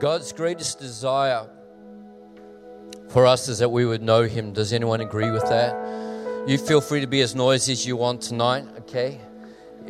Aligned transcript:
God's 0.00 0.32
greatest 0.32 0.78
desire 0.78 1.46
for 3.10 3.26
us 3.26 3.48
is 3.48 3.58
that 3.58 3.68
we 3.68 3.84
would 3.84 4.00
know 4.00 4.22
Him. 4.22 4.54
Does 4.54 4.72
anyone 4.72 5.02
agree 5.02 5.30
with 5.30 5.42
that? 5.50 5.76
You 6.48 6.56
feel 6.56 6.80
free 6.80 7.02
to 7.02 7.06
be 7.06 7.20
as 7.20 7.34
noisy 7.34 7.72
as 7.72 7.86
you 7.86 7.96
want 7.96 8.22
tonight, 8.22 8.64
okay? 8.78 9.20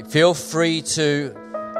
Feel 0.08 0.34
free 0.34 0.82
to 0.82 1.32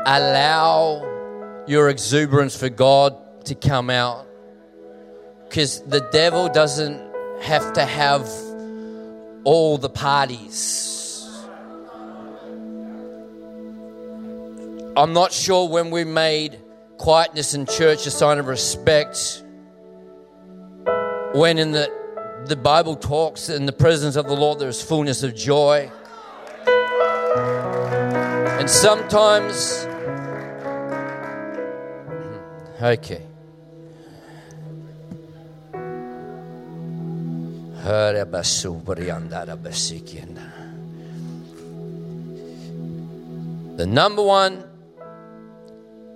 allow 0.07 1.65
your 1.67 1.89
exuberance 1.89 2.57
for 2.57 2.69
God 2.69 3.17
to 3.47 3.57
come 3.57 3.91
out. 3.91 4.29
Because 5.49 5.81
the 5.81 6.09
devil 6.13 6.49
doesn't 6.49 7.03
have 7.43 7.73
to 7.73 7.85
have 7.85 8.31
all 9.43 9.77
the 9.77 9.91
parties. 9.91 11.37
I'm 14.97 15.13
not 15.13 15.33
sure 15.33 15.69
when 15.69 15.91
we 15.91 16.05
made 16.05 16.61
quietness 17.01 17.55
in 17.55 17.65
church 17.65 18.07
a 18.07 18.11
sign 18.11 18.39
of 18.39 18.47
respect. 18.47 19.43
When 21.33 21.57
in 21.57 21.73
the 21.73 21.91
the 22.45 22.57
Bible 22.57 22.95
talks 22.95 23.49
in 23.49 23.65
the 23.65 23.73
presence 23.73 24.17
of 24.17 24.27
the 24.27 24.35
Lord 24.35 24.59
there 24.59 24.69
is 24.69 24.83
fullness 24.83 25.23
of 25.23 25.35
joy. 25.35 25.91
And 28.61 28.69
sometimes 28.69 29.85
hmm, 32.05 32.85
okay. 32.85 33.23
The 43.77 43.87
number 43.87 44.23
one 44.23 44.70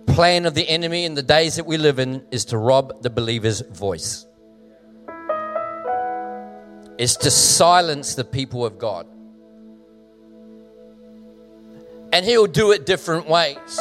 plan 0.06 0.46
of 0.46 0.54
the 0.54 0.68
enemy 0.68 1.04
in 1.04 1.14
the 1.14 1.22
days 1.22 1.56
that 1.56 1.66
we 1.66 1.76
live 1.76 1.98
in 1.98 2.24
is 2.30 2.46
to 2.46 2.58
rob 2.58 3.02
the 3.02 3.10
believer's 3.10 3.60
voice, 3.60 4.26
is 6.98 7.16
to 7.18 7.30
silence 7.30 8.14
the 8.14 8.24
people 8.24 8.64
of 8.64 8.78
God. 8.78 9.06
And 12.12 12.24
he'll 12.24 12.46
do 12.46 12.70
it 12.70 12.86
different 12.86 13.28
ways. 13.28 13.80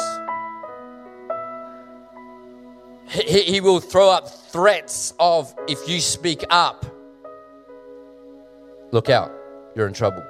He, 3.08 3.42
he 3.42 3.60
will 3.60 3.80
throw 3.80 4.10
up 4.10 4.28
threats 4.28 5.14
of 5.20 5.54
if 5.68 5.88
you 5.88 6.00
speak 6.00 6.44
up, 6.50 6.84
look 8.90 9.08
out, 9.08 9.32
you're 9.76 9.86
in 9.86 9.94
trouble. 9.94 10.24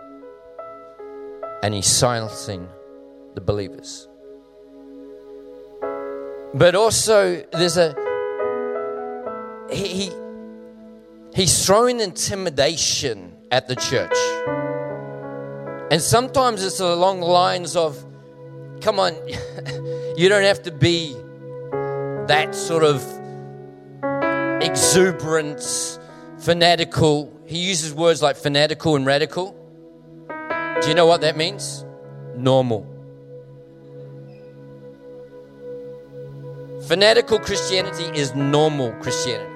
And 1.63 1.73
he's 1.73 1.87
silencing 1.87 2.69
the 3.35 3.41
believers. 3.41 4.07
But 6.55 6.77
also, 6.77 7.45
there's 7.51 7.77
a 7.77 7.97
he, 9.69 9.89
he 9.89 10.13
he's 11.35 11.67
throwing 11.67 11.99
intimidation 11.99 13.33
at 13.51 13.67
the 13.67 13.75
church, 13.75 14.15
and 15.91 16.01
sometimes 16.01 16.65
it's 16.65 16.79
along 16.79 17.19
the 17.19 17.27
lines 17.27 17.75
of, 17.75 17.99
"Come 18.81 19.01
on, 19.01 19.15
you 20.17 20.29
don't 20.29 20.45
have 20.45 20.63
to 20.63 20.71
be 20.71 21.17
that 22.29 22.55
sort 22.55 22.85
of 22.85 23.03
exuberant, 24.63 25.99
fanatical." 26.39 27.33
He 27.47 27.59
uses 27.59 27.93
words 27.93 28.23
like 28.23 28.37
fanatical 28.37 28.95
and 28.95 29.05
radical. 29.05 29.57
Do 30.29 30.89
you 30.89 30.95
know 30.95 31.07
what 31.07 31.21
that 31.23 31.37
means? 31.37 31.85
Normal. 32.37 32.94
Fanatical 36.87 37.39
Christianity 37.39 38.05
is 38.15 38.35
normal 38.35 38.93
Christianity. 39.01 39.51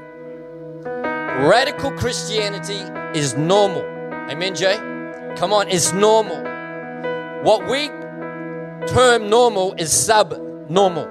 Radical 1.47 1.93
Christianity 1.93 2.79
is 3.19 3.37
normal. 3.37 3.83
Amen, 4.31 4.55
Jay? 4.55 4.77
Come 5.37 5.53
on, 5.53 5.69
it's 5.69 5.93
normal. 5.93 6.39
What 7.43 7.69
we 7.69 7.89
term 8.87 9.29
normal 9.29 9.75
is 9.75 9.93
subnormal. 9.93 11.05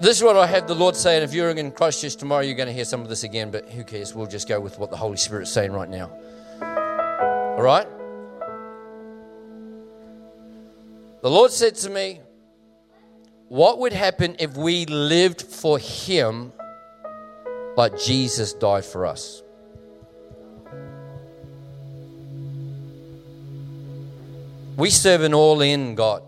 This 0.00 0.16
is 0.16 0.22
what 0.24 0.36
I 0.36 0.46
have 0.46 0.66
the 0.66 0.74
Lord 0.74 0.96
say, 0.96 1.14
and 1.14 1.24
if 1.24 1.32
you're 1.32 1.50
in 1.50 1.70
Christchurch 1.70 2.16
tomorrow, 2.16 2.42
you're 2.42 2.56
going 2.56 2.66
to 2.66 2.72
hear 2.72 2.84
some 2.84 3.02
of 3.02 3.08
this 3.08 3.22
again, 3.22 3.52
but 3.52 3.68
who 3.68 3.84
cares? 3.84 4.12
We'll 4.12 4.26
just 4.26 4.48
go 4.48 4.58
with 4.58 4.78
what 4.80 4.90
the 4.90 4.96
Holy 4.96 5.16
Spirit's 5.16 5.52
saying 5.52 5.70
right 5.70 5.88
now. 5.88 6.10
All 6.60 7.62
right? 7.62 7.86
The 11.20 11.30
Lord 11.30 11.50
said 11.50 11.74
to 11.76 11.90
me, 11.90 12.20
What 13.48 13.78
would 13.80 13.92
happen 13.92 14.36
if 14.38 14.56
we 14.56 14.86
lived 14.86 15.42
for 15.42 15.78
Him 15.78 16.52
like 17.76 17.98
Jesus 17.98 18.52
died 18.52 18.84
for 18.84 19.04
us? 19.04 19.42
We 24.76 24.90
serve 24.90 25.22
an 25.22 25.34
all 25.34 25.60
in 25.60 25.96
God, 25.96 26.22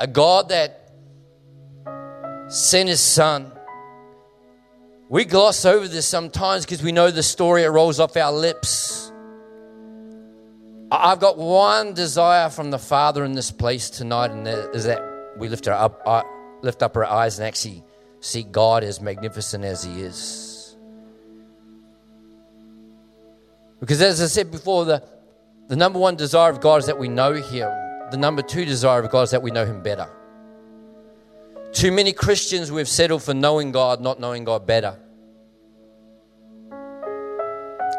a 0.00 0.08
God 0.08 0.48
that 0.48 0.90
sent 2.48 2.88
His 2.88 3.00
Son. 3.00 3.52
We 5.08 5.24
gloss 5.26 5.64
over 5.64 5.86
this 5.86 6.06
sometimes 6.06 6.64
because 6.64 6.82
we 6.82 6.90
know 6.90 7.12
the 7.12 7.22
story, 7.22 7.62
it 7.62 7.68
rolls 7.68 8.00
off 8.00 8.16
our 8.16 8.32
lips. 8.32 9.01
I've 10.94 11.20
got 11.20 11.38
one 11.38 11.94
desire 11.94 12.50
from 12.50 12.70
the 12.70 12.78
Father 12.78 13.24
in 13.24 13.32
this 13.32 13.50
place 13.50 13.88
tonight, 13.88 14.30
and 14.30 14.46
that 14.46 14.74
is 14.74 14.84
that 14.84 15.00
we 15.38 15.48
lift 15.48 15.66
our 15.66 15.74
up, 15.74 16.02
uh, 16.04 16.22
lift 16.60 16.82
up 16.82 16.94
our 16.96 17.06
eyes 17.06 17.38
and 17.38 17.48
actually 17.48 17.82
see 18.20 18.42
God 18.42 18.84
as 18.84 19.00
magnificent 19.00 19.64
as 19.64 19.82
He 19.82 20.02
is. 20.02 20.76
Because 23.80 24.02
as 24.02 24.20
I 24.20 24.26
said 24.26 24.50
before, 24.50 24.84
the, 24.84 25.02
the 25.68 25.76
number 25.76 25.98
one 25.98 26.14
desire 26.14 26.50
of 26.50 26.60
God 26.60 26.80
is 26.80 26.86
that 26.86 26.98
we 26.98 27.08
know 27.08 27.32
Him. 27.32 27.70
The 28.10 28.18
number 28.18 28.42
two 28.42 28.66
desire 28.66 29.00
of 29.02 29.10
God 29.10 29.22
is 29.22 29.30
that 29.30 29.42
we 29.42 29.50
know 29.50 29.64
Him 29.64 29.82
better. 29.82 30.10
Too 31.72 31.90
many 31.90 32.12
Christians 32.12 32.70
we've 32.70 32.86
settled 32.86 33.22
for 33.22 33.32
knowing 33.32 33.72
God, 33.72 34.02
not 34.02 34.20
knowing 34.20 34.44
God 34.44 34.66
better. 34.66 34.98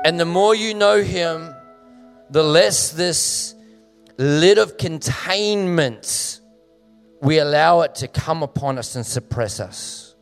And 0.05 0.19
the 0.19 0.25
more 0.25 0.53
you 0.53 0.75
know 0.75 1.01
Him, 1.01 1.52
the 2.33 2.41
less 2.41 2.89
this 2.89 3.53
lid 4.17 4.57
of 4.57 4.77
containment 4.79 6.41
we 7.21 7.37
allow 7.37 7.81
it 7.81 7.93
to 7.93 8.07
come 8.07 8.41
upon 8.41 8.79
us 8.79 8.95
and 8.95 9.05
suppress 9.05 9.59
us. 9.59 10.15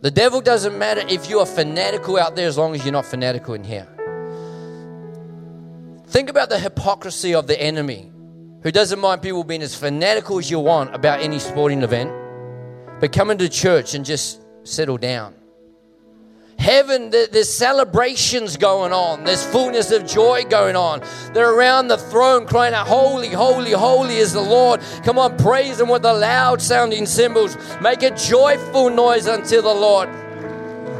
The 0.00 0.10
devil 0.10 0.40
doesn't 0.40 0.76
matter 0.76 1.02
if 1.08 1.30
you 1.30 1.38
are 1.38 1.46
fanatical 1.46 2.18
out 2.18 2.34
there 2.34 2.48
as 2.48 2.58
long 2.58 2.74
as 2.74 2.84
you're 2.84 2.92
not 2.92 3.06
fanatical 3.06 3.54
in 3.54 3.62
here. 3.62 3.86
Think 6.08 6.28
about 6.28 6.50
the 6.50 6.58
hypocrisy 6.58 7.34
of 7.34 7.46
the 7.46 7.58
enemy 7.58 8.12
who 8.64 8.72
doesn't 8.72 8.98
mind 8.98 9.22
people 9.22 9.44
being 9.44 9.62
as 9.62 9.76
fanatical 9.76 10.40
as 10.40 10.50
you 10.50 10.58
want 10.58 10.92
about 10.92 11.20
any 11.20 11.38
sporting 11.38 11.82
event, 11.84 12.10
but 12.98 13.12
coming 13.12 13.38
to 13.38 13.48
church 13.48 13.94
and 13.94 14.04
just 14.04 14.42
settle 14.64 14.98
down. 14.98 15.34
Heaven, 16.58 17.10
there's 17.10 17.52
celebrations 17.52 18.56
going 18.56 18.92
on. 18.92 19.24
There's 19.24 19.44
fullness 19.44 19.90
of 19.90 20.06
joy 20.06 20.44
going 20.44 20.76
on. 20.76 21.02
They're 21.32 21.52
around 21.52 21.88
the 21.88 21.98
throne 21.98 22.46
crying 22.46 22.74
out, 22.74 22.86
Holy, 22.86 23.28
holy, 23.28 23.72
holy 23.72 24.16
is 24.16 24.32
the 24.32 24.40
Lord. 24.40 24.80
Come 25.04 25.18
on, 25.18 25.36
praise 25.36 25.80
Him 25.80 25.88
with 25.88 26.02
the 26.02 26.14
loud 26.14 26.62
sounding 26.62 27.06
cymbals. 27.06 27.56
Make 27.80 28.02
a 28.02 28.10
joyful 28.10 28.90
noise 28.90 29.28
unto 29.28 29.60
the 29.60 29.74
Lord. 29.74 30.08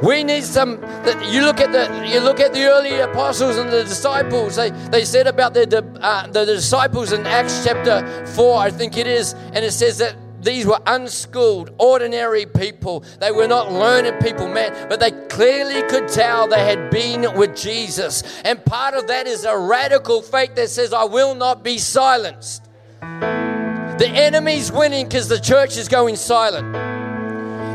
We 0.03 0.23
need 0.23 0.45
some. 0.45 0.81
That 0.81 1.33
You 1.33 1.43
look 1.43 1.61
at 1.61 1.73
the 1.73 2.07
you 2.07 2.21
look 2.21 2.41
at 2.41 2.53
the 2.53 2.65
early 2.65 2.99
apostles 3.01 3.57
and 3.57 3.73
the 3.73 3.85
disciples. 3.85 4.57
They 4.57 4.71
they 4.71 5.05
said 5.05 5.27
about 5.27 5.55
the 5.55 5.83
uh, 6.03 6.27
the 6.27 6.45
disciples 6.45 7.13
in 7.13 7.27
Acts 7.27 7.65
chapter 7.65 8.27
four, 8.27 8.59
I 8.59 8.71
think 8.71 8.99
it 8.99 9.07
is, 9.07 9.33
and 9.33 9.65
it 9.65 9.73
says 9.73 9.99
that 9.99 10.15
these 10.45 10.67
were 10.67 10.81
unschooled, 10.87 11.75
ordinary 11.79 12.45
people. 12.45 13.05
They 13.19 13.33
were 13.33 13.49
not 13.49 13.73
learned 13.73 14.23
people, 14.23 14.47
man, 14.47 14.89
but 14.89 15.01
they 15.01 15.11
clearly 15.29 15.83
could 15.89 16.09
tell 16.09 16.47
they 16.47 16.65
had 16.65 16.91
been 16.91 17.37
with 17.37 17.57
Jesus. 17.57 18.23
And 18.45 18.63
part 18.65 18.95
of 18.95 19.07
that 19.07 19.27
is 19.27 19.45
a 19.45 19.57
radical 19.57 20.21
faith 20.21 20.55
that 20.57 20.69
says, 20.69 20.93
I 20.93 21.05
will 21.05 21.35
not 21.35 21.65
be 21.65 21.79
silenced. 21.79 22.63
The 23.01 24.09
enemy's 24.09 24.71
winning 24.71 25.07
because 25.07 25.29
the 25.29 25.41
church 25.41 25.77
is 25.77 25.89
going 25.89 26.17
silent. 26.17 26.77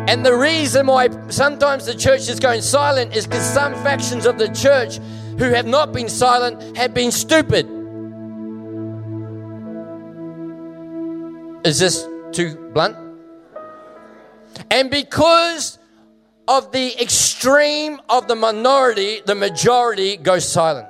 And 0.10 0.26
the 0.26 0.36
reason 0.36 0.88
why 0.88 1.10
sometimes 1.30 1.86
the 1.86 1.96
church 1.96 2.30
is 2.30 2.40
going 2.40 2.62
silent 2.62 3.16
is 3.16 3.26
because 3.26 3.46
some 3.46 3.74
factions 3.76 4.26
of 4.26 4.38
the 4.38 4.48
church 4.50 4.98
who 5.38 5.46
have 5.46 5.66
not 5.66 5.94
been 5.94 6.10
silent 6.10 6.78
have 6.78 6.94
been 6.94 7.12
stupid. 7.12 7.68
Is 11.66 11.80
this 11.80 12.09
too 12.32 12.72
blunt? 12.74 12.98
And 14.72 14.90
because 14.90 15.78
of 16.48 16.72
the 16.72 17.00
extreme 17.02 18.02
of 18.10 18.28
the 18.28 18.36
minority, 18.36 19.22
the 19.26 19.36
majority 19.36 20.18
goes 20.18 20.52
silent. 20.52 20.88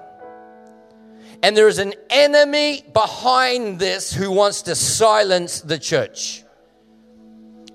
And 1.44 1.56
there 1.56 1.68
is 1.68 1.80
an 1.80 1.94
enemy 2.09 2.83
behind 2.94 3.80
this 3.80 4.13
who 4.13 4.31
wants 4.31 4.63
to 4.63 4.75
silence 4.75 5.62
the 5.62 5.77
church. 5.77 6.44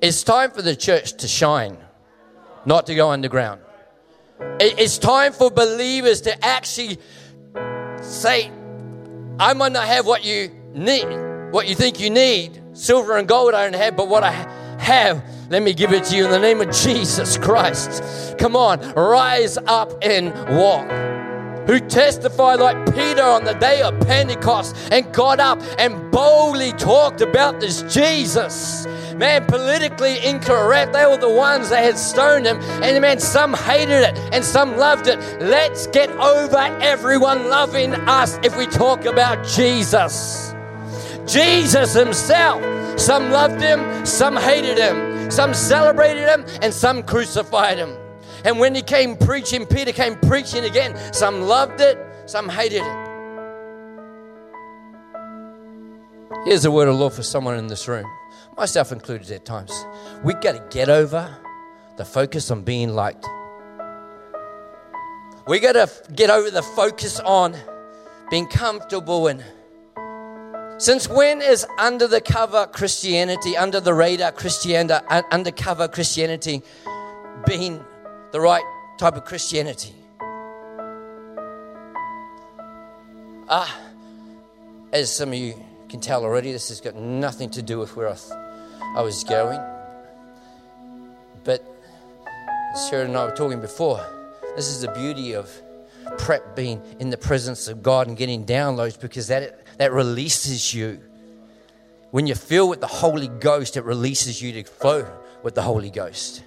It's 0.01 0.23
time 0.23 0.51
for 0.51 0.63
the 0.63 0.77
church 0.77 1.15
to 1.19 1.29
shine, 1.29 1.79
not 2.67 2.87
to 2.87 2.95
go 2.95 3.11
underground. 3.11 3.61
It's 4.61 4.99
time 4.99 5.33
for 5.33 5.51
believers 5.51 6.23
to 6.23 6.45
actually 6.45 6.99
say, 8.03 8.51
I 9.39 9.53
might 9.55 9.73
not 9.73 9.87
have 9.87 10.07
what 10.07 10.25
you 10.25 10.51
need, 10.75 11.53
what 11.53 11.69
you 11.69 11.75
think 11.75 12.01
you 12.01 12.11
need. 12.11 12.64
Silver 12.75 13.17
and 13.17 13.27
gold 13.27 13.55
I 13.55 13.65
don't 13.65 13.81
have, 13.81 13.97
but 13.97 14.09
what 14.09 14.25
I 14.25 14.33
have, 14.79 15.25
let 15.49 15.63
me 15.63 15.73
give 15.73 15.93
it 15.93 16.05
to 16.05 16.17
you 16.17 16.25
in 16.25 16.31
the 16.31 16.39
name 16.39 16.61
of 16.61 16.71
Jesus 16.71 17.39
Christ. 17.39 18.37
Come 18.39 18.57
on, 18.57 18.81
rise 18.95 19.57
up 19.57 19.93
and 20.03 20.35
walk 20.59 20.91
who 21.67 21.81
testified 21.81 22.61
like 22.61 22.77
Peter 22.95 23.23
on 23.23 23.45
the 23.45 23.55
day 23.55 23.81
of 23.83 23.99
Pentecost 24.01 24.77
and 24.93 25.11
got 25.15 25.41
up 25.41 25.61
and 25.79 26.11
boldly 26.11 26.73
talked 26.73 27.21
about 27.21 27.61
this 27.61 27.83
Jesus. 27.83 28.87
Man, 29.17 29.47
politically 29.47 30.25
incorrect. 30.25 30.93
They 30.93 31.07
were 31.07 31.17
the 31.17 31.31
ones 31.31 31.71
that 31.71 31.85
had 31.85 31.97
stoned 31.97 32.47
him, 32.47 32.59
and 32.83 33.01
man, 33.01 33.21
some 33.21 33.55
hated 33.55 34.03
it 34.03 34.19
and 34.33 34.45
some 34.45 34.77
loved 34.77 35.07
it. 35.07 35.19
Let's 35.41 35.87
get 35.87 36.11
over 36.11 36.59
everyone 36.83 37.49
loving 37.49 37.95
us 37.95 38.39
if 38.43 38.57
we 38.57 38.67
talk 38.67 39.05
about 39.05 39.47
Jesus. 39.47 40.44
Jesus 41.27 41.95
himself. 41.95 42.63
Some 42.99 43.31
loved 43.31 43.61
him, 43.61 44.07
some 44.07 44.37
hated 44.37 44.79
him, 44.79 45.31
some 45.31 45.55
celebrated 45.55 46.29
him, 46.29 46.45
and 46.63 46.73
some 46.73 47.03
crucified 47.03 47.79
him. 47.79 47.97
And 48.45 48.59
when 48.59 48.75
he 48.75 48.83
came 48.83 49.17
preaching, 49.17 49.67
Peter 49.67 49.93
came 49.93 50.17
preaching 50.17 50.65
again. 50.65 50.97
Some 51.13 51.43
loved 51.43 51.81
it, 51.81 51.99
some 52.27 52.49
hated 52.49 52.83
it. 52.83 53.05
Here's 56.45 56.65
a 56.67 56.71
word 56.71 56.89
of 56.89 56.97
Lord 56.97 57.15
for 57.15 57.23
someone 57.23 57.57
in 57.57 57.69
this 57.69 57.89
room, 57.89 58.07
myself 58.57 58.93
included 58.93 59.31
at 59.31 59.47
times. 59.47 59.73
We 60.23 60.35
got 60.35 60.53
to 60.53 60.65
get 60.71 60.91
over 60.91 61.35
the 61.97 62.05
focus 62.05 62.51
on 62.51 62.63
being 62.63 62.91
liked. 62.91 63.27
We 65.47 65.59
got 65.61 65.73
to 65.73 65.91
get 66.13 66.29
over 66.29 66.51
the 66.51 66.63
focus 66.63 67.19
on 67.21 67.57
being 68.31 68.47
comfortable 68.47 69.29
and 69.29 69.43
since 70.79 71.09
when 71.09 71.41
is 71.41 71.67
under 71.79 72.09
the 72.09 72.21
cover 72.21 72.67
Christianity, 72.67 73.57
under 73.57 73.81
the 73.81 73.95
radar 73.95 74.33
Christianity, 74.33 75.05
undercover 75.31 75.89
Christianity 75.89 76.63
being 77.47 77.85
the 78.33 78.41
right 78.41 78.65
type 78.99 79.17
of 79.17 79.25
Christianity. 79.25 79.95
Ah, 83.49 83.81
as 84.93 85.15
some 85.15 85.29
of 85.29 85.35
you 85.35 85.55
can 85.89 86.01
tell 86.01 86.25
already, 86.25 86.51
this 86.51 86.69
has 86.71 86.81
got 86.81 86.97
nothing 86.97 87.51
to 87.51 87.63
do 87.63 87.79
with 87.79 87.95
where 87.97 88.09
I, 88.09 88.15
th- 88.15 88.33
I 88.97 89.03
was 89.03 89.23
going. 89.25 89.61
But 91.45 91.63
Sharon 92.89 93.09
and 93.09 93.17
I 93.17 93.27
were 93.27 93.37
talking 93.37 93.61
before, 93.61 94.05
this 94.57 94.67
is 94.67 94.81
the 94.81 94.91
beauty 94.93 95.35
of 95.35 95.51
prep 96.19 96.57
being 96.57 96.83
in 96.99 97.11
the 97.11 97.17
presence 97.17 97.69
of 97.69 97.83
God 97.83 98.09
and 98.09 98.17
getting 98.17 98.45
downloads 98.45 98.99
because 98.99 99.29
that, 99.29 99.64
that 99.79 99.93
releases 99.93 100.75
you. 100.75 101.01
When 102.11 102.27
you 102.27 102.35
feel 102.35 102.69
with 102.69 102.81
the 102.81 102.87
Holy 102.87 103.29
Ghost, 103.29 103.77
it 103.77 103.85
releases 103.85 104.41
you 104.41 104.53
to 104.53 104.65
flow 104.65 105.07
with 105.43 105.55
the 105.55 105.63
Holy 105.63 105.91
Ghost. 105.91 106.45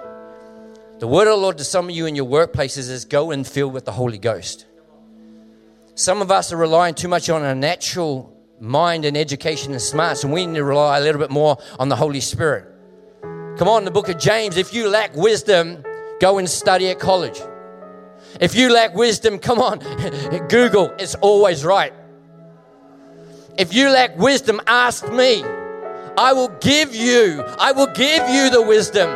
The 1.00 1.08
word 1.08 1.28
of 1.28 1.36
the 1.36 1.38
Lord 1.38 1.58
to 1.60 1.64
some 1.64 1.90
of 1.90 1.92
you 1.96 2.06
in 2.06 2.16
your 2.16 2.26
workplaces 2.26 2.90
is 2.90 3.06
go 3.06 3.32
and 3.32 3.46
fill 3.46 3.70
with 3.70 3.86
the 3.86 3.92
Holy 3.92 4.18
Ghost. 4.18 4.66
Some 5.94 6.22
of 6.22 6.32
us 6.32 6.52
are 6.52 6.58
relying 6.58 6.96
too 6.96 7.08
much 7.08 7.30
on 7.30 7.44
our 7.44 7.54
natural 7.54 8.34
mind 8.60 9.06
and 9.06 9.18
education 9.18 9.74
and 9.74 9.82
smarts, 9.82 10.24
and 10.24 10.34
we 10.34 10.46
need 10.46 10.56
to 10.56 10.64
rely 10.64 10.98
a 10.98 11.02
little 11.02 11.20
bit 11.20 11.30
more 11.30 11.58
on 11.78 11.90
the 11.90 11.96
Holy 11.96 12.22
Spirit. 12.22 12.66
Come 13.58 13.68
on, 13.68 13.86
the 13.86 13.92
book 13.92 14.10
of 14.10 14.18
James, 14.18 14.58
if 14.58 14.74
you 14.74 14.90
lack 14.90 15.16
wisdom, 15.16 15.84
go 16.20 16.38
and 16.38 16.50
study 16.50 16.90
at 16.90 17.00
college. 17.00 17.42
If 18.40 18.56
you 18.56 18.72
lack 18.72 18.94
wisdom, 18.96 19.40
come 19.40 19.60
on, 19.60 19.80
Google, 20.50 20.94
it's 21.00 21.16
always 21.16 21.66
right. 21.66 21.94
If 23.58 23.74
you 23.74 23.90
lack 23.90 24.16
wisdom, 24.18 24.62
ask 24.68 25.08
me. 25.12 25.44
I 26.18 26.34
will 26.34 26.50
give 26.62 26.96
you, 26.96 27.44
I 27.60 27.72
will 27.72 27.94
give 27.94 28.28
you 28.30 28.50
the 28.50 28.62
wisdom. 28.62 29.10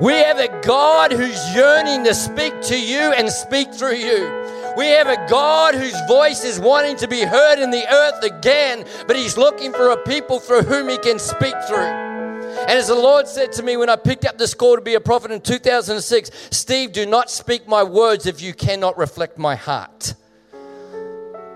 We 0.00 0.12
have 0.12 0.38
a 0.38 0.60
God 0.62 1.10
who's 1.10 1.54
yearning 1.54 2.04
to 2.04 2.14
speak 2.14 2.60
to 2.62 2.80
you 2.80 3.12
and 3.12 3.30
speak 3.30 3.74
through 3.74 3.96
you. 3.96 4.74
We 4.76 4.86
have 4.88 5.08
a 5.08 5.26
God 5.28 5.74
whose 5.74 5.96
voice 6.06 6.44
is 6.44 6.60
wanting 6.60 6.96
to 6.98 7.08
be 7.08 7.22
heard 7.22 7.58
in 7.58 7.70
the 7.70 7.84
earth 7.92 8.22
again, 8.22 8.84
but 9.06 9.16
He's 9.16 9.36
looking 9.36 9.72
for 9.72 9.90
a 9.90 9.96
people 9.96 10.38
through 10.38 10.62
whom 10.62 10.88
He 10.88 10.98
can 10.98 11.18
speak 11.18 11.54
through. 11.66 11.76
And 11.78 12.70
as 12.70 12.88
the 12.88 12.94
Lord 12.94 13.26
said 13.26 13.52
to 13.52 13.62
me 13.62 13.76
when 13.76 13.88
I 13.88 13.96
picked 13.96 14.24
up 14.24 14.38
this 14.38 14.54
call 14.54 14.76
to 14.76 14.82
be 14.82 14.94
a 14.94 15.00
prophet 15.00 15.30
in 15.30 15.40
2006, 15.40 16.30
Steve, 16.50 16.92
do 16.92 17.06
not 17.06 17.30
speak 17.30 17.66
my 17.66 17.82
words 17.82 18.26
if 18.26 18.40
you 18.40 18.52
cannot 18.54 18.96
reflect 18.98 19.38
my 19.38 19.54
heart. 19.54 20.14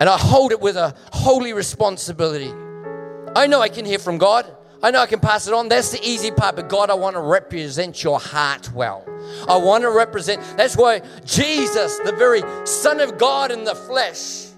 And 0.02 0.08
I 0.08 0.18
hold 0.18 0.50
it 0.50 0.60
with 0.60 0.76
a 0.76 0.96
holy 1.12 1.52
responsibility. 1.52 2.52
I 3.36 3.46
know 3.46 3.60
I 3.60 3.68
can 3.68 3.84
hear 3.84 4.00
from 4.00 4.18
God. 4.18 4.52
I 4.82 4.90
know 4.90 4.98
I 4.98 5.06
can 5.06 5.20
pass 5.20 5.46
it 5.46 5.54
on. 5.54 5.68
That's 5.68 5.92
the 5.92 6.00
easy 6.02 6.32
part. 6.32 6.56
But 6.56 6.68
God, 6.68 6.90
I 6.90 6.94
want 6.94 7.14
to 7.14 7.20
represent 7.20 8.02
your 8.02 8.18
heart 8.18 8.72
well. 8.72 9.06
I 9.48 9.56
want 9.58 9.82
to 9.82 9.92
represent. 9.92 10.42
That's 10.56 10.76
why 10.76 11.02
Jesus, 11.24 12.00
the 12.00 12.10
very 12.10 12.42
Son 12.66 12.98
of 12.98 13.16
God 13.16 13.52
in 13.52 13.62
the 13.62 13.76
flesh, 13.76 14.48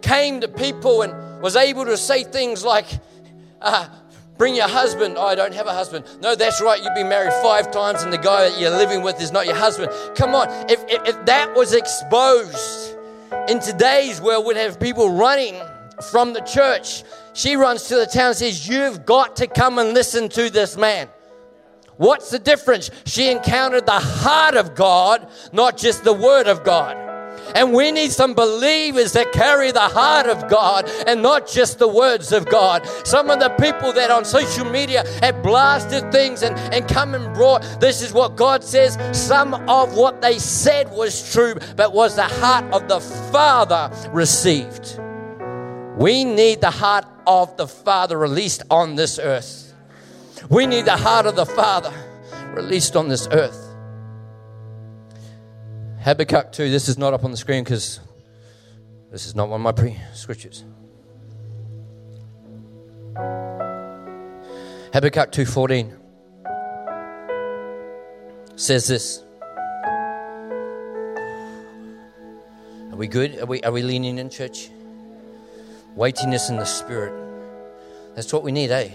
came 0.00 0.40
to 0.40 0.48
people 0.48 1.02
and 1.02 1.40
was 1.40 1.54
able 1.54 1.84
to 1.84 1.96
say 1.96 2.24
things 2.24 2.64
like, 2.64 2.86
uh, 3.60 3.88
Bring 4.36 4.56
your 4.56 4.66
husband. 4.66 5.14
Oh, 5.16 5.26
I 5.26 5.36
don't 5.36 5.54
have 5.54 5.68
a 5.68 5.72
husband. 5.72 6.06
No, 6.20 6.34
that's 6.34 6.60
right. 6.60 6.82
You've 6.82 6.96
been 6.96 7.08
married 7.08 7.34
five 7.34 7.70
times 7.70 8.02
and 8.02 8.12
the 8.12 8.18
guy 8.18 8.48
that 8.48 8.60
you're 8.60 8.76
living 8.76 9.02
with 9.02 9.22
is 9.22 9.30
not 9.30 9.46
your 9.46 9.54
husband. 9.54 9.92
Come 10.16 10.34
on. 10.34 10.48
If, 10.68 10.82
if, 10.88 11.06
if 11.06 11.24
that 11.26 11.54
was 11.54 11.72
exposed 11.72 12.91
in 13.48 13.60
today's 13.60 14.20
world, 14.20 14.46
we'd 14.46 14.56
have 14.56 14.78
people 14.80 15.10
running 15.10 15.60
from 16.10 16.32
the 16.32 16.40
church 16.40 17.04
she 17.34 17.56
runs 17.56 17.84
to 17.84 17.96
the 17.96 18.06
town 18.06 18.28
and 18.28 18.36
says, 18.36 18.68
You've 18.68 19.06
got 19.06 19.36
to 19.36 19.46
come 19.46 19.78
and 19.78 19.94
listen 19.94 20.28
to 20.30 20.50
this 20.50 20.76
man. 20.76 21.08
What's 21.96 22.30
the 22.30 22.38
difference? 22.38 22.90
She 23.04 23.30
encountered 23.30 23.86
the 23.86 23.92
heart 23.92 24.54
of 24.54 24.74
God, 24.74 25.28
not 25.52 25.76
just 25.76 26.04
the 26.04 26.12
word 26.12 26.46
of 26.46 26.64
God. 26.64 26.96
And 27.54 27.72
we 27.72 27.90
need 27.92 28.12
some 28.12 28.34
believers 28.34 29.12
that 29.12 29.32
carry 29.32 29.70
the 29.72 29.80
heart 29.80 30.26
of 30.26 30.48
God 30.48 30.88
and 31.06 31.22
not 31.22 31.48
just 31.48 31.78
the 31.78 31.88
words 31.88 32.32
of 32.32 32.46
God. 32.46 32.86
Some 33.04 33.30
of 33.30 33.40
the 33.40 33.50
people 33.50 33.92
that 33.92 34.10
on 34.10 34.24
social 34.24 34.64
media 34.64 35.04
have 35.20 35.42
blasted 35.42 36.10
things 36.12 36.42
and, 36.42 36.58
and 36.74 36.88
come 36.88 37.14
and 37.14 37.34
brought, 37.34 37.62
this 37.80 38.02
is 38.02 38.12
what 38.12 38.36
God 38.36 38.64
says. 38.64 38.98
Some 39.16 39.54
of 39.68 39.94
what 39.94 40.22
they 40.22 40.38
said 40.38 40.90
was 40.90 41.32
true, 41.32 41.54
but 41.76 41.92
was 41.92 42.16
the 42.16 42.22
heart 42.24 42.64
of 42.72 42.88
the 42.88 43.00
Father 43.00 43.90
received. 44.12 44.98
We 45.96 46.24
need 46.24 46.60
the 46.60 46.70
heart 46.70 47.04
of 47.26 47.56
the 47.56 47.68
Father 47.68 48.18
released 48.18 48.62
on 48.70 48.96
this 48.96 49.18
earth. 49.18 49.74
We 50.48 50.66
need 50.66 50.86
the 50.86 50.96
heart 50.96 51.26
of 51.26 51.36
the 51.36 51.46
Father 51.46 51.92
released 52.54 52.96
on 52.96 53.08
this 53.08 53.28
earth. 53.30 53.61
Habakkuk 56.02 56.52
2, 56.52 56.70
this 56.70 56.88
is 56.88 56.98
not 56.98 57.14
up 57.14 57.24
on 57.24 57.30
the 57.30 57.36
screen 57.36 57.64
because 57.64 58.00
this 59.10 59.26
is 59.26 59.34
not 59.34 59.48
one 59.48 59.60
of 59.60 59.64
my 59.64 59.72
pre 59.72 59.96
scriptures. 60.12 60.64
Habakkuk 64.92 65.32
2:14 65.32 65.96
says 68.56 68.86
this. 68.86 69.22
Are 72.90 72.96
we 72.96 73.06
good? 73.08 73.38
Are 73.38 73.46
we, 73.46 73.62
are 73.62 73.72
we 73.72 73.82
leaning 73.82 74.18
in, 74.18 74.28
church? 74.28 74.70
weightiness 75.94 76.48
in 76.48 76.56
the 76.56 76.64
spirit. 76.64 77.12
That's 78.14 78.32
what 78.32 78.42
we 78.42 78.52
need, 78.52 78.70
eh? 78.70 78.88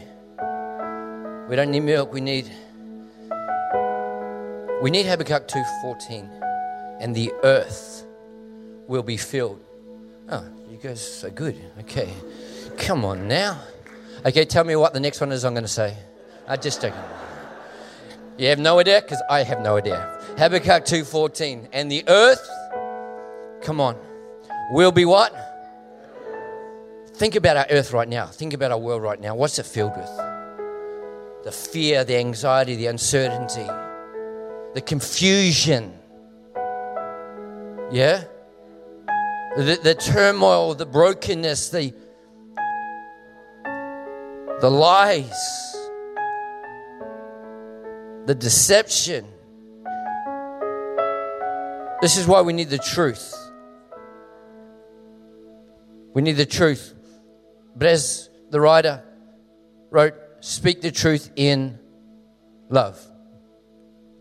We 1.50 1.56
don't 1.56 1.72
need 1.72 1.82
milk, 1.82 2.12
we 2.12 2.22
need 2.22 2.52
we 4.82 4.92
need 4.92 5.06
Habakkuk 5.06 5.48
2:14 5.48 6.47
and 7.00 7.16
the 7.16 7.32
earth 7.44 8.06
will 8.88 9.04
be 9.04 9.18
filled. 9.18 9.64
Oh, 10.30 10.46
you 10.70 10.78
guys 10.78 11.24
are 11.24 11.30
good. 11.30 11.60
Okay. 11.80 12.14
Come 12.78 13.06
on 13.06 13.28
now. 13.28 13.60
Okay, 14.26 14.46
tell 14.46 14.64
me 14.64 14.76
what 14.76 14.94
the 14.94 15.00
next 15.00 15.22
one 15.22 15.32
is 15.32 15.46
I'm 15.46 15.54
going 15.54 15.64
to 15.64 15.70
say. 15.70 15.96
I 16.48 16.58
just 16.58 16.82
don't. 16.82 16.96
You 18.38 18.48
have 18.50 18.60
no 18.60 18.80
idea 18.80 19.02
because 19.02 19.22
I 19.30 19.44
have 19.44 19.62
no 19.62 19.78
idea. 19.78 20.20
Habakkuk 20.38 20.86
2:14 20.86 21.70
and 21.74 21.92
the 21.92 22.04
earth 22.08 22.48
come 23.62 23.82
on 23.82 23.96
will 24.72 24.92
be 24.92 25.06
what? 25.06 25.34
Think 27.16 27.36
about 27.36 27.58
our 27.58 27.66
earth 27.72 27.94
right 27.94 28.08
now. 28.08 28.28
Think 28.28 28.54
about 28.54 28.72
our 28.72 28.78
world 28.78 29.02
right 29.02 29.20
now. 29.20 29.34
What's 29.34 29.58
it 29.58 29.66
filled 29.66 29.98
with? 29.98 30.16
The 31.44 31.52
fear, 31.52 32.04
the 32.04 32.18
anxiety, 32.18 32.76
the 32.76 32.88
uncertainty, 32.88 33.66
the 34.76 34.82
confusion. 34.82 35.94
Yeah? 37.92 38.24
the, 39.58 39.80
the 39.82 39.96
turmoil, 39.96 40.76
the 40.76 40.86
brokenness, 40.86 41.70
the, 41.70 41.94
the 44.62 44.70
lies, 44.70 45.32
the 48.28 48.36
deception. 48.36 49.26
This 52.02 52.18
is 52.18 52.28
why 52.28 52.42
we 52.42 52.54
need 52.54 52.70
the 52.70 52.78
truth. 52.78 53.34
We 56.14 56.22
need 56.22 56.34
the 56.34 56.46
truth. 56.46 56.94
But 57.76 57.88
as 57.88 58.30
the 58.52 58.62
writer 58.62 59.04
wrote, 59.90 60.14
speak 60.42 60.82
the 60.82 60.92
truth 60.92 61.32
in 61.36 61.80
love. 62.70 63.04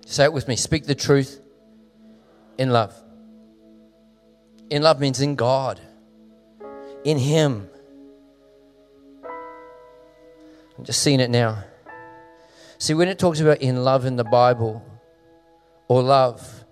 Say 0.07 0.25
it 0.25 0.33
with 0.33 0.49
me 0.49 0.57
speak 0.57 0.87
the 0.87 0.95
truth 0.95 1.41
in 2.57 2.71
love. 2.71 2.95
In 4.69 4.83
love 4.83 5.01
means 5.01 5.21
in 5.21 5.37
God, 5.37 5.81
in 7.05 7.19
Him. 7.19 7.69
I'm 10.77 10.85
just 10.85 11.03
seeing 11.03 11.21
it 11.21 11.31
now. 11.31 11.65
See, 12.79 12.93
when 12.93 13.09
it 13.09 13.19
talks 13.19 13.41
about 13.41 13.63
in 13.63 13.85
love 13.85 14.05
in 14.05 14.17
the 14.17 14.25
Bible 14.25 14.85
or 15.89 16.03
love, 16.03 16.65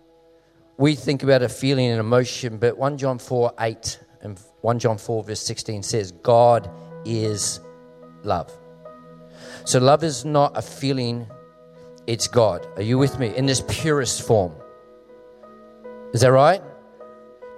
we 0.76 0.96
think 0.96 1.22
about 1.22 1.42
a 1.42 1.48
feeling 1.48 1.86
and 1.86 2.00
emotion, 2.00 2.58
but 2.58 2.76
1 2.76 2.98
John 2.98 3.18
4 3.18 3.52
8 3.58 4.00
and 4.22 4.40
1 4.60 4.78
John 4.80 4.98
4 4.98 5.24
verse 5.24 5.40
16 5.40 5.82
says, 5.84 6.10
God 6.10 6.68
is 7.04 7.60
love. 8.24 8.52
So 9.64 9.78
love 9.78 10.02
is 10.02 10.24
not 10.24 10.56
a 10.56 10.62
feeling, 10.62 11.26
it's 12.06 12.26
God. 12.26 12.66
Are 12.76 12.82
you 12.82 12.98
with 12.98 13.18
me? 13.18 13.34
In 13.34 13.46
this 13.46 13.62
purest 13.68 14.26
form. 14.26 14.52
Is 16.12 16.20
that 16.20 16.32
right? 16.32 16.62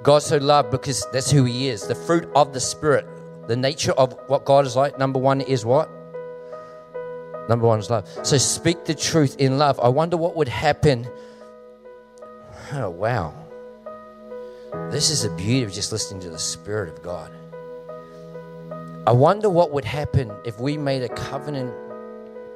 God 0.06 0.22
so 0.22 0.36
loved 0.36 0.70
because 0.70 1.04
that's 1.12 1.32
who 1.32 1.42
He 1.42 1.66
is. 1.66 1.88
The 1.88 1.96
fruit 1.96 2.30
of 2.36 2.52
the 2.52 2.60
Spirit, 2.60 3.08
the 3.48 3.56
nature 3.56 3.90
of 3.90 4.16
what 4.28 4.44
God 4.44 4.64
is 4.64 4.76
like, 4.76 5.00
number 5.00 5.18
one 5.18 5.40
is 5.40 5.64
what? 5.64 5.90
Number 7.48 7.66
one 7.66 7.80
is 7.80 7.90
love. 7.90 8.08
So 8.22 8.38
speak 8.38 8.84
the 8.84 8.94
truth 8.94 9.34
in 9.40 9.58
love. 9.58 9.80
I 9.80 9.88
wonder 9.88 10.16
what 10.16 10.36
would 10.36 10.48
happen. 10.48 11.08
Oh, 12.72 12.90
wow. 12.90 13.32
This 14.90 15.10
is 15.10 15.22
the 15.22 15.30
beauty 15.30 15.62
of 15.62 15.72
just 15.72 15.92
listening 15.92 16.20
to 16.22 16.30
the 16.30 16.38
Spirit 16.38 16.88
of 16.88 17.00
God. 17.00 17.30
I 19.06 19.12
wonder 19.12 19.48
what 19.48 19.70
would 19.70 19.84
happen 19.84 20.32
if 20.44 20.58
we 20.58 20.76
made 20.76 21.02
a 21.02 21.08
covenant 21.08 21.72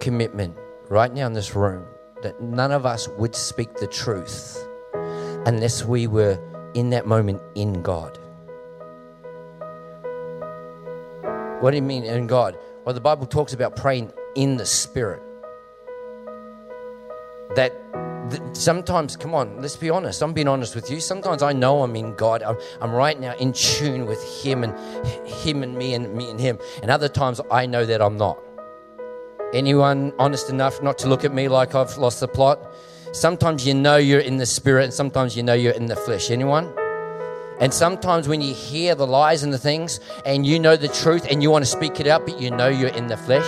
commitment 0.00 0.56
right 0.88 1.14
now 1.14 1.26
in 1.28 1.32
this 1.32 1.54
room 1.54 1.84
that 2.22 2.40
none 2.42 2.72
of 2.72 2.86
us 2.86 3.06
would 3.18 3.36
speak 3.36 3.74
the 3.74 3.86
truth 3.86 4.58
unless 5.46 5.84
we 5.84 6.08
were 6.08 6.40
in 6.74 6.90
that 6.90 7.06
moment 7.06 7.40
in 7.54 7.82
God. 7.82 8.18
What 11.60 11.72
do 11.72 11.76
you 11.76 11.82
mean 11.82 12.04
in 12.04 12.26
God? 12.26 12.56
Well, 12.84 12.94
the 12.94 13.00
Bible 13.00 13.26
talks 13.26 13.52
about 13.52 13.76
praying 13.76 14.12
in 14.34 14.56
the 14.56 14.64
Spirit. 14.64 15.22
That 17.54 17.74
sometimes, 18.52 19.16
come 19.16 19.34
on, 19.34 19.60
let's 19.60 19.76
be 19.76 19.90
honest. 19.90 20.22
I'm 20.22 20.32
being 20.32 20.48
honest 20.48 20.74
with 20.74 20.90
you. 20.90 21.00
Sometimes 21.00 21.42
I 21.42 21.52
know 21.52 21.82
I'm 21.82 21.94
in 21.96 22.14
God. 22.14 22.42
I'm, 22.42 22.56
I'm 22.80 22.92
right 22.92 23.18
now 23.18 23.34
in 23.36 23.52
tune 23.52 24.06
with 24.06 24.22
Him 24.42 24.64
and 24.64 24.74
Him 25.26 25.62
and 25.62 25.76
me 25.76 25.94
and 25.94 26.14
me 26.14 26.30
and 26.30 26.40
Him. 26.40 26.58
And 26.82 26.90
other 26.90 27.08
times 27.08 27.40
I 27.50 27.66
know 27.66 27.84
that 27.84 28.00
I'm 28.00 28.16
not. 28.16 28.38
Anyone 29.52 30.12
honest 30.18 30.48
enough 30.48 30.80
not 30.82 30.96
to 30.98 31.08
look 31.08 31.24
at 31.24 31.34
me 31.34 31.48
like 31.48 31.74
I've 31.74 31.96
lost 31.98 32.20
the 32.20 32.28
plot? 32.28 32.60
Sometimes 33.12 33.66
you 33.66 33.74
know 33.74 33.96
you're 33.96 34.20
in 34.20 34.36
the 34.36 34.46
spirit, 34.46 34.84
and 34.84 34.94
sometimes 34.94 35.36
you 35.36 35.42
know 35.42 35.54
you're 35.54 35.72
in 35.72 35.86
the 35.86 35.96
flesh. 35.96 36.30
Anyone? 36.30 36.72
And 37.60 37.74
sometimes 37.74 38.26
when 38.26 38.40
you 38.40 38.54
hear 38.54 38.94
the 38.94 39.06
lies 39.06 39.42
and 39.42 39.52
the 39.52 39.58
things, 39.58 40.00
and 40.24 40.46
you 40.46 40.58
know 40.58 40.76
the 40.76 40.88
truth, 40.88 41.26
and 41.30 41.42
you 41.42 41.50
want 41.50 41.64
to 41.64 41.70
speak 41.70 42.00
it 42.00 42.06
out, 42.06 42.24
but 42.24 42.40
you 42.40 42.50
know 42.50 42.68
you're 42.68 42.88
in 42.88 43.06
the 43.06 43.16
flesh, 43.16 43.46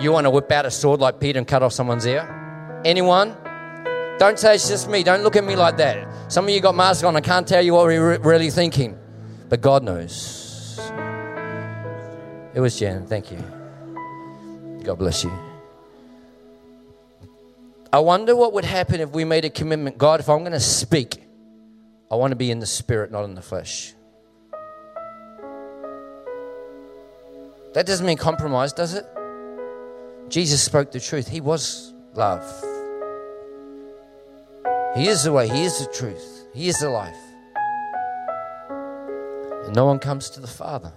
you 0.00 0.12
want 0.12 0.24
to 0.24 0.30
whip 0.30 0.50
out 0.52 0.66
a 0.66 0.70
sword 0.70 1.00
like 1.00 1.18
Peter 1.18 1.38
and 1.38 1.48
cut 1.48 1.62
off 1.62 1.72
someone's 1.72 2.06
ear. 2.06 2.82
Anyone? 2.84 3.36
Don't 4.18 4.38
say 4.38 4.54
it's 4.54 4.68
just 4.68 4.88
me. 4.88 5.02
Don't 5.02 5.22
look 5.22 5.34
at 5.34 5.44
me 5.44 5.56
like 5.56 5.76
that. 5.78 6.32
Some 6.32 6.44
of 6.44 6.50
you 6.50 6.60
got 6.60 6.74
masks 6.74 7.02
on. 7.02 7.16
I 7.16 7.20
can't 7.20 7.48
tell 7.48 7.62
you 7.62 7.74
what 7.74 7.86
we're 7.86 8.18
really 8.18 8.50
thinking, 8.50 8.98
but 9.48 9.60
God 9.60 9.82
knows. 9.82 10.80
It 12.54 12.60
was 12.60 12.78
Jen. 12.78 13.06
Thank 13.06 13.32
you. 13.32 13.42
God 14.84 14.98
bless 14.98 15.24
you. 15.24 15.32
I 17.94 18.00
wonder 18.00 18.34
what 18.34 18.52
would 18.54 18.64
happen 18.64 19.00
if 19.00 19.10
we 19.10 19.24
made 19.24 19.44
a 19.44 19.50
commitment 19.50 19.98
God, 19.98 20.18
if 20.18 20.28
I'm 20.28 20.40
going 20.40 20.50
to 20.50 20.58
speak, 20.58 21.22
I 22.10 22.16
want 22.16 22.32
to 22.32 22.36
be 22.36 22.50
in 22.50 22.58
the 22.58 22.66
spirit, 22.66 23.12
not 23.12 23.22
in 23.22 23.36
the 23.36 23.40
flesh. 23.40 23.94
That 27.74 27.86
doesn't 27.86 28.04
mean 28.04 28.16
compromise, 28.16 28.72
does 28.72 28.94
it? 28.94 29.06
Jesus 30.28 30.60
spoke 30.60 30.90
the 30.90 30.98
truth. 30.98 31.28
He 31.28 31.40
was 31.40 31.94
love. 32.14 32.42
He 34.96 35.06
is 35.06 35.22
the 35.22 35.30
way, 35.30 35.46
He 35.48 35.62
is 35.62 35.78
the 35.78 35.92
truth, 35.92 36.48
He 36.52 36.66
is 36.66 36.78
the 36.78 36.90
life. 36.90 37.14
And 39.66 39.76
no 39.76 39.86
one 39.86 40.00
comes 40.00 40.30
to 40.30 40.40
the 40.40 40.48
Father 40.48 40.92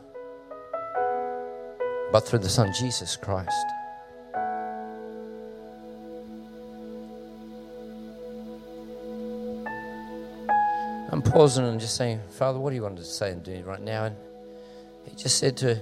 but 2.11 2.21
through 2.21 2.39
the 2.39 2.49
Son, 2.49 2.73
Jesus 2.73 3.15
Christ. 3.15 3.76
I'm 11.09 11.21
pausing 11.21 11.65
and 11.65 11.79
just 11.79 11.95
saying, 11.95 12.19
Father, 12.31 12.59
what 12.59 12.71
do 12.71 12.75
you 12.75 12.83
want 12.83 12.97
to 12.97 13.05
say 13.05 13.31
and 13.31 13.41
do 13.41 13.63
right 13.63 13.81
now? 13.81 14.05
And 14.05 14.15
he 15.05 15.15
just 15.15 15.37
said 15.37 15.55
to 15.57 15.79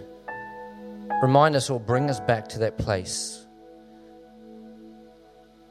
remind 1.22 1.56
us 1.56 1.70
or 1.70 1.80
bring 1.80 2.10
us 2.10 2.20
back 2.20 2.48
to 2.50 2.60
that 2.60 2.78
place. 2.78 3.46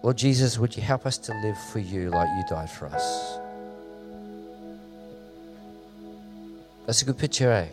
Lord 0.03 0.19
Jesus, 0.19 0.59
would 0.59 0.77
you 0.77 0.83
help 0.83 1.07
us 1.07 1.19
to 1.19 1.33
live 1.41 1.57
for 1.73 1.79
you 1.79 2.11
like 2.11 2.29
you 2.37 2.45
died 2.49 2.71
for 2.71 2.87
us? 2.87 3.39
That's 6.87 7.01
a 7.01 7.05
good 7.07 7.17
picture, 7.17 7.51
eh? 7.51 7.69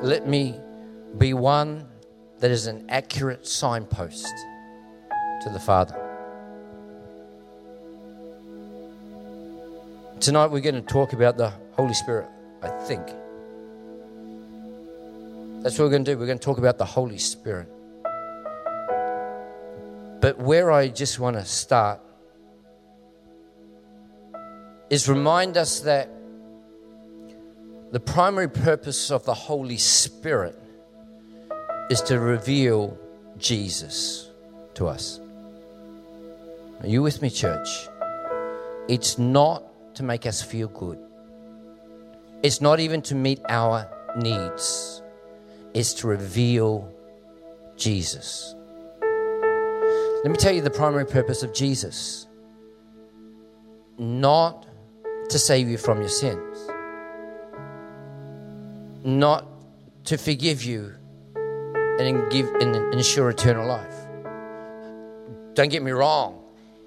Let 0.00 0.26
me 0.26 0.58
be 1.18 1.34
one 1.34 1.86
that 2.38 2.50
is 2.50 2.66
an 2.66 2.86
accurate 2.88 3.46
signpost 3.46 4.34
to 5.42 5.50
the 5.50 5.60
Father. 5.60 6.01
Tonight 10.22 10.52
we're 10.52 10.60
going 10.60 10.76
to 10.76 10.82
talk 10.82 11.14
about 11.14 11.36
the 11.36 11.52
Holy 11.72 11.94
Spirit, 11.94 12.28
I 12.62 12.68
think. 12.68 13.04
That's 15.64 15.76
what 15.76 15.86
we're 15.86 15.90
going 15.90 16.04
to 16.04 16.12
do. 16.12 16.16
We're 16.16 16.26
going 16.26 16.38
to 16.38 16.44
talk 16.44 16.58
about 16.58 16.78
the 16.78 16.84
Holy 16.84 17.18
Spirit. 17.18 17.66
But 20.20 20.38
where 20.38 20.70
I 20.70 20.86
just 20.86 21.18
want 21.18 21.34
to 21.34 21.44
start 21.44 21.98
is 24.90 25.08
remind 25.08 25.56
us 25.56 25.80
that 25.80 26.08
the 27.90 27.98
primary 27.98 28.48
purpose 28.48 29.10
of 29.10 29.24
the 29.24 29.34
Holy 29.34 29.76
Spirit 29.76 30.56
is 31.90 32.00
to 32.02 32.20
reveal 32.20 32.96
Jesus 33.38 34.30
to 34.74 34.86
us. 34.86 35.18
Are 36.80 36.86
you 36.86 37.02
with 37.02 37.20
me, 37.22 37.28
church? 37.28 37.88
It's 38.86 39.18
not 39.18 39.64
to 39.94 40.02
make 40.02 40.26
us 40.26 40.42
feel 40.42 40.68
good. 40.68 40.98
It's 42.42 42.60
not 42.60 42.80
even 42.80 43.02
to 43.02 43.14
meet 43.14 43.40
our 43.48 43.88
needs, 44.16 45.02
it's 45.74 45.94
to 45.94 46.06
reveal 46.08 46.92
Jesus. 47.76 48.54
Let 50.24 50.30
me 50.30 50.36
tell 50.36 50.52
you 50.52 50.60
the 50.60 50.70
primary 50.70 51.06
purpose 51.06 51.42
of 51.42 51.52
Jesus 51.52 52.26
not 53.98 54.66
to 55.28 55.38
save 55.38 55.68
you 55.68 55.78
from 55.78 56.00
your 56.00 56.08
sins, 56.08 56.70
not 59.04 59.46
to 60.04 60.16
forgive 60.16 60.64
you 60.64 60.92
and 61.98 62.30
give 62.30 62.48
and 62.56 62.74
ensure 62.94 63.30
eternal 63.30 63.66
life. 63.66 63.94
Don't 65.54 65.70
get 65.70 65.82
me 65.82 65.90
wrong, 65.90 66.42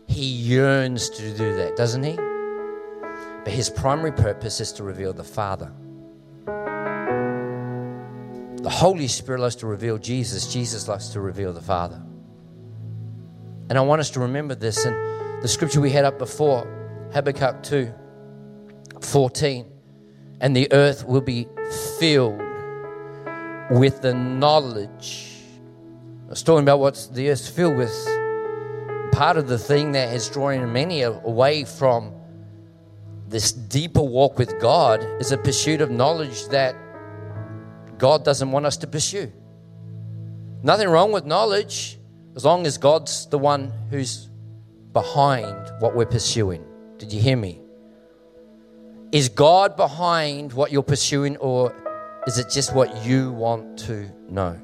he 0.08 0.26
yearns 0.26 1.10
to 1.10 1.34
do 1.36 1.56
that, 1.56 1.76
doesn't 1.76 2.04
he? 2.04 2.18
But 3.46 3.54
his 3.54 3.70
primary 3.70 4.12
purpose 4.12 4.60
is 4.60 4.74
to 4.74 4.84
reveal 4.84 5.14
the 5.14 5.24
Father. 5.24 5.72
The 8.58 8.72
Holy 8.72 9.08
Spirit 9.08 9.42
loves 9.42 9.56
to 9.58 9.68
reveal 9.68 10.00
Jesus, 10.00 10.52
Jesus 10.52 10.88
loves 10.88 11.10
to 11.10 11.22
reveal 11.22 11.54
the 11.54 11.62
Father. 11.62 12.02
And 13.70 13.78
I 13.78 13.82
want 13.82 14.00
us 14.00 14.10
to 14.12 14.20
remember 14.20 14.56
this. 14.56 14.84
And 14.86 14.96
the 15.44 15.48
scripture 15.48 15.80
we 15.80 15.92
had 15.92 16.06
up 16.06 16.18
before, 16.18 16.68
Habakkuk 17.14 17.62
2 17.62 17.94
14, 19.02 19.72
and 20.42 20.56
the 20.56 20.68
earth 20.74 21.06
will 21.06 21.22
be 21.22 21.48
filled 22.00 22.42
with 23.70 24.02
the 24.02 24.16
knowledge. 24.16 25.36
I 26.26 26.30
was 26.30 26.42
talking 26.42 26.64
about 26.64 26.80
what 26.80 27.10
the 27.14 27.30
earth's 27.30 27.48
filled 27.48 27.78
with. 27.78 27.94
Part 29.12 29.38
of 29.38 29.48
the 29.48 29.60
thing 29.60 29.92
that 29.92 30.12
is 30.16 30.28
drawing 30.30 30.74
many 30.74 31.04
away 31.04 31.64
from 31.64 32.15
this 33.28 33.52
deeper 33.52 34.02
walk 34.02 34.38
with 34.38 34.60
God 34.60 35.04
is 35.20 35.32
a 35.32 35.38
pursuit 35.38 35.82
of 35.82 35.90
knowledge 35.90 36.48
that 36.50 36.76
God 37.98 38.24
doesn't 38.24 38.52
want 38.52 38.66
us 38.66 38.78
to 38.78 38.88
pursue. 38.88 39.32
Nothing 40.64 40.90
wrong 40.90 41.12
with 41.12 41.26
knowledge 41.26 41.98
as 42.36 42.46
long 42.46 42.66
as 42.66 42.78
God's 42.78 43.28
the 43.28 43.38
one 43.38 43.72
who's 43.90 44.30
behind 44.94 45.72
what 45.80 45.96
we're 45.96 46.06
pursuing. 46.06 46.64
Did 46.98 47.12
you 47.12 47.22
hear 47.22 47.38
me? 47.38 47.62
Is 49.12 49.30
God 49.30 49.76
behind 49.76 50.54
what 50.54 50.72
you're 50.72 50.84
pursuing, 50.84 51.38
or 51.38 51.74
is 52.28 52.38
it 52.38 52.50
just 52.50 52.74
what 52.74 53.06
you 53.06 53.32
want 53.32 53.80
to 53.80 54.10
know? 54.30 54.60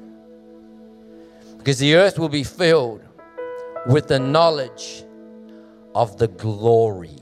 Because 1.56 1.78
the 1.78 1.94
earth 1.94 2.18
will 2.18 2.28
be 2.28 2.44
filled 2.44 3.02
with 3.86 4.08
the 4.08 4.18
knowledge 4.18 5.04
of 5.94 6.18
the 6.18 6.28
glory 6.28 7.21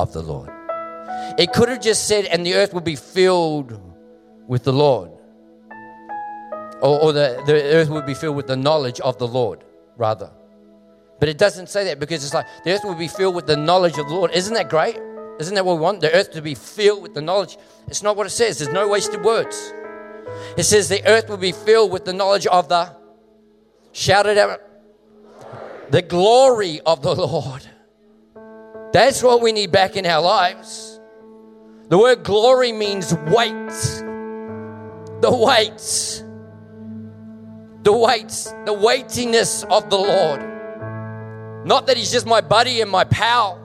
of 0.00 0.12
the 0.12 0.22
Lord. 0.22 0.50
It 1.38 1.52
could 1.52 1.68
have 1.68 1.80
just 1.80 2.08
said, 2.08 2.24
and 2.24 2.44
the 2.44 2.54
earth 2.54 2.72
will 2.72 2.80
be 2.80 2.96
filled 2.96 3.80
with 4.46 4.64
the 4.64 4.72
Lord. 4.72 5.10
Or, 6.80 7.00
or 7.00 7.12
the, 7.12 7.42
the 7.46 7.62
earth 7.74 7.88
will 7.88 8.02
be 8.02 8.14
filled 8.14 8.36
with 8.36 8.46
the 8.46 8.56
knowledge 8.56 9.00
of 9.00 9.18
the 9.18 9.28
Lord, 9.28 9.64
rather. 9.96 10.30
But 11.18 11.28
it 11.28 11.36
doesn't 11.36 11.68
say 11.68 11.84
that 11.84 12.00
because 12.00 12.24
it's 12.24 12.32
like 12.32 12.46
the 12.64 12.72
earth 12.72 12.84
will 12.84 12.94
be 12.94 13.08
filled 13.08 13.34
with 13.34 13.46
the 13.46 13.56
knowledge 13.56 13.98
of 13.98 14.08
the 14.08 14.14
Lord. 14.14 14.30
Isn't 14.32 14.54
that 14.54 14.70
great? 14.70 14.98
Isn't 15.38 15.54
that 15.54 15.64
what 15.64 15.76
we 15.76 15.82
want? 15.82 16.00
The 16.00 16.12
earth 16.12 16.32
to 16.32 16.42
be 16.42 16.54
filled 16.54 17.02
with 17.02 17.14
the 17.14 17.20
knowledge. 17.20 17.58
It's 17.86 18.02
not 18.02 18.16
what 18.16 18.26
it 18.26 18.30
says. 18.30 18.58
There's 18.58 18.72
no 18.72 18.88
wasted 18.88 19.22
words. 19.22 19.72
It 20.56 20.64
says 20.64 20.88
the 20.88 21.06
earth 21.06 21.28
will 21.28 21.36
be 21.36 21.52
filled 21.52 21.92
with 21.92 22.04
the 22.04 22.12
knowledge 22.12 22.46
of 22.46 22.68
the, 22.68 22.94
shout 23.92 24.26
it 24.26 24.38
out, 24.38 24.60
the 25.90 26.02
glory 26.02 26.80
of 26.80 27.02
the 27.02 27.14
Lord. 27.14 27.66
That's 28.92 29.22
what 29.22 29.40
we 29.40 29.52
need 29.52 29.70
back 29.70 29.96
in 29.96 30.04
our 30.04 30.20
lives. 30.20 31.00
The 31.88 31.98
word 31.98 32.24
glory 32.24 32.72
means 32.72 33.14
weight. 33.14 33.68
The 35.20 35.30
weights. 35.30 36.24
The 37.82 37.92
weights. 37.92 38.52
The 38.66 38.72
weightiness 38.72 39.64
of 39.64 39.90
the 39.90 39.96
Lord. 39.96 40.40
Not 41.66 41.86
that 41.86 41.96
He's 41.96 42.10
just 42.10 42.26
my 42.26 42.40
buddy 42.40 42.80
and 42.80 42.90
my 42.90 43.04
pal. 43.04 43.60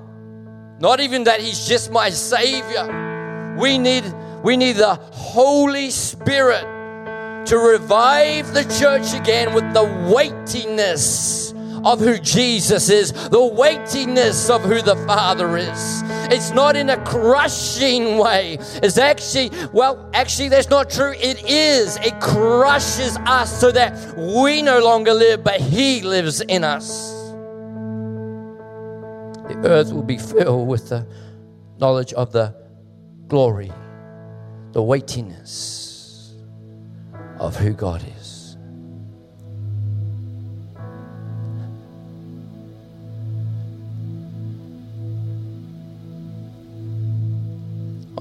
Not 0.80 1.00
even 1.00 1.24
that 1.24 1.40
He's 1.42 1.68
just 1.68 1.92
my 1.92 2.10
Savior. 2.12 3.56
We 3.58 3.78
need, 3.78 4.04
we 4.44 4.58
need 4.58 4.74
the 4.74 4.96
Holy 4.96 5.90
Spirit 5.90 6.66
to 7.48 7.58
revive 7.58 8.54
the 8.54 8.64
church 8.80 9.14
again 9.14 9.54
with 9.54 9.72
the 9.74 9.84
weightiness 10.14 11.54
of 11.86 12.00
who 12.00 12.18
Jesus 12.18 12.90
is, 12.90 13.14
the 13.30 13.46
weightiness 13.46 14.50
of 14.50 14.64
who 14.64 14.82
the 14.82 14.96
Father 15.06 15.56
is. 15.58 16.04
It's 16.32 16.50
not 16.52 16.76
in 16.76 16.90
a 16.90 16.98
crushing 17.06 18.18
way. 18.18 18.58
It's 18.82 18.98
actually, 18.98 19.52
well, 19.72 20.10
actually, 20.14 20.50
that's 20.50 20.70
not 20.70 20.90
true. 20.90 21.14
It 21.18 21.48
is. 21.48 21.98
It 21.98 22.20
crushes 22.20 23.18
us 23.26 23.60
so 23.60 23.72
that 23.72 24.18
we 24.18 24.62
no 24.64 24.80
longer 24.84 25.14
live, 25.14 25.44
but 25.44 25.62
He 25.62 26.02
lives 26.02 26.42
in 26.42 26.64
us. 26.64 27.12
The 29.48 29.62
earth 29.66 29.94
will 29.94 30.04
be 30.04 30.18
filled 30.18 30.68
with 30.68 30.90
the 30.90 31.06
knowledge 31.78 32.14
of 32.14 32.32
the 32.32 32.56
glory, 33.28 33.72
the 34.72 34.82
weightiness 34.82 36.34
of 37.40 37.56
who 37.56 37.74
God 37.74 38.04
is. 38.18 38.25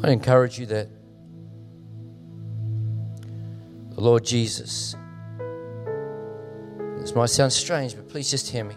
I 0.05 0.11
encourage 0.11 0.59
you 0.59 0.67
that 0.67 0.91
the 3.95 4.01
Lord 4.03 4.23
Jesus, 4.23 4.95
this 6.99 7.15
might 7.15 7.31
sound 7.31 7.55
strange, 7.55 7.97
but 7.97 8.11
please 8.11 8.31
just 8.31 8.51
hear 8.51 8.65
me. 8.65 8.75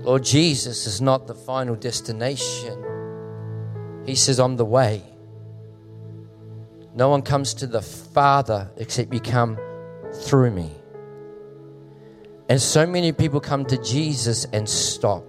Lord 0.00 0.24
Jesus 0.24 0.86
is 0.86 1.02
not 1.02 1.26
the 1.26 1.34
final 1.34 1.74
destination. 1.74 2.82
He 4.06 4.14
says, 4.14 4.40
I'm 4.40 4.56
the 4.56 4.64
way. 4.64 5.02
No 6.94 7.10
one 7.10 7.20
comes 7.20 7.52
to 7.52 7.66
the 7.66 7.82
Father 7.82 8.70
except 8.78 9.12
you 9.12 9.20
come 9.20 9.58
through 10.22 10.52
me. 10.52 10.70
And 12.48 12.62
so 12.62 12.86
many 12.86 13.12
people 13.12 13.40
come 13.40 13.66
to 13.66 13.76
Jesus 13.82 14.46
and 14.54 14.66
stop. 14.66 15.22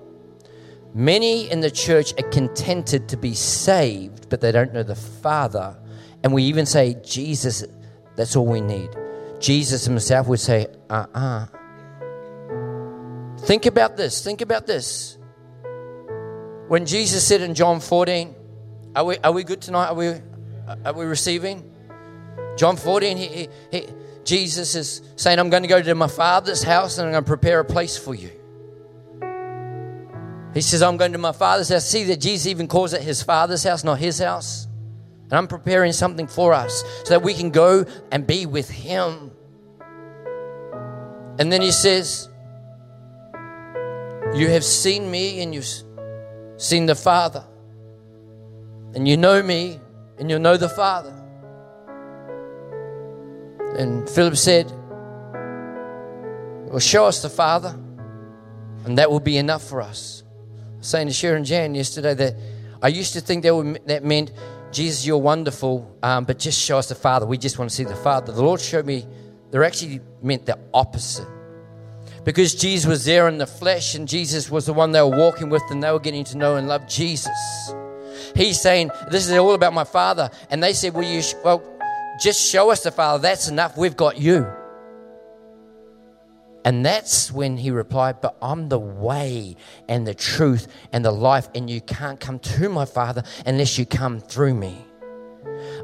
Many 0.98 1.48
in 1.52 1.60
the 1.60 1.70
church 1.70 2.12
are 2.20 2.28
contented 2.30 3.08
to 3.10 3.18
be 3.18 3.36
saved, 3.36 4.30
but 4.30 4.42
they 4.42 4.52
don't 4.52 4.74
know 4.74 4.82
the 4.82 4.96
Father. 4.96 5.78
And 6.24 6.34
we 6.34 6.42
even 6.46 6.66
say, 6.66 6.96
Jesus, 7.06 7.64
that's 8.16 8.36
all 8.36 8.48
we 8.48 8.62
need. 8.62 8.90
Jesus 9.40 9.86
himself 9.86 10.26
would 10.28 10.40
say, 10.40 10.66
uh 10.90 11.06
uh-uh. 11.14 11.20
uh 11.20 11.46
Think 13.42 13.68
about 13.68 13.96
this. 13.96 14.24
Think 14.24 14.42
about 14.42 14.66
this. 14.66 15.20
When 16.68 16.88
Jesus 16.88 17.28
said 17.28 17.42
in 17.42 17.54
John 17.54 17.80
14, 17.80 18.34
are 18.96 19.04
we, 19.04 19.18
are 19.20 19.32
we 19.32 19.44
good 19.44 19.62
tonight? 19.62 19.90
Are 19.90 19.94
we, 19.94 20.16
are 20.84 20.94
we 20.94 21.06
receiving? 21.06 21.72
John 22.58 22.76
14, 22.76 23.18
he, 23.18 23.28
he, 23.28 23.50
he, 23.70 23.86
Jesus 24.24 24.74
is 24.74 25.04
saying, 25.16 25.38
I'm 25.38 25.52
going 25.52 25.62
to 25.62 25.70
go 25.70 25.80
to 25.80 25.94
my 25.94 26.08
Father's 26.08 26.64
house 26.64 26.98
and 26.98 27.06
I'm 27.06 27.12
going 27.12 27.24
to 27.24 27.28
prepare 27.28 27.60
a 27.60 27.66
place 27.66 27.96
for 28.00 28.16
you. 28.16 28.32
He 30.58 30.62
says, 30.62 30.82
I'm 30.82 30.98
going 30.98 31.12
to 31.12 31.20
my 31.20 31.34
father's 31.34 31.70
house. 31.70 31.86
See 31.86 32.06
that 32.06 32.20
Jesus 32.20 32.48
even 32.48 32.68
calls 32.68 32.92
it 32.92 33.04
his 33.04 33.22
father's 33.22 33.64
house, 33.64 33.84
not 33.84 34.00
his 34.00 34.18
house. 34.18 34.66
And 35.26 35.34
I'm 35.34 35.48
preparing 35.48 35.94
something 35.94 36.26
for 36.26 36.52
us 36.52 36.84
so 37.04 37.10
that 37.10 37.22
we 37.22 37.36
can 37.36 37.52
go 37.52 37.86
and 38.12 38.26
be 38.26 38.48
with 38.48 38.68
him. 38.68 39.30
And 41.38 41.52
then 41.52 41.62
he 41.62 41.70
says, 41.70 42.28
You 44.34 44.50
have 44.50 44.64
seen 44.64 45.12
me 45.12 45.44
and 45.44 45.54
you've 45.54 45.70
seen 46.58 46.88
the 46.88 46.96
Father. 46.96 47.44
And 48.96 49.08
you 49.08 49.16
know 49.16 49.44
me 49.44 49.80
and 50.18 50.28
you 50.28 50.40
know 50.40 50.58
the 50.58 50.70
Father. 50.70 51.14
And 53.78 54.10
Philip 54.10 54.38
said, 54.38 54.72
Well, 56.72 56.80
show 56.80 57.06
us 57.06 57.22
the 57.22 57.30
Father, 57.30 57.78
and 58.86 58.98
that 58.98 59.12
will 59.12 59.20
be 59.20 59.38
enough 59.38 59.62
for 59.62 59.84
us 59.84 60.24
saying 60.82 61.08
to 61.08 61.14
Sharon 61.14 61.44
Jan 61.44 61.76
yesterday 61.76 62.14
that 62.14 62.36
I 62.82 62.90
used 62.90 63.14
to 63.14 63.22
think 63.22 63.44
that, 63.44 63.56
would, 63.56 63.82
that 63.88 64.04
meant, 64.04 64.32
Jesus, 64.72 65.06
you're 65.06 65.18
wonderful, 65.18 65.96
um, 66.04 66.26
but 66.26 66.40
just 66.40 66.60
show 66.60 66.78
us 66.78 66.90
the 66.90 66.96
Father. 66.96 67.26
We 67.26 67.38
just 67.38 67.58
want 67.58 67.70
to 67.72 67.76
see 67.76 67.84
the 67.84 67.96
Father. 67.96 68.32
The 68.32 68.44
Lord 68.44 68.62
showed 68.62 68.86
me 68.86 69.06
they're 69.52 69.64
actually 69.64 70.02
meant 70.22 70.46
the 70.46 70.60
opposite. 70.74 71.28
Because 72.24 72.54
Jesus 72.54 72.86
was 72.86 73.06
there 73.06 73.30
in 73.30 73.38
the 73.38 73.48
flesh 73.48 73.96
and 73.96 74.08
Jesus 74.08 74.52
was 74.52 74.66
the 74.66 74.74
one 74.74 74.92
they 74.92 75.02
were 75.02 75.18
walking 75.18 75.50
with 75.50 75.64
and 75.70 75.82
they 75.82 75.92
were 75.92 76.00
getting 76.00 76.26
to 76.26 76.38
know 76.38 76.58
and 76.58 76.68
love 76.68 76.86
Jesus. 76.88 77.32
He's 78.36 78.60
saying, 78.60 78.92
This 79.10 79.30
is 79.30 79.38
all 79.38 79.54
about 79.54 79.74
my 79.74 79.86
Father. 79.86 80.30
And 80.50 80.62
they 80.62 80.74
said, 80.74 80.94
Well, 80.94 81.06
you 81.06 81.22
sh- 81.22 81.36
well 81.44 81.64
just 82.20 82.42
show 82.42 82.70
us 82.70 82.84
the 82.84 82.92
Father. 82.92 83.22
That's 83.22 83.48
enough. 83.48 83.78
We've 83.78 83.96
got 83.96 84.18
you. 84.18 84.46
And 86.68 86.86
that's 86.86 87.32
when 87.32 87.56
he 87.56 87.72
replied, 87.72 88.20
But 88.20 88.36
I'm 88.42 88.68
the 88.68 88.78
way 88.78 89.56
and 89.88 90.06
the 90.06 90.14
truth 90.14 90.68
and 90.92 91.06
the 91.06 91.12
life, 91.12 91.48
and 91.56 91.70
you 91.70 91.80
can't 91.80 92.20
come 92.20 92.40
to 92.40 92.68
my 92.68 92.84
Father 92.84 93.24
unless 93.46 93.78
you 93.78 93.86
come 93.86 94.20
through 94.20 94.54
me. 94.54 94.86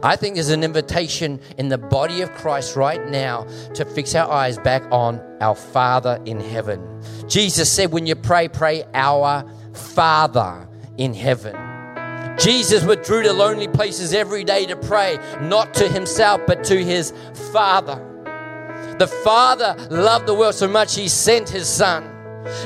I 0.03 0.17
think 0.17 0.35
there's 0.35 0.49
an 0.49 0.61
invitation 0.61 1.39
in 1.57 1.69
the 1.69 1.77
body 1.77 2.19
of 2.19 2.33
Christ 2.33 2.75
right 2.75 3.09
now 3.09 3.47
to 3.75 3.85
fix 3.85 4.13
our 4.13 4.29
eyes 4.29 4.57
back 4.57 4.83
on 4.91 5.21
our 5.39 5.55
Father 5.55 6.21
in 6.25 6.41
heaven. 6.41 7.01
Jesus 7.29 7.71
said, 7.71 7.93
When 7.93 8.05
you 8.05 8.15
pray, 8.15 8.49
pray 8.49 8.83
our 8.93 9.49
Father 9.71 10.67
in 10.97 11.13
heaven. 11.13 11.55
Jesus 12.37 12.83
withdrew 12.83 13.23
to 13.23 13.31
lonely 13.31 13.69
places 13.69 14.13
every 14.13 14.43
day 14.43 14.65
to 14.65 14.75
pray, 14.75 15.17
not 15.39 15.73
to 15.75 15.87
himself, 15.87 16.41
but 16.45 16.61
to 16.65 16.83
his 16.83 17.13
Father. 17.53 18.12
The 18.97 19.07
Father 19.07 19.75
loved 19.89 20.27
the 20.27 20.33
world 20.33 20.55
so 20.55 20.67
much, 20.67 20.95
He 20.95 21.07
sent 21.07 21.49
His 21.49 21.67
Son. 21.67 22.09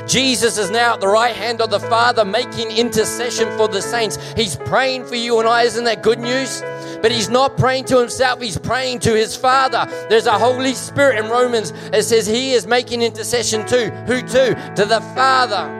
Jesus 0.06 0.58
is 0.58 0.70
now 0.70 0.94
at 0.94 1.00
the 1.00 1.08
right 1.08 1.34
hand 1.34 1.60
of 1.60 1.70
the 1.70 1.80
Father 1.80 2.24
making 2.24 2.70
intercession 2.72 3.48
for 3.56 3.68
the 3.68 3.80
saints. 3.80 4.18
He's 4.34 4.56
praying 4.56 5.06
for 5.06 5.14
you 5.14 5.38
and 5.38 5.48
I. 5.48 5.62
Isn't 5.62 5.84
that 5.84 6.02
good 6.02 6.18
news? 6.18 6.62
But 7.00 7.12
he's 7.12 7.28
not 7.28 7.56
praying 7.56 7.84
to 7.86 7.98
himself, 7.98 8.40
he's 8.42 8.58
praying 8.58 9.00
to 9.00 9.14
his 9.14 9.36
Father. 9.36 9.86
There's 10.08 10.26
a 10.26 10.38
Holy 10.38 10.74
Spirit 10.74 11.24
in 11.24 11.30
Romans 11.30 11.72
It 11.92 12.02
says 12.02 12.26
he 12.26 12.52
is 12.52 12.66
making 12.66 13.02
intercession 13.02 13.64
to 13.66 13.90
who 14.06 14.20
to? 14.22 14.72
To 14.76 14.84
the 14.84 15.00
Father. 15.14 15.77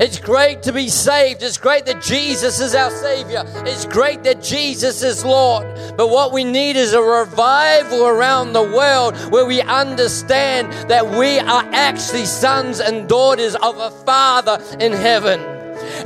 It's 0.00 0.18
great 0.18 0.62
to 0.62 0.72
be 0.72 0.88
saved. 0.88 1.42
It's 1.42 1.58
great 1.58 1.84
that 1.84 2.00
Jesus 2.00 2.58
is 2.58 2.74
our 2.74 2.90
Savior. 2.90 3.44
It's 3.66 3.84
great 3.84 4.24
that 4.24 4.42
Jesus 4.42 5.02
is 5.02 5.26
Lord. 5.26 5.66
But 5.94 6.08
what 6.08 6.32
we 6.32 6.42
need 6.42 6.76
is 6.76 6.94
a 6.94 7.02
revival 7.02 8.06
around 8.06 8.54
the 8.54 8.62
world 8.62 9.14
where 9.30 9.44
we 9.44 9.60
understand 9.60 10.72
that 10.88 11.06
we 11.06 11.38
are 11.38 11.68
actually 11.74 12.24
sons 12.24 12.80
and 12.80 13.10
daughters 13.10 13.54
of 13.56 13.76
a 13.76 13.90
Father 13.90 14.58
in 14.80 14.92
heaven. 14.92 15.38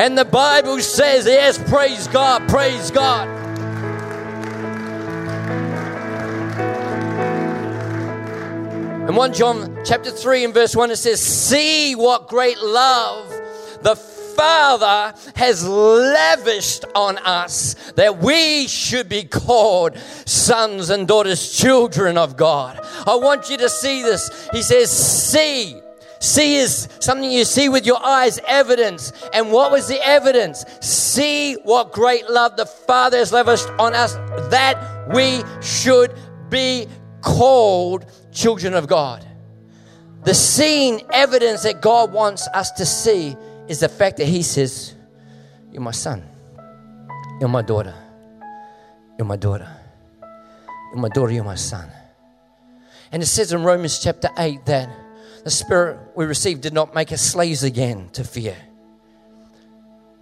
And 0.01 0.19
the 0.19 0.25
Bible 0.25 0.81
says, 0.81 1.27
yes, 1.27 1.57
praise 1.71 2.09
God, 2.09 2.49
praise 2.49 2.91
God. 2.91 3.29
In 9.09 9.15
1 9.15 9.33
John 9.35 9.79
chapter 9.85 10.11
3 10.11 10.47
and 10.47 10.53
verse 10.53 10.75
1, 10.75 10.91
it 10.91 10.97
says, 10.97 11.21
See 11.21 11.95
what 11.95 12.27
great 12.27 12.59
love 12.59 13.43
the 13.85 13.95
Father 13.95 15.15
has 15.37 15.67
lavished 15.69 16.85
on 16.95 17.19
us 17.19 17.75
that 17.93 18.19
we 18.19 18.67
should 18.67 19.09
be 19.09 19.25
called 19.25 19.97
sons 20.25 20.91
and 20.91 21.07
daughters, 21.07 21.57
children 21.57 22.19
of 22.19 22.37
God. 22.37 22.81
I 23.07 23.15
want 23.15 23.49
you 23.51 23.59
to 23.59 23.69
see 23.69 24.03
this. 24.03 24.49
He 24.53 24.63
says, 24.63 24.91
See. 24.91 25.81
See 26.19 26.57
is 26.57 26.89
something 27.01 27.31
you 27.31 27.45
see 27.45 27.69
with 27.69 27.85
your 27.85 28.03
eyes, 28.03 28.41
evidence. 28.49 29.13
And 29.35 29.53
what 29.53 29.71
was 29.71 29.89
the 29.89 30.01
evidence? 30.03 30.65
See 30.81 31.55
what 31.65 31.93
great 31.93 32.31
love 32.31 32.57
the 32.57 32.65
Father 32.65 33.19
has 33.19 33.31
lavished 33.31 33.69
on 33.79 33.95
us 33.95 34.15
that 34.51 35.11
we 35.13 35.43
should 35.61 36.15
be 36.49 36.87
called 37.21 38.07
children 38.33 38.73
of 38.73 38.87
God. 38.87 39.27
The 40.25 40.33
seeing 40.33 41.03
evidence 41.13 41.65
that 41.65 41.83
God 41.83 42.11
wants 42.11 42.49
us 42.55 42.71
to 42.73 42.87
see 42.87 43.37
is 43.69 43.81
the 43.81 43.89
fact 43.89 44.19
that 44.19 44.27
He 44.27 44.43
says, 44.43 44.95
You're 45.73 45.83
my 45.83 45.93
son. 45.93 46.23
You're 47.41 47.49
my 47.49 47.63
daughter. 47.63 47.95
You're 49.19 49.27
my 49.27 49.37
daughter. 49.37 49.69
You're 50.93 51.01
my 51.01 51.09
daughter. 51.09 51.33
You're 51.33 51.45
my 51.45 51.55
son. 51.55 51.91
And 53.13 53.23
it 53.23 53.27
says 53.27 53.53
in 53.53 53.63
Romans 53.63 53.99
chapter 53.99 54.29
8 54.37 54.67
that 54.67 54.89
the 55.45 55.51
Spirit 55.51 55.99
we 56.17 56.25
received 56.25 56.63
did 56.63 56.73
not 56.73 56.95
make 56.95 57.13
us 57.13 57.21
slaves 57.21 57.63
again 57.63 58.09
to 58.15 58.25
fear. 58.25 58.57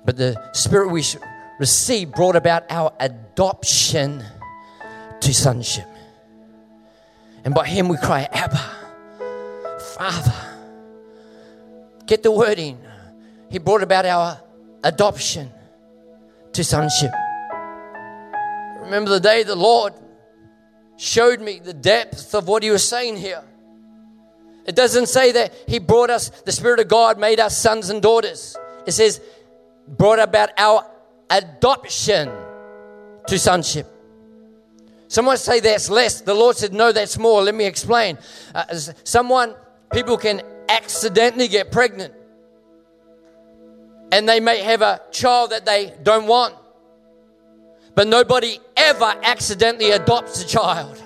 But 0.05 0.17
the 0.17 0.53
Spirit 0.53 0.91
we 0.91 1.05
received 1.59 2.13
brought 2.13 2.37
about 2.37 2.65
our 2.71 2.93
adoption 2.99 4.25
to 5.21 5.35
sonship. 5.35 5.87
And 7.45 7.55
by 7.55 7.67
Him 7.67 7.89
we 7.89 7.97
cry, 7.97 8.29
Abba, 8.33 9.79
Father. 9.97 10.35
Get 12.07 12.23
the 12.23 12.33
word 12.33 12.59
in. 12.59 12.79
He 13.53 13.59
brought 13.59 13.83
about 13.83 14.07
our 14.07 14.41
adoption 14.83 15.51
to 16.55 16.65
sonship. 16.65 17.13
Remember 18.81 19.11
the 19.11 19.21
day 19.21 19.43
the 19.43 19.55
Lord 19.55 19.93
showed 20.97 21.39
me 21.39 21.61
the 21.63 21.75
depth 21.75 22.35
of 22.35 22.49
what 22.49 22.63
He 22.63 22.71
was 22.71 22.89
saying 22.89 23.19
here. 23.19 23.45
It 24.65 24.75
doesn't 24.75 25.07
say 25.07 25.33
that 25.33 25.53
He 25.69 25.79
brought 25.79 26.09
us, 26.09 26.31
the 26.31 26.51
Spirit 26.51 26.81
of 26.81 26.89
God 26.89 27.19
made 27.19 27.41
us 27.41 27.59
sons 27.59 27.91
and 27.91 28.01
daughters. 28.01 28.57
It 28.87 28.93
says, 28.93 29.21
brought 29.87 30.19
about 30.19 30.49
our 30.57 30.87
adoption 31.29 32.31
to 33.27 33.39
sonship. 33.39 33.87
Someone 35.09 35.37
say 35.37 35.61
that's 35.61 35.91
less. 35.91 36.23
The 36.23 36.33
Lord 36.33 36.57
said, 36.57 36.73
no, 36.73 36.91
that's 36.91 37.19
more. 37.19 37.43
Let 37.43 37.55
me 37.55 37.67
explain. 37.67 38.17
Uh, 38.55 38.65
someone, 39.05 39.55
people 39.93 40.17
can 40.17 40.41
accidentally 40.71 41.49
get 41.49 41.71
pregnant 41.71 42.15
and 44.13 44.29
they 44.29 44.41
may 44.41 44.61
have 44.61 44.83
a 44.83 45.01
child 45.11 45.51
that 45.51 45.65
they 45.65 45.95
don't 46.03 46.27
want. 46.27 46.55
But 47.95 48.09
nobody 48.09 48.59
ever 48.77 49.15
accidentally 49.23 49.91
adopts 49.91 50.43
a 50.43 50.47
child. 50.47 51.03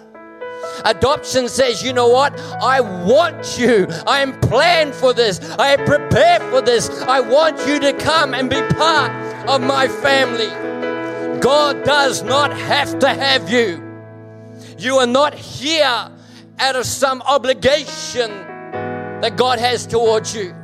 Adoption 0.85 1.49
says, 1.49 1.83
you 1.83 1.93
know 1.93 2.09
what? 2.09 2.39
I 2.61 2.81
want 2.81 3.59
you. 3.59 3.87
I 4.07 4.21
am 4.21 4.39
planned 4.41 4.93
for 4.95 5.13
this. 5.13 5.41
I 5.53 5.75
am 5.75 5.87
prepared 5.87 6.43
for 6.51 6.61
this. 6.61 6.91
I 7.03 7.21
want 7.21 7.67
you 7.67 7.79
to 7.79 7.93
come 7.93 8.35
and 8.35 8.51
be 8.51 8.61
part 8.75 9.13
of 9.49 9.63
my 9.63 9.87
family. 9.87 10.51
God 11.41 11.85
does 11.85 12.25
not 12.25 12.53
have 12.57 12.99
to 12.99 13.09
have 13.09 13.49
you. 13.49 13.83
You 14.79 14.97
are 14.97 15.07
not 15.07 15.33
here 15.33 16.11
out 16.59 16.77
of 16.77 16.87
some 16.87 17.23
obligation 17.23 18.31
that 19.21 19.37
God 19.37 19.61
has 19.61 19.87
towards 19.87 20.35
you. 20.35 20.56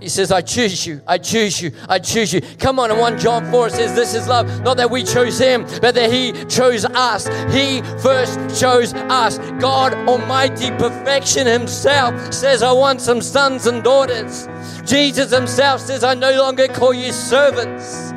He 0.00 0.10
says, 0.10 0.30
I 0.30 0.42
choose 0.42 0.86
you, 0.86 1.00
I 1.06 1.16
choose 1.16 1.60
you, 1.62 1.72
I 1.88 1.98
choose 1.98 2.32
you. 2.32 2.42
Come 2.58 2.78
on, 2.78 2.90
in 2.90 2.98
1 2.98 3.18
John 3.18 3.50
4 3.50 3.68
it 3.68 3.72
says, 3.72 3.94
This 3.94 4.14
is 4.14 4.28
love. 4.28 4.46
Not 4.60 4.76
that 4.76 4.90
we 4.90 5.02
chose 5.02 5.38
him, 5.38 5.64
but 5.80 5.94
that 5.94 6.12
he 6.12 6.32
chose 6.44 6.84
us. 6.84 7.26
He 7.52 7.80
first 8.02 8.60
chose 8.60 8.92
us. 8.92 9.38
God 9.58 9.94
Almighty, 10.06 10.70
perfection 10.72 11.46
himself 11.46 12.32
says, 12.32 12.62
I 12.62 12.72
want 12.72 13.00
some 13.00 13.22
sons 13.22 13.66
and 13.66 13.82
daughters. 13.82 14.48
Jesus 14.84 15.32
himself 15.32 15.80
says, 15.80 16.04
I 16.04 16.12
no 16.12 16.36
longer 16.36 16.68
call 16.68 16.92
you 16.92 17.10
servants. 17.10 18.12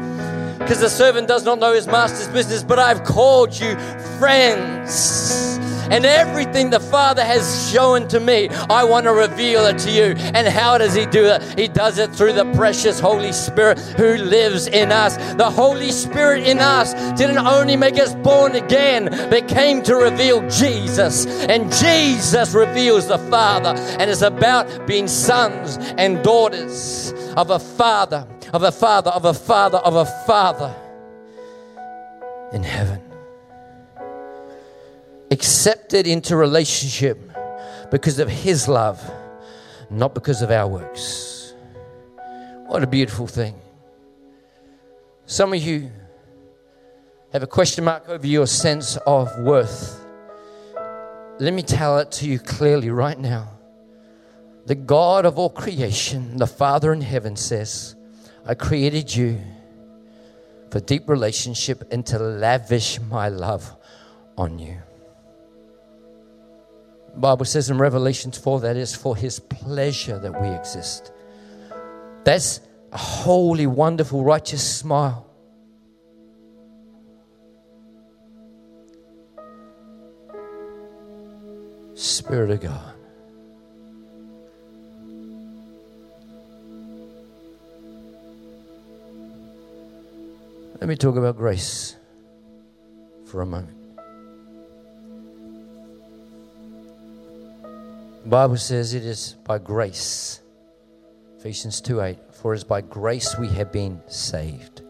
Because 0.60 0.82
the 0.82 0.89
servant 0.89 1.30
does 1.30 1.46
not 1.46 1.60
know 1.60 1.74
his 1.74 1.88
master's 1.88 2.28
business, 2.28 2.62
but 2.62 2.78
I've 2.78 3.06
called 3.06 3.58
you 3.58 3.80
friends. 4.20 5.58
And 5.91 6.06
everything 6.06 6.69
the 6.69 6.80
Father 6.80 7.23
has 7.23 7.71
shown 7.71 8.08
to 8.10 8.19
me, 8.19 8.49
I 8.69 8.84
want 8.84 9.06
to 9.06 9.13
reveal 9.13 9.65
it 9.65 9.78
to 9.80 9.91
you. 9.91 10.15
And 10.34 10.47
how 10.47 10.78
does 10.78 10.93
He 10.93 11.06
do 11.06 11.25
it? 11.25 11.60
He 11.60 11.67
does 11.67 11.97
it 11.97 12.12
through 12.12 12.34
the 12.34 12.45
precious 12.54 12.99
Holy 12.99 13.32
Spirit 13.32 13.80
who 13.80 14.15
lives 14.17 14.67
in 14.67 14.91
us. 14.91 15.17
The 15.36 15.49
Holy 15.49 15.91
Spirit 15.91 16.47
in 16.47 16.60
us 16.60 16.93
didn't 17.17 17.39
only 17.39 17.75
make 17.75 17.97
us 17.97 18.13
born 18.15 18.56
again, 18.56 19.06
but 19.30 19.47
came 19.47 19.82
to 19.84 19.95
reveal 19.95 20.47
Jesus. 20.49 21.25
And 21.25 21.71
Jesus 21.73 22.54
reveals 22.54 23.08
the 23.08 23.17
Father. 23.17 23.69
And 23.99 24.10
it's 24.10 24.21
about 24.21 24.88
being 24.88 25.08
sons 25.08 25.78
and 25.97 26.23
daughters 26.23 27.13
of 27.36 27.49
a 27.49 27.60
Father, 27.60 28.28
of 28.54 28.63
a 28.63 28.71
Father, 28.71 29.10
of 29.12 29.25
a 29.25 29.34
Father, 29.34 29.78
of 29.80 29.95
a 29.95 30.06
Father 30.06 30.75
in 32.52 32.63
heaven 32.63 33.09
accepted 35.32 36.08
into 36.08 36.36
relationship 36.36 37.20
because 37.92 38.20
of 38.20 38.30
His 38.30 38.68
love, 38.68 39.02
not 39.89 40.13
because 40.13 40.42
of 40.42 40.52
our 40.52 40.68
works. 40.68 41.54
What 42.68 42.84
a 42.84 42.88
beautiful 42.88 43.28
thing. 43.28 43.56
Some 45.26 45.54
of 45.54 45.62
you 45.62 45.92
have 47.34 47.44
a 47.44 47.48
question 47.48 47.84
mark 47.84 48.10
over 48.10 48.26
your 48.26 48.48
sense 48.48 48.98
of 49.06 49.30
worth. 49.39 50.04
Let 51.39 51.54
me 51.54 51.62
tell 51.62 52.00
it 52.00 52.12
to 52.13 52.28
you 52.28 52.39
clearly 52.39 52.89
right 52.89 53.18
now. 53.18 53.50
The 54.65 54.76
God 54.76 55.26
of 55.26 55.39
all 55.39 55.50
creation, 55.50 56.38
the 56.38 56.48
Father 56.48 56.92
in 56.94 57.02
heaven 57.02 57.36
says, 57.36 57.96
I 58.46 58.56
created 58.56 59.15
you 59.15 59.39
for 60.70 60.80
deep 60.80 61.10
relationship 61.10 61.84
and 61.92 62.06
to 62.08 62.20
lavish 62.20 63.00
my 63.00 63.30
love 63.30 63.76
on 64.38 64.60
you. 64.60 64.78
Bible 67.19 67.43
says 67.45 67.69
in 67.69 67.77
Revelations 67.77 68.38
4 68.38 68.62
that 68.62 68.77
is 68.77 68.95
for 68.95 69.15
his 69.15 69.39
pleasure 69.39 70.17
that 70.19 70.41
we 70.41 70.47
exist. 70.49 71.12
That's 72.23 72.62
a 72.93 72.97
holy, 72.97 73.67
wonderful, 73.67 74.23
righteous 74.23 74.63
smile. 74.63 75.25
Spirit 81.95 82.51
of 82.51 82.62
God. 82.62 82.93
Let 90.79 90.88
me 90.88 90.95
talk 90.95 91.17
about 91.17 91.36
grace 91.36 91.97
for 93.25 93.41
a 93.41 93.45
moment. 93.45 93.79
The 98.23 98.29
Bible 98.29 98.58
says 98.58 98.93
it 98.93 99.05
is 99.05 99.36
by 99.45 99.60
grace. 99.60 100.41
Ephesians 101.38 101.79
2 101.82 102.01
8. 102.01 102.17
For 102.34 102.53
it 102.53 102.58
is 102.58 102.63
by 102.63 102.82
grace 102.82 103.38
we 103.38 103.47
have 103.49 103.71
been 103.71 104.01
saved 104.08 104.82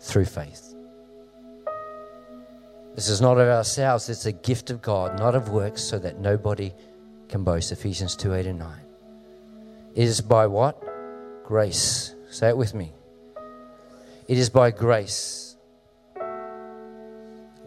through 0.00 0.24
faith. 0.24 0.74
This 2.94 3.08
is 3.08 3.20
not 3.20 3.38
of 3.38 3.48
ourselves, 3.48 4.08
it's 4.08 4.26
a 4.26 4.32
gift 4.32 4.70
of 4.70 4.82
God, 4.82 5.18
not 5.18 5.34
of 5.34 5.50
works, 5.50 5.82
so 5.82 5.98
that 5.98 6.18
nobody 6.18 6.72
can 7.28 7.44
boast. 7.44 7.72
Ephesians 7.72 8.16
2 8.16 8.34
8 8.34 8.46
and 8.46 8.58
9. 8.58 8.80
It 9.94 10.04
is 10.04 10.20
by 10.20 10.46
what? 10.46 10.82
Grace. 11.44 12.14
Say 12.30 12.48
it 12.48 12.56
with 12.56 12.74
me. 12.74 12.92
It 14.28 14.38
is 14.38 14.48
by 14.48 14.70
grace. 14.70 15.56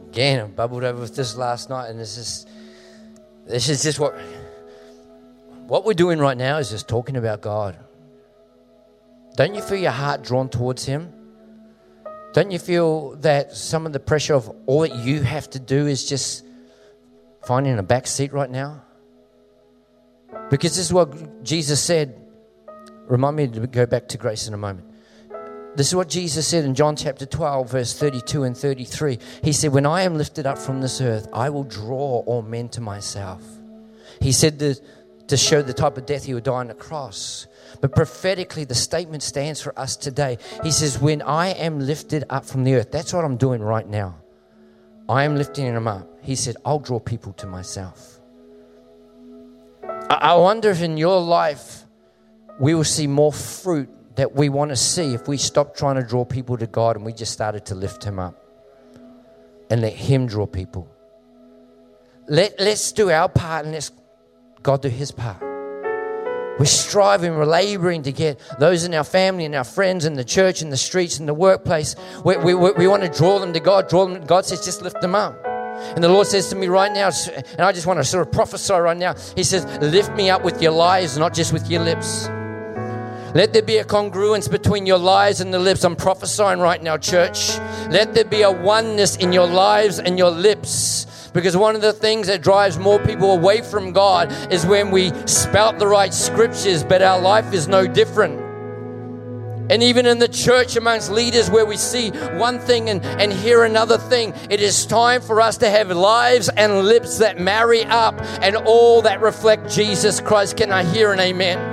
Again, 0.10 0.42
I 0.42 0.48
bubbled 0.48 0.84
over 0.84 1.00
with 1.00 1.16
this 1.16 1.36
last 1.36 1.70
night, 1.70 1.90
and 1.90 2.00
this 2.00 2.18
is 2.18 2.46
this 3.46 3.68
is 3.70 3.84
just 3.84 4.00
what 4.00 4.16
what 5.68 5.86
we're 5.86 5.94
doing 5.94 6.20
right 6.20 6.38
now 6.38 6.58
is 6.58 6.70
just 6.70 6.88
talking 6.88 7.16
about 7.18 7.42
God. 7.42 7.78
Don't 9.36 9.56
you 9.56 9.62
feel 9.62 9.78
your 9.78 9.92
heart 9.92 10.24
drawn 10.24 10.50
towards 10.50 10.86
Him? 10.86 11.12
Don't 12.34 12.52
you 12.52 12.60
feel 12.60 13.16
that 13.18 13.56
some 13.56 13.86
of 13.86 13.94
the 13.94 14.00
pressure 14.00 14.34
of 14.34 14.50
all 14.66 14.82
that 14.82 14.96
you 14.96 15.22
have 15.22 15.50
to 15.52 15.60
do 15.60 15.88
is 15.88 16.08
just 16.08 16.44
finding 17.46 17.78
a 17.78 17.84
back 17.84 18.08
seat 18.08 18.34
right 18.34 18.50
now? 18.50 18.84
Because 20.50 20.76
this 20.76 20.86
is 20.86 20.94
what 20.94 21.44
Jesus 21.44 21.82
said. 21.82 22.20
Remind 23.08 23.36
me 23.36 23.48
to 23.48 23.68
go 23.68 23.86
back 23.86 24.08
to 24.10 24.18
grace 24.18 24.48
in 24.48 24.54
a 24.54 24.58
moment. 24.58 24.88
This 25.76 25.88
is 25.88 25.96
what 25.96 26.10
Jesus 26.10 26.48
said 26.48 26.66
in 26.66 26.76
John 26.76 26.96
chapter 26.96 27.26
12, 27.26 27.72
verse 27.72 27.98
32 27.98 28.44
and 28.44 28.56
33. 28.56 29.18
He 29.44 29.54
said, 29.54 29.72
When 29.72 29.86
I 29.86 30.04
am 30.04 30.16
lifted 30.16 30.46
up 30.46 30.58
from 30.58 30.82
this 30.82 31.02
earth, 31.02 31.28
I 31.34 31.50
will 31.50 31.64
draw 31.64 32.22
all 32.26 32.44
men 32.44 32.70
to 32.70 32.82
myself. 32.82 33.42
He 34.22 34.32
said 34.32 34.60
to, 34.60 34.76
to 35.28 35.38
show 35.38 35.62
the 35.62 35.74
type 35.74 35.98
of 35.98 36.06
death 36.06 36.26
he 36.26 36.34
would 36.34 36.44
die 36.44 36.54
on 36.54 36.68
the 36.68 36.74
cross. 36.74 37.48
But 37.82 37.96
prophetically, 37.96 38.66
the 38.66 38.76
statement 38.76 39.24
stands 39.24 39.62
for 39.62 39.78
us 39.80 39.96
today. 39.96 40.38
He 40.64 40.72
says, 40.72 41.00
When 41.00 41.22
I 41.22 41.50
am 41.50 41.80
lifted 41.80 42.24
up 42.30 42.46
from 42.46 42.64
the 42.64 42.76
earth, 42.76 42.92
that's 42.92 43.14
what 43.14 43.26
I'm 43.26 43.38
doing 43.38 43.62
right 43.62 43.88
now. 43.88 44.16
I 45.08 45.24
am 45.24 45.36
lifting 45.36 45.66
him 45.66 45.88
up. 45.88 46.08
He 46.22 46.36
said, 46.36 46.56
I'll 46.66 46.80
draw 46.80 47.00
people 47.00 47.34
to 47.34 47.48
myself. 47.48 48.20
I 50.10 50.36
wonder 50.36 50.70
if 50.70 50.82
in 50.82 50.98
your 50.98 51.20
life 51.20 51.84
we 52.60 52.74
will 52.74 52.84
see 52.84 53.08
more 53.08 53.34
fruit 53.34 53.90
that 54.16 54.34
we 54.34 54.48
want 54.48 54.70
to 54.70 54.76
see 54.76 55.14
if 55.14 55.28
we 55.28 55.38
stop 55.38 55.76
trying 55.76 55.96
to 55.96 56.04
draw 56.04 56.24
people 56.24 56.58
to 56.58 56.68
God 56.68 56.96
and 56.96 57.06
we 57.06 57.12
just 57.12 57.34
started 57.34 57.66
to 57.66 57.76
lift 57.76 58.04
Him 58.04 58.20
up 58.20 58.42
and 59.70 59.82
let 59.82 59.94
Him 59.94 60.28
draw 60.28 60.46
people. 60.46 60.88
Let, 62.28 62.60
let's 62.60 62.92
do 62.92 63.10
our 63.10 63.28
part 63.28 63.66
and 63.66 63.74
let 63.74 63.92
God 64.64 64.82
do 64.82 64.90
His 64.90 65.12
part. 65.12 65.42
We're 66.60 66.66
striving, 66.66 67.36
we're 67.36 67.46
laboring 67.46 68.04
to 68.04 68.12
get 68.12 68.40
those 68.60 68.84
in 68.84 68.94
our 68.94 69.04
family 69.04 69.46
and 69.46 69.56
our 69.56 69.64
friends 69.64 70.06
in 70.06 70.14
the 70.14 70.24
church, 70.24 70.62
in 70.62 70.70
the 70.70 70.78
streets, 70.78 71.20
in 71.20 71.26
the 71.26 71.34
workplace. 71.34 71.96
We, 72.24 72.38
we, 72.38 72.54
we, 72.54 72.88
want 72.88 73.02
to 73.04 73.10
draw 73.10 73.40
them 73.40 73.54
to 73.54 73.60
God. 73.60 73.90
Draw 73.90 74.06
them. 74.06 74.26
God 74.26 74.46
says, 74.46 74.64
just 74.64 74.84
lift 74.84 75.02
them 75.02 75.16
up. 75.16 75.36
And 75.96 76.04
the 76.04 76.10
Lord 76.10 76.28
says 76.28 76.50
to 76.50 76.56
me 76.56 76.68
right 76.68 76.92
now, 76.92 77.10
and 77.36 77.62
I 77.62 77.72
just 77.72 77.88
want 77.88 78.00
to 78.00 78.04
sort 78.04 78.26
of 78.26 78.32
prophesy 78.32 78.74
right 78.74 78.96
now. 78.96 79.16
He 79.36 79.44
says, 79.44 79.66
Lift 79.82 80.14
me 80.14 80.30
up 80.30 80.44
with 80.44 80.62
your 80.62 80.72
lives, 80.72 81.18
not 81.18 81.34
just 81.34 81.52
with 81.52 81.70
your 81.70 81.84
lips. 81.84 82.30
Let 83.36 83.52
there 83.52 83.64
be 83.64 83.78
a 83.78 83.84
congruence 83.84 84.50
between 84.50 84.86
your 84.86 85.00
lives 85.00 85.42
and 85.42 85.52
the 85.52 85.58
lips. 85.58 85.84
I'm 85.84 85.96
prophesying 85.96 86.60
right 86.60 86.82
now, 86.82 86.98
church. 86.98 87.58
Let 87.90 88.14
there 88.14 88.26
be 88.26 88.44
a 88.44 88.52
oneness 88.52 89.16
in 89.16 89.34
your 89.34 89.48
lives 89.48 89.98
and 89.98 90.20
your 90.20 90.30
lips. 90.30 91.32
Because 91.34 91.58
one 91.58 91.74
of 91.74 91.82
the 91.82 91.94
things 91.94 92.28
that 92.28 92.44
drives 92.44 92.78
more 92.78 93.00
people 93.00 93.32
away 93.32 93.62
from 93.62 93.92
God 93.92 94.32
is 94.54 94.68
when 94.68 94.92
we 94.92 95.12
spout 95.26 95.80
the 95.80 95.88
right 95.88 96.14
scriptures, 96.14 96.84
but 96.84 97.02
our 97.02 97.20
life 97.20 97.54
is 97.54 97.68
no 97.68 97.88
different. 97.88 98.40
And 99.72 99.82
even 99.82 100.06
in 100.06 100.20
the 100.20 100.28
church, 100.28 100.76
amongst 100.76 101.10
leaders, 101.10 101.50
where 101.50 101.66
we 101.66 101.78
see 101.78 102.12
one 102.38 102.60
thing 102.60 102.92
and, 102.92 103.04
and 103.04 103.34
hear 103.34 103.64
another 103.64 103.98
thing, 103.98 104.34
it 104.52 104.62
is 104.62 104.86
time 104.86 105.22
for 105.22 105.42
us 105.42 105.58
to 105.58 105.70
have 105.72 105.90
lives 105.90 106.50
and 106.50 106.82
lips 106.82 107.18
that 107.18 107.40
marry 107.40 107.84
up 107.86 108.14
and 108.44 108.56
all 108.56 109.02
that 109.02 109.22
reflect 109.22 109.72
Jesus 109.72 110.22
Christ. 110.22 110.58
Can 110.58 110.72
I 110.72 110.84
hear 110.84 111.12
an 111.14 111.20
amen? 111.20 111.73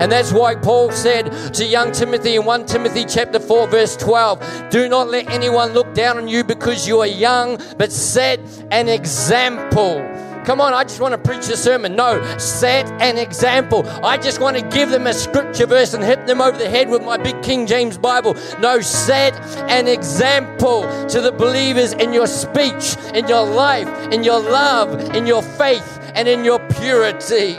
And 0.00 0.10
that's 0.10 0.32
why 0.32 0.54
Paul 0.54 0.90
said 0.90 1.54
to 1.54 1.64
young 1.64 1.92
Timothy 1.92 2.36
in 2.36 2.44
1 2.44 2.66
Timothy 2.66 3.04
chapter 3.04 3.40
4 3.40 3.66
verse 3.68 3.96
12, 3.96 4.70
do 4.70 4.88
not 4.88 5.08
let 5.08 5.28
anyone 5.30 5.72
look 5.72 5.92
down 5.94 6.18
on 6.18 6.28
you 6.28 6.44
because 6.44 6.86
you 6.86 7.00
are 7.00 7.06
young, 7.06 7.60
but 7.76 7.92
set 7.92 8.40
an 8.70 8.88
example. 8.88 10.04
Come 10.48 10.62
on, 10.62 10.72
I 10.72 10.82
just 10.82 10.98
want 10.98 11.12
to 11.12 11.18
preach 11.18 11.46
a 11.50 11.58
sermon. 11.58 11.94
No, 11.94 12.24
set 12.38 12.90
an 13.02 13.18
example. 13.18 13.86
I 14.02 14.16
just 14.16 14.40
want 14.40 14.56
to 14.56 14.62
give 14.62 14.88
them 14.88 15.06
a 15.06 15.12
scripture 15.12 15.66
verse 15.66 15.92
and 15.92 16.02
hit 16.02 16.26
them 16.26 16.40
over 16.40 16.56
the 16.56 16.70
head 16.70 16.88
with 16.88 17.04
my 17.04 17.18
big 17.18 17.42
King 17.42 17.66
James 17.66 17.98
Bible. 17.98 18.34
No, 18.58 18.80
set 18.80 19.34
an 19.70 19.86
example 19.88 20.82
to 21.08 21.20
the 21.20 21.32
believers 21.32 21.92
in 21.92 22.14
your 22.14 22.26
speech, 22.26 22.96
in 23.12 23.28
your 23.28 23.44
life, 23.44 23.88
in 24.10 24.24
your 24.24 24.40
love, 24.40 25.14
in 25.14 25.26
your 25.26 25.42
faith, 25.42 26.00
and 26.14 26.26
in 26.26 26.46
your 26.46 26.60
purity. 26.70 27.58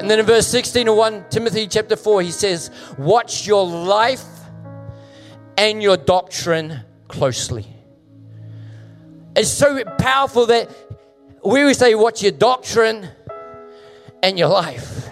And 0.00 0.10
then 0.10 0.18
in 0.18 0.24
verse 0.24 0.46
16 0.46 0.88
of 0.88 0.96
1 0.96 1.26
Timothy 1.28 1.66
chapter 1.66 1.94
4, 1.94 2.22
he 2.22 2.30
says, 2.30 2.70
Watch 2.96 3.46
your 3.46 3.66
life 3.66 4.24
and 5.58 5.82
your 5.82 5.98
doctrine 5.98 6.80
closely. 7.06 7.66
It's 9.36 9.50
so 9.50 9.84
powerful 9.98 10.46
that 10.46 10.70
we 11.44 11.64
would 11.64 11.76
say, 11.76 11.94
Watch 11.94 12.22
your 12.22 12.32
doctrine 12.32 13.10
and 14.22 14.38
your 14.38 14.48
life. 14.48 15.10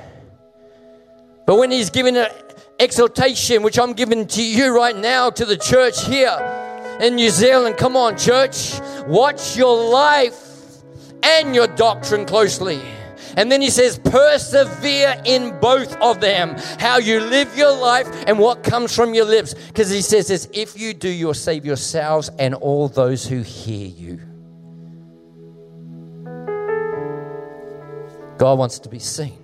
But 1.44 1.56
when 1.56 1.70
he's 1.70 1.90
giving 1.90 2.16
an 2.16 2.28
exhortation, 2.80 3.62
which 3.62 3.78
I'm 3.78 3.92
giving 3.92 4.26
to 4.26 4.42
you 4.42 4.74
right 4.74 4.96
now, 4.96 5.28
to 5.28 5.44
the 5.44 5.58
church 5.58 6.06
here 6.06 6.96
in 6.98 7.16
New 7.16 7.28
Zealand, 7.28 7.76
come 7.76 7.94
on, 7.94 8.16
church, 8.16 8.80
watch 9.06 9.54
your 9.54 9.90
life 9.90 10.78
and 11.22 11.54
your 11.54 11.66
doctrine 11.66 12.24
closely. 12.24 12.80
And 13.38 13.52
then 13.52 13.62
he 13.62 13.70
says, 13.70 14.00
persevere 14.00 15.22
in 15.24 15.60
both 15.60 15.96
of 15.98 16.20
them, 16.20 16.56
how 16.80 16.98
you 16.98 17.20
live 17.20 17.56
your 17.56 17.72
life 17.72 18.08
and 18.26 18.36
what 18.36 18.64
comes 18.64 18.92
from 18.92 19.14
your 19.14 19.26
lips. 19.26 19.54
Because 19.54 19.90
he 19.90 20.02
says 20.02 20.26
this 20.26 20.48
if 20.52 20.76
you 20.76 20.92
do, 20.92 21.08
you'll 21.08 21.34
save 21.34 21.64
yourselves 21.64 22.30
and 22.40 22.52
all 22.52 22.88
those 22.88 23.24
who 23.24 23.42
hear 23.42 23.86
you. 23.86 24.20
God 28.38 28.58
wants 28.58 28.80
to 28.80 28.88
be 28.88 28.98
seen 28.98 29.38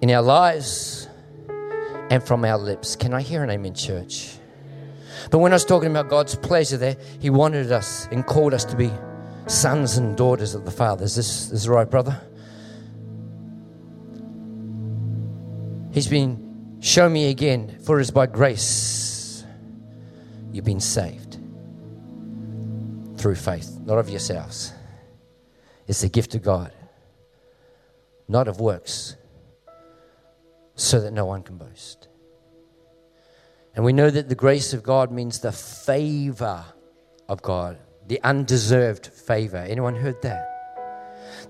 in 0.00 0.10
our 0.10 0.22
lives 0.22 1.06
and 2.10 2.22
from 2.22 2.46
our 2.46 2.56
lips. 2.56 2.96
Can 2.96 3.12
I 3.12 3.20
hear 3.20 3.44
an 3.44 3.50
amen, 3.50 3.74
church? 3.74 4.38
But 5.30 5.40
when 5.40 5.52
I 5.52 5.56
was 5.56 5.66
talking 5.66 5.90
about 5.90 6.08
God's 6.08 6.36
pleasure 6.36 6.78
there, 6.78 6.96
He 7.20 7.28
wanted 7.28 7.70
us 7.70 8.08
and 8.10 8.24
called 8.24 8.54
us 8.54 8.64
to 8.64 8.76
be 8.76 8.90
sons 9.46 9.96
and 9.96 10.16
daughters 10.16 10.54
of 10.54 10.64
the 10.64 10.70
Father. 10.70 11.04
Is 11.04 11.16
this, 11.16 11.50
is 11.50 11.68
right, 11.68 11.88
brother? 11.88 12.20
He's 15.92 16.08
been 16.08 16.78
show 16.80 17.08
me 17.08 17.30
again, 17.30 17.78
for 17.84 17.98
it 17.98 18.02
is 18.02 18.10
by 18.10 18.26
grace 18.26 19.44
you've 20.52 20.64
been 20.64 20.80
saved 20.80 21.38
through 23.16 23.36
faith, 23.36 23.78
not 23.84 23.98
of 23.98 24.10
yourselves. 24.10 24.72
It's 25.86 26.00
the 26.00 26.08
gift 26.08 26.34
of 26.34 26.42
God, 26.42 26.72
not 28.28 28.48
of 28.48 28.60
works, 28.60 29.16
so 30.74 31.00
that 31.00 31.12
no 31.12 31.24
one 31.24 31.42
can 31.42 31.56
boast. 31.56 32.08
And 33.74 33.84
we 33.84 33.92
know 33.92 34.10
that 34.10 34.28
the 34.28 34.34
grace 34.34 34.72
of 34.72 34.82
God 34.82 35.10
means 35.10 35.40
the 35.40 35.52
favor 35.52 36.64
of 37.28 37.42
God 37.42 37.78
the 38.06 38.20
undeserved 38.22 39.06
favor. 39.06 39.56
Anyone 39.56 39.94
heard 39.96 40.20
that? 40.22 40.50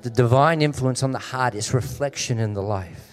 The 0.03 0.11
divine 0.11 0.63
influence 0.63 1.03
on 1.03 1.13
the 1.13 1.19
heart 1.19 1.55
is 1.55 1.75
reflection 1.75 2.39
in 2.39 2.55
the 2.55 2.63
life. 2.63 3.11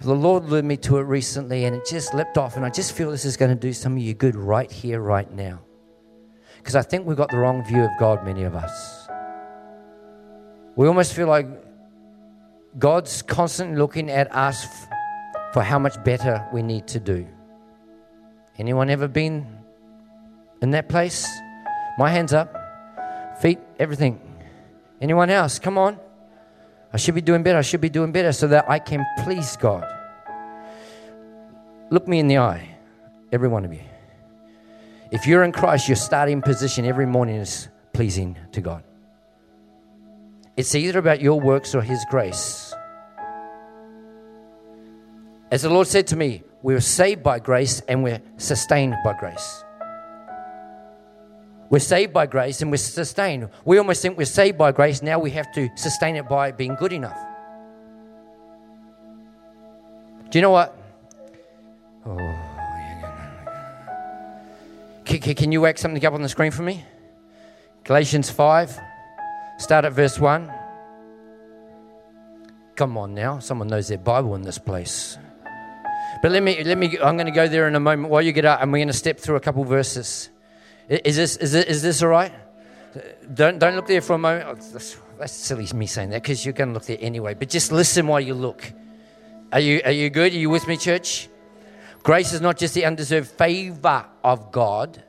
The 0.00 0.14
Lord 0.14 0.46
led 0.46 0.64
me 0.64 0.76
to 0.78 0.98
it 0.98 1.02
recently 1.02 1.64
and 1.64 1.76
it 1.76 1.86
just 1.86 2.12
leapt 2.14 2.36
off, 2.36 2.56
and 2.56 2.64
I 2.64 2.70
just 2.70 2.92
feel 2.92 3.10
this 3.10 3.24
is 3.24 3.36
going 3.36 3.50
to 3.50 3.60
do 3.60 3.72
some 3.72 3.92
of 3.96 4.02
you 4.02 4.14
good 4.14 4.34
right 4.34 4.70
here, 4.70 5.00
right 5.00 5.30
now. 5.32 5.60
Because 6.56 6.76
I 6.76 6.82
think 6.82 7.06
we've 7.06 7.16
got 7.16 7.30
the 7.30 7.38
wrong 7.38 7.64
view 7.64 7.82
of 7.82 7.90
God, 7.98 8.24
many 8.24 8.42
of 8.44 8.54
us. 8.54 9.08
We 10.74 10.86
almost 10.88 11.12
feel 11.12 11.28
like 11.28 11.46
God's 12.78 13.22
constantly 13.22 13.76
looking 13.76 14.10
at 14.10 14.34
us 14.34 14.66
for 15.52 15.62
how 15.62 15.78
much 15.78 16.02
better 16.02 16.48
we 16.52 16.62
need 16.62 16.86
to 16.88 17.00
do. 17.00 17.26
Anyone 18.58 18.90
ever 18.90 19.08
been 19.08 19.46
in 20.62 20.70
that 20.70 20.88
place? 20.88 21.28
My 21.98 22.10
hands 22.10 22.32
up 22.32 22.61
feet, 23.42 23.58
everything. 23.78 24.20
Anyone 25.00 25.28
else? 25.28 25.58
Come 25.58 25.76
on. 25.76 25.98
I 26.92 26.96
should 26.96 27.14
be 27.14 27.20
doing 27.20 27.42
better. 27.42 27.58
I 27.58 27.62
should 27.62 27.80
be 27.80 27.90
doing 27.90 28.12
better 28.12 28.32
so 28.32 28.46
that 28.48 28.70
I 28.70 28.78
can 28.78 29.04
please 29.24 29.56
God. 29.56 29.84
Look 31.90 32.06
me 32.06 32.20
in 32.20 32.28
the 32.28 32.38
eye, 32.38 32.76
every 33.32 33.48
one 33.48 33.64
of 33.64 33.72
you. 33.72 33.82
If 35.10 35.26
you're 35.26 35.42
in 35.42 35.52
Christ, 35.52 35.88
your 35.88 35.96
starting 35.96 36.40
position 36.40 36.86
every 36.86 37.04
morning 37.04 37.36
is 37.36 37.68
pleasing 37.92 38.36
to 38.52 38.60
God. 38.60 38.82
It's 40.56 40.74
either 40.74 40.98
about 40.98 41.20
your 41.20 41.40
works 41.40 41.74
or 41.74 41.82
His 41.82 42.04
grace. 42.08 42.72
As 45.50 45.62
the 45.62 45.68
Lord 45.68 45.86
said 45.86 46.06
to 46.08 46.16
me, 46.16 46.42
we're 46.62 46.80
saved 46.80 47.22
by 47.22 47.40
grace 47.40 47.82
and 47.88 48.02
we're 48.02 48.22
sustained 48.36 48.94
by 49.04 49.14
grace. 49.18 49.64
We're 51.72 51.78
saved 51.78 52.12
by 52.12 52.26
grace 52.26 52.60
and 52.60 52.70
we're 52.70 52.76
sustained. 52.76 53.48
We 53.64 53.78
almost 53.78 54.02
think 54.02 54.18
we're 54.18 54.26
saved 54.26 54.58
by 54.58 54.72
grace. 54.72 55.00
Now 55.00 55.18
we 55.18 55.30
have 55.30 55.50
to 55.54 55.70
sustain 55.74 56.16
it 56.16 56.28
by 56.28 56.52
being 56.52 56.74
good 56.74 56.92
enough. 56.92 57.16
Do 60.28 60.38
you 60.38 60.42
know 60.42 60.50
what? 60.50 60.76
Oh, 62.04 62.18
can, 65.06 65.50
you 65.50 65.62
whack 65.62 65.78
something 65.78 66.04
up 66.04 66.12
on 66.12 66.20
the 66.20 66.28
screen 66.28 66.50
for 66.50 66.62
me? 66.62 66.84
Galatians 67.84 68.28
5, 68.28 68.78
start 69.56 69.86
at 69.86 69.94
verse 69.94 70.18
1. 70.18 70.52
Come 72.76 72.98
on 72.98 73.14
now, 73.14 73.38
someone 73.38 73.68
knows 73.68 73.88
their 73.88 73.96
Bible 73.96 74.34
in 74.34 74.42
this 74.42 74.58
place. 74.58 75.16
But 76.20 76.32
let 76.32 76.42
me, 76.42 76.62
let 76.64 76.76
me, 76.76 76.98
I'm 77.02 77.16
going 77.16 77.24
to 77.24 77.32
go 77.32 77.48
there 77.48 77.66
in 77.66 77.74
a 77.76 77.80
moment 77.80 78.10
while 78.10 78.20
you 78.20 78.32
get 78.32 78.44
up 78.44 78.60
and 78.60 78.70
we're 78.70 78.80
going 78.80 78.88
to 78.88 78.92
step 78.92 79.18
through 79.18 79.36
a 79.36 79.40
couple 79.40 79.64
verses. 79.64 80.28
Is 80.92 81.16
this, 81.16 81.36
is 81.38 81.52
this, 81.52 81.64
is 81.64 81.82
this 81.82 82.02
all 82.02 82.10
right? 82.10 82.32
Don't, 83.32 83.58
don't 83.58 83.74
look 83.74 83.86
there 83.86 84.02
for 84.02 84.12
a 84.12 84.18
moment. 84.18 84.44
Oh, 84.46 84.54
that's, 84.54 84.98
that's 85.18 85.32
silly 85.32 85.66
me 85.72 85.86
saying 85.86 86.10
that 86.10 86.22
because 86.22 86.44
you're 86.44 86.52
going 86.52 86.68
to 86.68 86.74
look 86.74 86.84
there 86.84 86.98
anyway. 87.00 87.32
But 87.32 87.48
just 87.48 87.72
listen 87.72 88.06
while 88.06 88.20
you 88.20 88.34
look. 88.34 88.70
Are 89.52 89.60
you, 89.60 89.80
are 89.86 89.90
you 89.90 90.10
good? 90.10 90.32
Are 90.32 90.36
you 90.36 90.50
with 90.50 90.68
me, 90.68 90.76
church? 90.76 91.30
Grace 92.02 92.34
is 92.34 92.42
not 92.42 92.58
just 92.58 92.74
the 92.74 92.84
undeserved 92.84 93.30
favor 93.30 94.04
of 94.22 94.52
God, 94.52 95.02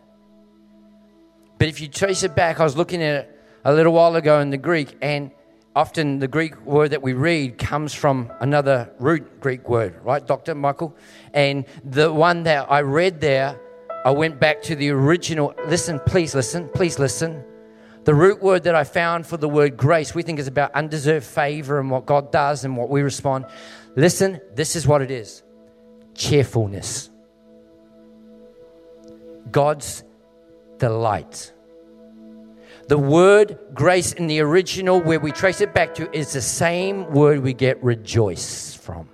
but 1.57 1.67
if 1.67 1.81
you 1.81 1.89
trace 1.89 2.23
it 2.23 2.33
back, 2.33 2.61
I 2.61 2.63
was 2.63 2.77
looking 2.77 3.01
at 3.01 3.25
it 3.25 3.39
a 3.65 3.73
little 3.73 3.91
while 3.91 4.15
ago 4.15 4.39
in 4.39 4.51
the 4.51 4.57
Greek, 4.57 4.95
and 5.01 5.31
often 5.75 6.19
the 6.19 6.27
Greek 6.29 6.65
word 6.65 6.91
that 6.91 7.01
we 7.01 7.11
read 7.13 7.57
comes 7.57 7.93
from 7.93 8.31
another 8.39 8.89
root 8.99 9.41
Greek 9.41 9.67
word, 9.67 9.99
right, 10.03 10.25
Dr. 10.25 10.55
Michael? 10.55 10.95
And 11.33 11.65
the 11.83 12.13
one 12.13 12.43
that 12.43 12.71
I 12.71 12.81
read 12.81 13.19
there, 13.19 13.59
I 14.05 14.11
went 14.11 14.39
back 14.39 14.61
to 14.63 14.75
the 14.75 14.89
original. 14.89 15.53
Listen, 15.67 15.99
please 16.05 16.35
listen, 16.35 16.69
please 16.69 16.99
listen. 16.99 17.43
The 18.03 18.13
root 18.13 18.41
word 18.41 18.63
that 18.63 18.75
I 18.75 18.83
found 18.83 19.25
for 19.25 19.37
the 19.37 19.47
word 19.47 19.77
grace, 19.77 20.13
we 20.13 20.23
think 20.23 20.39
is 20.39 20.47
about 20.47 20.73
undeserved 20.73 21.25
favor 21.25 21.79
and 21.79 21.89
what 21.89 22.05
God 22.05 22.31
does 22.31 22.65
and 22.65 22.75
what 22.75 22.89
we 22.89 23.01
respond. 23.01 23.45
Listen, 23.95 24.41
this 24.55 24.75
is 24.75 24.85
what 24.85 25.01
it 25.01 25.11
is 25.11 25.43
cheerfulness. 26.15 27.09
God's 29.51 30.03
delight. 30.77 31.53
The 32.87 32.97
word 32.97 33.57
grace 33.73 34.11
in 34.11 34.27
the 34.27 34.41
original, 34.41 34.99
where 34.99 35.19
we 35.19 35.31
trace 35.31 35.61
it 35.61 35.73
back 35.73 35.95
to, 35.95 36.13
is 36.15 36.33
the 36.33 36.41
same 36.41 37.09
word 37.11 37.39
we 37.39 37.53
get 37.53 37.81
rejoice 37.81 38.73
from. 38.73 39.07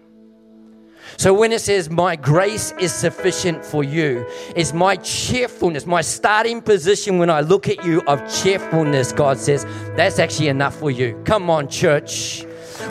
So 1.19 1.33
when 1.33 1.51
it 1.51 1.59
says, 1.59 1.89
My 1.89 2.15
grace 2.15 2.71
is 2.79 2.93
sufficient 2.93 3.65
for 3.65 3.83
you, 3.83 4.25
it's 4.55 4.71
my 4.71 4.95
cheerfulness, 4.95 5.85
my 5.85 5.99
starting 5.99 6.61
position 6.61 7.17
when 7.17 7.29
I 7.29 7.41
look 7.41 7.67
at 7.67 7.83
you 7.83 8.01
of 8.07 8.21
cheerfulness, 8.33 9.11
God 9.11 9.37
says, 9.37 9.65
that's 9.97 10.17
actually 10.17 10.47
enough 10.47 10.77
for 10.77 10.89
you. 10.89 11.21
Come 11.25 11.49
on, 11.49 11.67
church. 11.67 12.43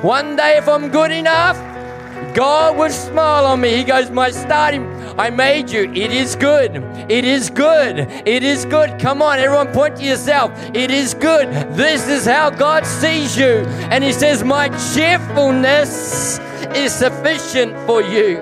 One 0.03 0.37
day, 0.37 0.59
if 0.59 0.69
I'm 0.69 0.91
good 0.91 1.11
enough, 1.11 1.57
God 2.35 2.77
would 2.77 2.93
smile 2.93 3.47
on 3.47 3.61
me. 3.61 3.77
He 3.77 3.85
goes, 3.85 4.11
My 4.11 4.31
starting, 4.31 4.87
I 5.19 5.31
made 5.31 5.71
you. 5.71 5.91
It 5.93 6.13
is 6.13 6.37
good. 6.37 6.77
It 7.11 7.25
is 7.25 7.51
good. 7.51 7.99
It 8.27 8.43
is 8.43 8.65
good. 8.65 9.01
Come 9.01 9.23
on, 9.23 9.39
everyone, 9.39 9.73
point 9.73 9.97
to 9.97 10.05
yourself. 10.05 10.53
It 10.75 10.91
is 10.91 11.15
good. 11.15 11.49
This 11.75 12.09
is 12.09 12.27
how 12.27 12.51
God 12.51 12.87
sees 12.87 13.37
you. 13.37 13.65
And 13.91 14.05
He 14.05 14.13
says, 14.13 14.45
My 14.45 14.69
cheerfulness 14.95 16.39
is 16.77 16.93
sufficient 16.93 17.77
for 17.87 18.03
you. 18.03 18.39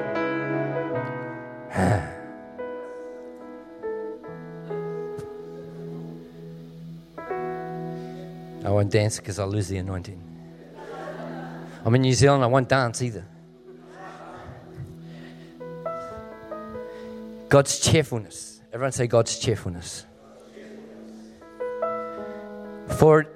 I 8.64 8.70
won't 8.70 8.90
dance 8.90 9.18
because 9.18 9.38
I'll 9.38 9.46
lose 9.48 9.68
the 9.68 9.78
anointing. 9.78 10.20
I'm 11.84 11.94
in 11.94 12.02
New 12.02 12.14
Zealand, 12.14 12.42
I 12.42 12.48
won't 12.48 12.68
dance 12.68 13.00
either. 13.00 13.24
God's 17.48 17.78
cheerfulness. 17.80 18.60
Everyone 18.72 18.92
say 18.92 19.06
God's 19.06 19.38
cheerfulness. 19.38 20.04
For 22.98 23.26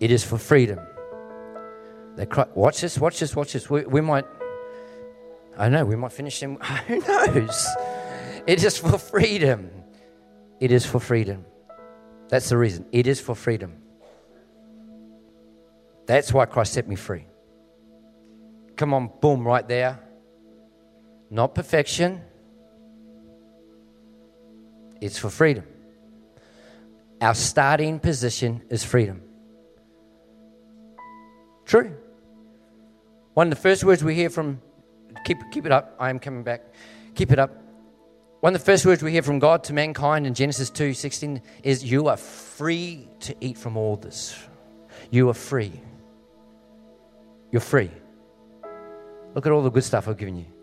it 0.00 0.10
is 0.10 0.24
for 0.24 0.38
freedom. 0.38 0.80
They 2.16 2.26
cry, 2.26 2.46
watch 2.54 2.80
this, 2.80 2.98
watch 2.98 3.18
this, 3.20 3.34
watch 3.34 3.52
this. 3.52 3.68
We, 3.68 3.84
we 3.84 4.00
might, 4.00 4.24
I 5.56 5.68
know, 5.68 5.84
we 5.84 5.96
might 5.96 6.12
finish 6.12 6.38
them. 6.40 6.56
Who 6.88 7.00
knows? 7.00 7.66
It 8.46 8.62
is 8.62 8.76
for 8.76 8.98
freedom. 8.98 9.70
It 10.60 10.70
is 10.70 10.84
for 10.84 11.00
freedom. 11.00 11.44
That's 12.28 12.48
the 12.48 12.56
reason. 12.56 12.86
It 12.92 13.06
is 13.06 13.20
for 13.20 13.34
freedom. 13.34 13.76
That's 16.06 16.32
why 16.32 16.44
Christ 16.46 16.74
set 16.74 16.86
me 16.86 16.96
free. 16.96 17.26
Come 18.76 18.92
on, 18.92 19.10
boom, 19.20 19.46
right 19.46 19.66
there. 19.66 20.03
Not 21.34 21.52
perfection, 21.52 22.22
it's 25.00 25.18
for 25.18 25.30
freedom. 25.30 25.64
Our 27.20 27.34
starting 27.34 27.98
position 27.98 28.62
is 28.70 28.84
freedom. 28.84 29.20
True. 31.64 31.92
One 33.32 33.48
of 33.48 33.50
the 33.50 33.60
first 33.60 33.82
words 33.82 34.04
we 34.04 34.14
hear 34.14 34.30
from, 34.30 34.62
keep, 35.24 35.38
keep 35.50 35.66
it 35.66 35.72
up, 35.72 35.96
I 35.98 36.08
am 36.08 36.20
coming 36.20 36.44
back. 36.44 36.72
Keep 37.16 37.32
it 37.32 37.40
up. 37.40 37.50
One 38.38 38.54
of 38.54 38.60
the 38.60 38.64
first 38.64 38.86
words 38.86 39.02
we 39.02 39.10
hear 39.10 39.22
from 39.22 39.40
God 39.40 39.64
to 39.64 39.72
mankind 39.72 40.28
in 40.28 40.34
Genesis 40.34 40.70
2 40.70 40.94
16 40.94 41.42
is, 41.64 41.82
You 41.82 42.06
are 42.06 42.16
free 42.16 43.08
to 43.20 43.34
eat 43.40 43.58
from 43.58 43.76
all 43.76 43.96
this. 43.96 44.38
You 45.10 45.28
are 45.30 45.34
free. 45.34 45.72
You're 47.50 47.60
free. 47.60 47.90
Look 49.34 49.46
at 49.46 49.50
all 49.50 49.62
the 49.62 49.70
good 49.70 49.82
stuff 49.82 50.06
I've 50.06 50.16
given 50.16 50.36
you. 50.36 50.53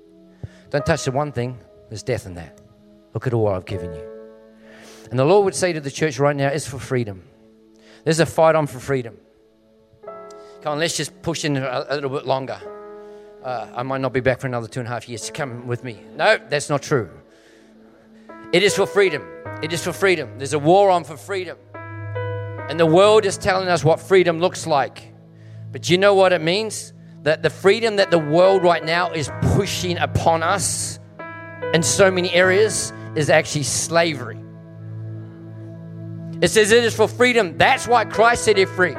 Don't 0.71 0.85
touch 0.85 1.05
the 1.05 1.11
one 1.11 1.31
thing, 1.31 1.59
there's 1.89 2.01
death 2.01 2.25
in 2.25 2.33
that. 2.35 2.59
Look 3.13 3.27
at 3.27 3.33
all 3.33 3.49
I've 3.49 3.65
given 3.65 3.93
you. 3.93 4.03
And 5.09 5.19
the 5.19 5.25
Lord 5.25 5.43
would 5.45 5.55
say 5.55 5.73
to 5.73 5.81
the 5.81 5.91
church 5.91 6.17
right 6.17 6.35
now, 6.35 6.47
it's 6.47 6.65
for 6.65 6.79
freedom. 6.79 7.23
There's 8.05 8.21
a 8.21 8.25
fight 8.25 8.55
on 8.55 8.67
for 8.67 8.79
freedom. 8.79 9.17
Come 10.61 10.73
on, 10.73 10.79
let's 10.79 10.95
just 10.95 11.21
push 11.21 11.43
in 11.43 11.57
a, 11.57 11.85
a 11.89 11.95
little 11.95 12.09
bit 12.09 12.25
longer. 12.25 12.59
Uh, 13.43 13.67
I 13.75 13.83
might 13.83 13.99
not 13.99 14.13
be 14.13 14.21
back 14.21 14.39
for 14.39 14.47
another 14.47 14.67
two 14.67 14.79
and 14.79 14.87
a 14.87 14.91
half 14.91 15.09
years. 15.09 15.29
Come 15.33 15.67
with 15.67 15.83
me. 15.83 15.99
No, 16.15 16.37
that's 16.49 16.69
not 16.69 16.81
true. 16.81 17.09
It 18.53 18.63
is 18.63 18.75
for 18.75 18.85
freedom. 18.85 19.27
It 19.61 19.73
is 19.73 19.83
for 19.83 19.91
freedom. 19.91 20.37
There's 20.37 20.53
a 20.53 20.59
war 20.59 20.89
on 20.89 21.03
for 21.03 21.17
freedom. 21.17 21.57
And 21.73 22.79
the 22.79 22.85
world 22.85 23.25
is 23.25 23.37
telling 23.37 23.67
us 23.67 23.83
what 23.83 23.99
freedom 23.99 24.39
looks 24.39 24.65
like. 24.65 25.13
But 25.71 25.89
you 25.89 25.97
know 25.97 26.13
what 26.13 26.31
it 26.31 26.41
means? 26.41 26.93
That 27.23 27.43
the 27.43 27.49
freedom 27.49 27.97
that 27.97 28.11
the 28.11 28.19
world 28.19 28.63
right 28.63 28.83
now 28.83 29.11
is 29.11 29.29
pushing 29.41 29.97
upon 29.97 30.43
us 30.43 30.99
in 31.73 31.83
so 31.83 32.09
many 32.09 32.31
areas 32.31 32.91
is 33.15 33.29
actually 33.29 33.63
slavery. 33.63 34.37
It 36.41 36.49
says 36.49 36.71
it 36.71 36.83
is 36.83 36.95
for 36.95 37.07
freedom. 37.07 37.57
That's 37.57 37.87
why 37.87 38.05
Christ 38.05 38.45
set 38.45 38.57
it 38.57 38.69
free. 38.69 38.95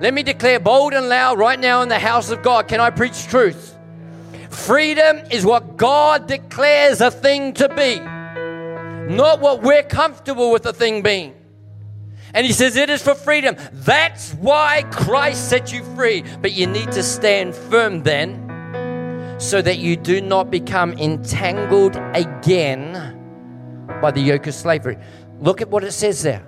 Let 0.00 0.14
me 0.14 0.22
declare 0.22 0.60
bold 0.60 0.92
and 0.92 1.08
loud 1.08 1.38
right 1.38 1.58
now 1.58 1.82
in 1.82 1.88
the 1.88 1.98
house 1.98 2.30
of 2.30 2.42
God. 2.42 2.68
Can 2.68 2.80
I 2.80 2.90
preach 2.90 3.26
truth? 3.26 3.76
Freedom 4.50 5.18
is 5.30 5.44
what 5.44 5.76
God 5.76 6.28
declares 6.28 7.00
a 7.00 7.10
thing 7.10 7.54
to 7.54 7.68
be, 7.70 7.98
not 9.12 9.40
what 9.40 9.62
we're 9.62 9.82
comfortable 9.82 10.52
with 10.52 10.64
a 10.66 10.72
thing 10.72 11.02
being. 11.02 11.34
And 12.34 12.44
he 12.44 12.52
says, 12.52 12.76
It 12.76 12.90
is 12.90 13.00
for 13.00 13.14
freedom. 13.14 13.56
That's 13.72 14.32
why 14.34 14.82
Christ 14.90 15.48
set 15.48 15.72
you 15.72 15.84
free. 15.96 16.24
But 16.42 16.52
you 16.52 16.66
need 16.66 16.90
to 16.92 17.02
stand 17.02 17.54
firm 17.54 18.02
then 18.02 18.40
so 19.38 19.62
that 19.62 19.78
you 19.78 19.96
do 19.96 20.20
not 20.20 20.50
become 20.50 20.92
entangled 20.94 21.96
again 22.12 22.92
by 24.02 24.10
the 24.10 24.20
yoke 24.20 24.46
of 24.46 24.54
slavery. 24.54 24.98
Look 25.40 25.60
at 25.62 25.68
what 25.68 25.84
it 25.84 25.92
says 25.92 26.22
there. 26.22 26.46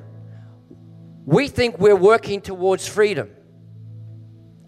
We 1.24 1.48
think 1.48 1.78
we're 1.78 1.96
working 1.96 2.40
towards 2.40 2.86
freedom. 2.86 3.30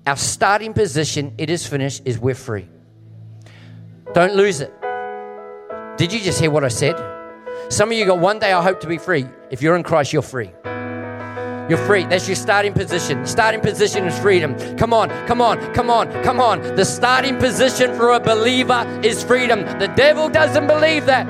Our 0.06 0.16
starting 0.16 0.72
position, 0.72 1.34
it 1.38 1.50
is 1.50 1.66
finished, 1.66 2.02
is 2.04 2.18
we're 2.18 2.34
free. 2.34 2.68
Don't 4.14 4.34
lose 4.34 4.60
it. 4.60 4.72
Did 5.96 6.12
you 6.12 6.20
just 6.20 6.40
hear 6.40 6.50
what 6.50 6.64
I 6.64 6.68
said? 6.68 6.96
Some 7.68 7.90
of 7.90 7.98
you 7.98 8.06
go, 8.06 8.14
one 8.14 8.38
day 8.38 8.52
I 8.52 8.62
hope 8.62 8.80
to 8.80 8.86
be 8.86 8.98
free. 8.98 9.26
If 9.50 9.62
you're 9.62 9.76
in 9.76 9.82
Christ, 9.82 10.12
you're 10.12 10.22
free. 10.22 10.50
You're 11.68 11.78
free. 11.78 12.04
That's 12.04 12.26
your 12.26 12.36
starting 12.36 12.72
position. 12.72 13.26
Starting 13.26 13.60
position 13.60 14.06
is 14.06 14.18
freedom. 14.18 14.56
Come 14.76 14.94
on, 14.94 15.10
come 15.26 15.42
on, 15.42 15.58
come 15.74 15.90
on, 15.90 16.10
come 16.22 16.40
on. 16.40 16.62
The 16.76 16.84
starting 16.84 17.36
position 17.36 17.94
for 17.94 18.12
a 18.12 18.20
believer 18.20 18.86
is 19.04 19.22
freedom. 19.22 19.60
The 19.78 19.92
devil 19.94 20.28
doesn't 20.30 20.66
believe 20.66 21.04
that. 21.06 21.26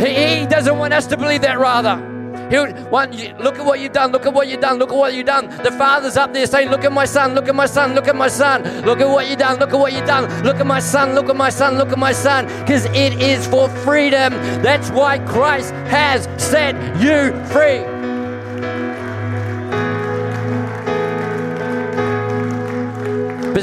He, 0.00 0.40
he 0.40 0.46
doesn't 0.46 0.78
want 0.78 0.94
us 0.94 1.06
to 1.08 1.16
believe 1.16 1.42
that, 1.42 1.58
rather. 1.58 2.14
He'll 2.50 2.72
want 2.90 3.14
you, 3.14 3.34
look 3.38 3.58
at 3.58 3.66
what 3.66 3.80
you've 3.80 3.92
done, 3.92 4.12
look 4.12 4.24
at 4.24 4.32
what 4.32 4.46
you've 4.46 4.60
done, 4.60 4.78
look 4.78 4.90
at 4.90 4.96
what 4.96 5.14
you've 5.14 5.26
done. 5.26 5.48
The 5.62 5.72
father's 5.72 6.16
up 6.16 6.32
there 6.32 6.46
saying, 6.46 6.70
Look 6.70 6.84
at 6.84 6.92
my 6.92 7.04
son, 7.04 7.34
look 7.34 7.48
at 7.48 7.54
my 7.54 7.66
son, 7.66 7.94
look 7.94 8.06
at 8.08 8.14
my 8.14 8.28
son, 8.28 8.62
look 8.82 9.00
at 9.00 9.08
what 9.08 9.28
you've 9.28 9.38
done, 9.38 9.58
look 9.58 9.72
at 9.72 9.78
what 9.78 9.92
you've 9.92 10.06
done, 10.06 10.44
look 10.44 10.56
at 10.56 10.66
my 10.66 10.78
son, 10.78 11.14
look 11.14 11.28
at 11.28 11.36
my 11.36 11.50
son, 11.50 11.76
look 11.76 11.88
at 11.88 11.98
my 11.98 12.12
son. 12.12 12.46
Because 12.60 12.84
it 12.86 13.20
is 13.20 13.46
for 13.46 13.68
freedom. 13.68 14.32
That's 14.62 14.90
why 14.90 15.18
Christ 15.20 15.72
has 15.88 16.28
set 16.42 16.74
you 17.00 17.32
free. 17.46 17.84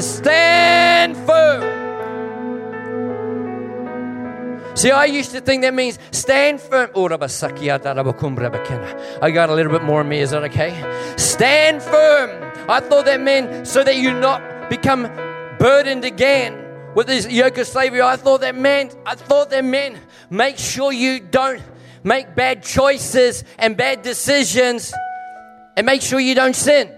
Stand 0.04 1.16
firm. 1.16 1.74
See, 4.76 4.90
I 4.90 5.04
used 5.04 5.30
to 5.32 5.40
think 5.40 5.62
that 5.62 5.72
means 5.72 5.98
stand 6.10 6.60
firm. 6.60 6.90
I 6.94 7.06
got 9.30 9.48
a 9.48 9.54
little 9.54 9.72
bit 9.72 9.82
more 9.82 10.00
in 10.00 10.08
me. 10.08 10.18
Is 10.18 10.30
that 10.30 10.42
okay? 10.44 10.74
Stand 11.16 11.82
firm. 11.82 12.30
I 12.68 12.80
thought 12.80 13.04
that 13.04 13.20
meant 13.20 13.66
so 13.68 13.84
that 13.84 13.96
you 13.96 14.12
not 14.12 14.68
become 14.68 15.02
burdened 15.58 16.04
again 16.04 16.60
with 16.94 17.06
this 17.06 17.28
yoke 17.28 17.58
of 17.58 17.66
slavery. 17.66 18.02
I 18.02 18.16
thought 18.16 18.40
that 18.40 18.54
meant, 18.54 18.96
I 19.06 19.14
thought 19.14 19.50
that 19.50 19.64
meant 19.64 19.98
make 20.30 20.58
sure 20.58 20.92
you 20.92 21.20
don't 21.20 21.62
make 22.02 22.34
bad 22.34 22.62
choices 22.62 23.44
and 23.58 23.76
bad 23.76 24.02
decisions 24.02 24.92
and 25.76 25.86
make 25.86 26.02
sure 26.02 26.20
you 26.20 26.34
don't 26.34 26.54
sin. 26.54 26.93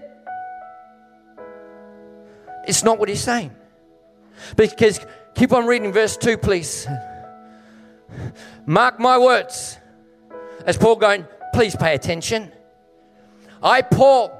It's 2.67 2.83
not 2.83 2.99
what 2.99 3.09
he's 3.09 3.23
saying. 3.23 3.51
Because 4.55 4.99
Keep 5.37 5.53
on 5.53 5.67
reading 5.67 5.93
verse 5.93 6.17
2, 6.17 6.35
please. 6.39 6.87
Mark 8.65 8.99
my 8.99 9.19
words. 9.19 9.77
As 10.65 10.77
Paul 10.77 10.95
going, 10.95 11.27
please 11.53 11.75
pay 11.75 11.93
attention. 11.93 12.51
I, 13.61 13.83
Paul, 13.83 14.35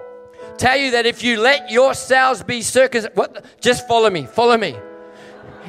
tell 0.58 0.76
you 0.76 0.92
that 0.92 1.06
if 1.06 1.24
you 1.24 1.40
let 1.40 1.70
yourselves 1.70 2.42
be 2.42 2.64
circumcised, 2.64 3.16
what? 3.16 3.46
Just 3.62 3.88
follow 3.88 4.10
me, 4.10 4.26
follow 4.26 4.58
me. 4.58 4.76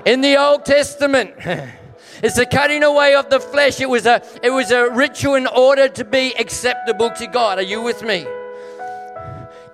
In 0.06 0.22
the 0.22 0.38
Old 0.38 0.64
Testament, 0.64 1.34
it's 2.22 2.36
the 2.36 2.46
cutting 2.46 2.82
away 2.82 3.14
of 3.14 3.28
the 3.28 3.38
flesh. 3.38 3.82
It 3.82 3.90
was 3.90 4.06
a 4.06 4.22
it 4.42 4.50
was 4.50 4.70
a 4.70 4.88
ritual 4.88 5.34
in 5.34 5.46
order 5.46 5.88
to 5.88 6.04
be 6.06 6.32
acceptable 6.38 7.10
to 7.10 7.26
God. 7.26 7.58
Are 7.58 7.62
you 7.62 7.82
with 7.82 8.02
me? 8.02 8.26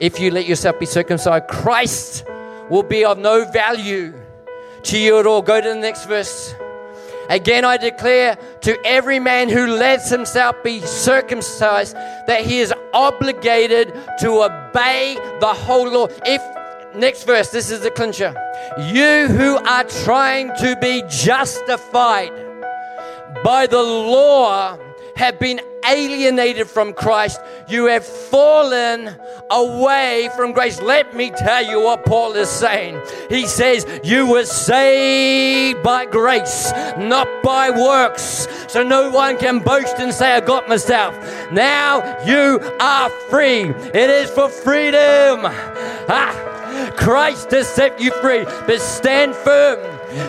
If 0.00 0.18
you 0.18 0.32
let 0.32 0.46
yourself 0.46 0.80
be 0.80 0.86
circumcised, 0.86 1.46
Christ 1.46 2.24
will 2.70 2.82
be 2.82 3.04
of 3.04 3.18
no 3.18 3.44
value 3.44 4.14
to 4.84 4.98
you 4.98 5.18
at 5.18 5.26
all. 5.26 5.42
Go 5.42 5.60
to 5.60 5.68
the 5.68 5.74
next 5.74 6.06
verse. 6.06 6.54
Again, 7.30 7.64
I 7.64 7.78
declare 7.78 8.36
to 8.62 8.78
every 8.86 9.18
man 9.18 9.48
who 9.48 9.66
lets 9.66 10.10
himself 10.10 10.62
be 10.62 10.80
circumcised 10.80 11.94
that 11.94 12.42
he 12.44 12.58
is 12.58 12.72
obligated 12.92 13.94
to 14.20 14.42
obey 14.42 15.16
the 15.40 15.54
whole 15.54 15.88
law. 15.88 16.08
If, 16.26 16.42
next 16.94 17.24
verse, 17.24 17.50
this 17.50 17.70
is 17.70 17.80
the 17.80 17.90
clincher. 17.90 18.34
You 18.78 19.28
who 19.28 19.56
are 19.56 19.84
trying 19.84 20.48
to 20.58 20.76
be 20.80 21.02
justified 21.08 22.32
by 23.42 23.66
the 23.66 23.82
law 23.82 24.78
have 25.16 25.38
been 25.38 25.60
alienated 25.86 26.68
from 26.68 26.92
Christ. 26.92 27.40
You 27.68 27.86
have 27.86 28.04
fallen 28.04 29.14
away 29.50 30.28
from 30.36 30.52
grace. 30.52 30.80
Let 30.80 31.14
me 31.14 31.30
tell 31.30 31.64
you 31.64 31.80
what 31.80 32.04
Paul 32.04 32.32
is 32.34 32.48
saying. 32.48 33.00
He 33.28 33.46
says, 33.46 33.86
You 34.02 34.30
were 34.30 34.44
saved 34.44 35.82
by 35.82 36.06
grace, 36.06 36.72
not 36.98 37.28
by 37.42 37.70
works. 37.70 38.48
So 38.68 38.82
no 38.82 39.10
one 39.10 39.38
can 39.38 39.60
boast 39.60 39.98
and 39.98 40.12
say, 40.12 40.32
I 40.32 40.40
got 40.40 40.68
myself. 40.68 41.14
Now 41.52 42.02
you 42.24 42.60
are 42.80 43.08
free. 43.30 43.70
It 43.94 44.10
is 44.10 44.30
for 44.30 44.48
freedom. 44.48 45.40
Ah. 45.44 46.50
Christ 46.96 47.50
has 47.52 47.68
set 47.68 48.00
you 48.00 48.10
free, 48.20 48.44
but 48.44 48.80
stand 48.80 49.34
firm 49.34 49.78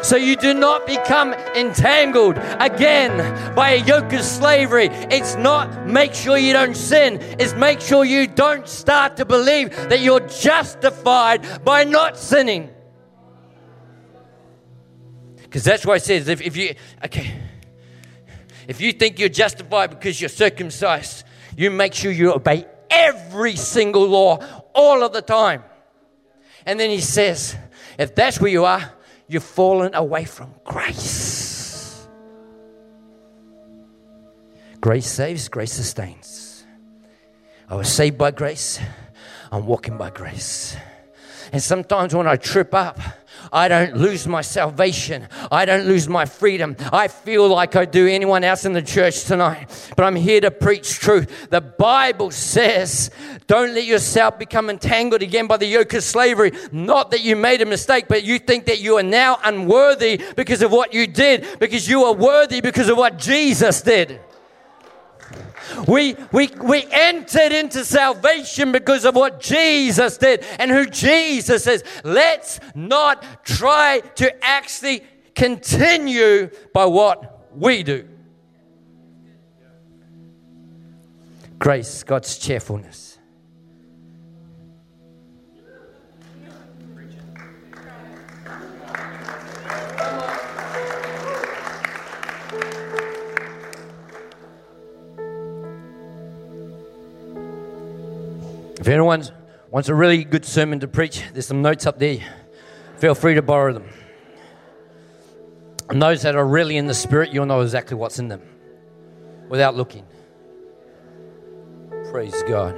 so 0.04 0.16
you 0.16 0.36
do 0.36 0.54
not 0.54 0.86
become 0.86 1.34
entangled 1.56 2.38
again 2.60 3.56
by 3.56 3.72
a 3.72 3.84
yoke 3.84 4.14
of 4.14 4.22
slavery. 4.22 4.90
It's 4.92 5.36
not 5.36 5.88
make 5.88 6.14
sure 6.14 6.38
you 6.38 6.54
don't 6.54 6.76
sin, 6.76 7.20
it's 7.40 7.54
make 7.54 7.82
sure 7.82 8.06
you 8.06 8.28
don't 8.28 8.68
start 8.68 9.18
to 9.18 9.26
believe 9.26 9.76
that 9.90 10.02
you're 10.02 10.28
justified 10.28 11.64
by 11.64 11.84
not 11.84 12.18
sinning. 12.18 12.70
Because 15.42 15.64
that's 15.64 15.86
why 15.86 15.96
it 15.96 16.04
says 16.04 16.28
if, 16.28 16.42
if 16.42 16.58
you, 16.58 16.76
okay, 17.06 17.40
if 18.68 18.82
you 18.82 18.92
think 18.92 19.20
you're 19.20 19.30
justified 19.30 19.90
because 19.90 20.20
you're 20.20 20.30
circumcised, 20.30 21.24
you 21.56 21.72
make 21.72 21.94
sure 21.94 22.12
you 22.12 22.34
obey 22.34 22.66
every 22.90 23.56
single 23.56 24.08
law 24.08 24.40
all 24.74 25.04
of 25.04 25.14
the 25.14 25.22
time. 25.22 25.64
And 26.66 26.80
then 26.80 26.90
he 26.90 27.00
says, 27.00 27.56
if 27.98 28.16
that's 28.16 28.42
where 28.42 28.52
you 28.52 28.66
are, 28.66 28.92
you've 29.28 29.44
fallen 29.44 29.94
away 29.96 30.26
from 30.26 30.54
grace. 30.64 32.08
Grace 34.82 35.08
saves, 35.08 35.50
grace 35.50 35.74
sustains. 35.74 36.66
I 37.68 37.76
was 37.76 37.92
saved 37.92 38.18
by 38.18 38.32
grace, 38.32 38.80
I'm 39.52 39.66
walking 39.66 39.98
by 39.98 40.12
grace. 40.12 40.78
And 41.52 41.62
sometimes 41.62 42.14
when 42.14 42.28
I 42.28 42.36
trip 42.36 42.74
up, 42.74 43.00
I 43.52 43.68
don't 43.68 43.98
lose 43.98 44.28
my 44.28 44.42
salvation. 44.42 45.28
I 45.52 45.66
don't 45.66 45.86
lose 45.86 46.08
my 46.08 46.26
freedom. 46.26 46.76
I 46.92 47.08
feel 47.08 47.48
like 47.48 47.76
I 47.76 47.86
do 47.86 48.08
anyone 48.08 48.44
else 48.44 48.66
in 48.66 48.74
the 48.74 48.82
church 48.82 49.26
tonight. 49.26 49.70
But 49.96 50.04
I'm 50.04 50.16
here 50.16 50.42
to 50.42 50.52
preach 50.52 51.00
truth. 51.00 51.50
The 51.50 51.62
Bible 51.62 52.32
says, 52.32 53.12
don't 53.48 53.74
let 53.74 53.86
yourself 53.86 54.40
become 54.40 54.70
entangled 54.70 55.22
again 55.22 55.48
by 55.48 55.58
the 55.58 55.66
yoke 55.66 55.94
of 55.94 56.04
slavery. 56.04 56.52
Not 56.72 57.12
that 57.12 57.22
you 57.22 57.36
made 57.36 57.62
a 57.62 57.66
mistake, 57.66 58.06
but 58.08 58.24
you 58.24 58.40
think 58.40 58.66
that 58.66 58.80
you 58.80 58.98
are 58.98 59.04
now 59.04 59.40
unworthy 59.44 60.22
because 60.36 60.62
of 60.62 60.72
what 60.72 60.94
you 60.94 61.08
did, 61.08 61.46
because 61.60 61.88
you 61.88 62.04
are 62.06 62.14
worthy 62.14 62.62
because 62.62 62.90
of 62.90 62.98
what 62.98 63.18
Jesus 63.18 63.82
did. 63.82 64.20
We, 65.88 66.16
we, 66.32 66.50
we 66.62 66.86
entered 66.92 67.52
into 67.52 67.86
salvation 67.86 68.72
because 68.72 69.06
of 69.06 69.16
what 69.16 69.40
Jesus 69.40 70.18
did 70.18 70.44
and 70.60 70.72
who 70.72 70.86
Jesus 70.86 71.68
is. 71.68 71.84
Let's 72.04 72.60
not 72.74 73.46
try 73.46 74.02
to 74.16 74.46
actually 74.46 75.04
continue 75.36 76.50
by 76.74 76.86
what 76.86 77.56
we 77.56 77.84
do. 77.84 78.08
Grace, 81.60 82.04
God's 82.04 82.38
cheerfulness. 82.38 83.15
If 98.86 98.90
anyone 98.90 99.24
wants 99.72 99.90
a 99.90 99.96
really 99.96 100.24
good 100.24 100.46
sermon 100.46 100.82
to 100.82 100.88
preach, 100.88 101.24
there's 101.34 101.48
some 101.48 101.64
notes 101.64 101.88
up 101.88 101.98
there. 101.98 102.20
Feel 103.00 103.16
free 103.16 103.34
to 103.34 103.42
borrow 103.42 103.74
them. 103.74 103.90
And 105.90 106.00
those 106.00 106.22
that 106.22 106.36
are 106.36 106.46
really 106.46 106.78
in 106.78 106.86
the 106.86 106.94
Spirit, 106.94 107.34
you'll 107.34 107.48
know 107.48 107.62
exactly 107.62 107.98
what's 107.98 108.20
in 108.20 108.28
them 108.28 108.44
without 109.50 109.76
looking. 109.76 110.06
Praise 112.12 112.44
God. 112.44 112.76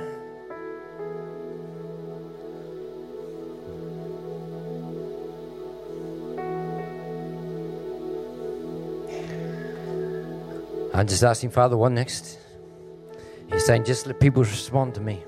I'm 10.93 11.05
just 11.05 11.23
asking 11.25 11.49
Father, 11.49 11.75
what 11.75 11.91
next? 11.91 12.39
He's 13.51 13.65
saying, 13.65 13.83
just 13.83 14.07
let 14.07 14.21
people 14.21 14.43
respond 14.43 14.95
to 14.95 15.01
me. 15.01 15.21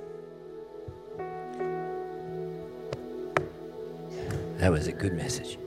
That 4.60 4.72
was 4.74 4.88
a 4.88 4.91
good 4.91 5.14
message. 5.14 5.57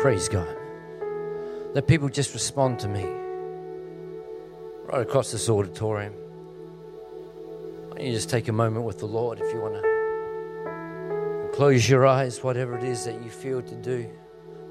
Praise 0.00 0.28
God. 0.30 0.56
Let 1.74 1.86
people 1.86 2.08
just 2.08 2.32
respond 2.32 2.78
to 2.80 2.88
me. 2.88 3.04
Right 4.86 5.02
across 5.02 5.30
this 5.30 5.50
auditorium. 5.50 6.14
Why 7.88 7.98
don't 7.98 8.06
you 8.06 8.12
just 8.12 8.30
take 8.30 8.48
a 8.48 8.52
moment 8.52 8.86
with 8.86 8.98
the 8.98 9.06
Lord 9.06 9.40
if 9.40 9.52
you 9.52 9.60
want 9.60 9.74
to 9.74 11.50
close 11.52 11.86
your 11.88 12.06
eyes, 12.06 12.42
whatever 12.42 12.78
it 12.78 12.84
is 12.84 13.04
that 13.04 13.22
you 13.22 13.28
feel 13.28 13.60
to 13.60 13.74
do. 13.74 14.10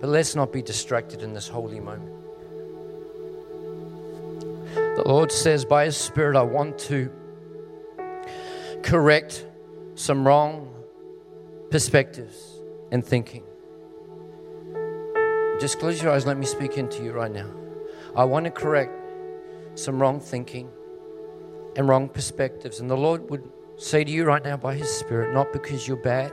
But 0.02 0.10
let's 0.10 0.34
not 0.36 0.52
be 0.52 0.64
distracted 0.64 1.22
in 1.22 1.34
this 1.34 1.48
holy 1.48 1.80
moment. 1.80 2.12
The 4.74 5.04
Lord 5.06 5.32
says, 5.32 5.64
by 5.64 5.86
His 5.86 5.96
Spirit, 5.96 6.36
I 6.36 6.42
want 6.42 6.80
to 6.80 7.12
correct 8.82 9.46
some 9.94 10.26
wrong 10.26 10.73
perspectives 11.74 12.62
and 12.92 13.04
thinking. 13.04 13.42
Just 15.60 15.80
close 15.80 16.00
your 16.04 16.12
eyes. 16.12 16.24
Let 16.24 16.38
me 16.38 16.46
speak 16.46 16.78
into 16.78 17.04
you 17.04 17.14
right 17.14 17.32
now. 17.32 17.50
I 18.16 18.26
want 18.26 18.46
to 18.46 18.52
correct 18.52 18.94
some 19.74 20.00
wrong 20.00 20.20
thinking 20.20 20.70
and 21.76 21.88
wrong 21.88 22.10
perspectives. 22.10 22.80
And 22.80 22.92
the 22.92 22.96
Lord 22.96 23.28
would 23.32 23.50
say 23.78 24.04
to 24.04 24.12
you 24.12 24.24
right 24.24 24.44
now 24.44 24.56
by 24.56 24.76
His 24.76 24.88
Spirit, 24.88 25.34
not 25.34 25.52
because 25.52 25.88
you're 25.88 25.98
bad, 25.98 26.32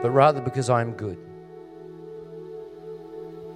but 0.00 0.10
rather 0.10 0.40
because 0.40 0.70
I'm 0.70 0.92
good. 0.92 1.18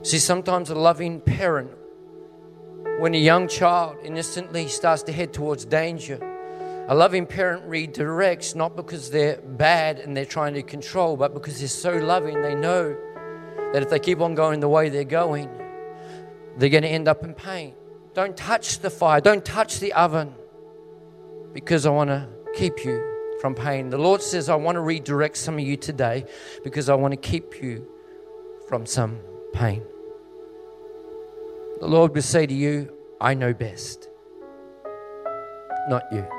See, 0.03 0.19
sometimes 0.19 0.69
a 0.69 0.75
loving 0.75 1.19
parent, 1.19 1.71
when 2.99 3.15
a 3.15 3.19
young 3.19 3.49
child 3.49 3.97
innocently 4.05 4.69
starts 4.69 5.03
to 5.05 5.13
head 5.13 5.33
towards 5.33 5.65
danger, 5.65 6.19
a 6.89 6.95
loving 6.95 7.27
parent 7.27 7.69
redirects 7.69 8.55
not 8.55 8.75
because 8.75 9.11
they're 9.11 9.37
bad 9.37 9.99
and 9.99 10.17
they're 10.17 10.25
trying 10.25 10.55
to 10.55 10.63
control, 10.63 11.19
but 11.19 11.35
because 11.35 11.59
they're 11.59 11.69
so 11.69 11.93
loving, 11.93 12.41
they 12.41 12.55
know 12.55 12.97
that 13.75 13.83
if 13.83 13.91
they 13.91 13.99
keep 13.99 14.21
on 14.21 14.35
going 14.35 14.61
the 14.61 14.69
way 14.69 14.89
they're 14.89 15.05
going, 15.05 15.51
they're 16.57 16.71
going 16.71 16.83
to 16.83 16.89
end 16.89 17.07
up 17.07 17.23
in 17.25 17.35
pain. 17.35 17.75
Don't 18.15 18.35
touch 18.35 18.79
the 18.79 18.89
fire, 18.89 19.21
don't 19.21 19.45
touch 19.45 19.81
the 19.81 19.93
oven 19.93 20.35
because 21.53 21.85
I 21.85 21.91
want 21.91 22.09
to 22.09 22.27
keep 22.55 22.85
you 22.85 23.37
from 23.43 23.55
pain. 23.55 23.91
The 23.91 23.99
Lord 23.99 24.23
says, 24.23 24.49
I 24.49 24.55
want 24.55 24.77
to 24.77 24.81
redirect 24.81 25.37
some 25.37 25.55
of 25.55 25.61
you 25.61 25.77
today 25.77 26.25
because 26.65 26.89
I 26.89 26.95
want 26.95 27.13
to 27.13 27.19
keep 27.19 27.63
you 27.63 27.87
from 28.67 28.87
some 28.87 29.21
pain. 29.53 29.83
The 31.81 31.87
Lord 31.87 32.15
will 32.15 32.23
say 32.23 32.47
to 32.47 32.55
you, 32.55 32.93
I 33.21 33.35
know 33.35 33.53
best, 33.53 34.09
not 35.89 36.03
you. 36.11 36.38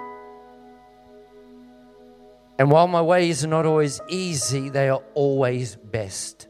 And 2.59 2.69
while 2.69 2.89
my 2.89 3.01
ways 3.01 3.45
are 3.45 3.47
not 3.47 3.65
always 3.65 4.01
easy, 4.09 4.67
they 4.67 4.89
are 4.89 5.01
always 5.13 5.77
best. 5.77 6.49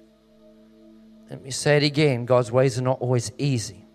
Let 1.30 1.44
me 1.44 1.52
say 1.52 1.78
it 1.78 1.84
again 1.84 2.26
God's 2.26 2.52
ways 2.52 2.80
are 2.80 2.82
not 2.82 3.00
always 3.00 3.32
easy, 3.38 3.86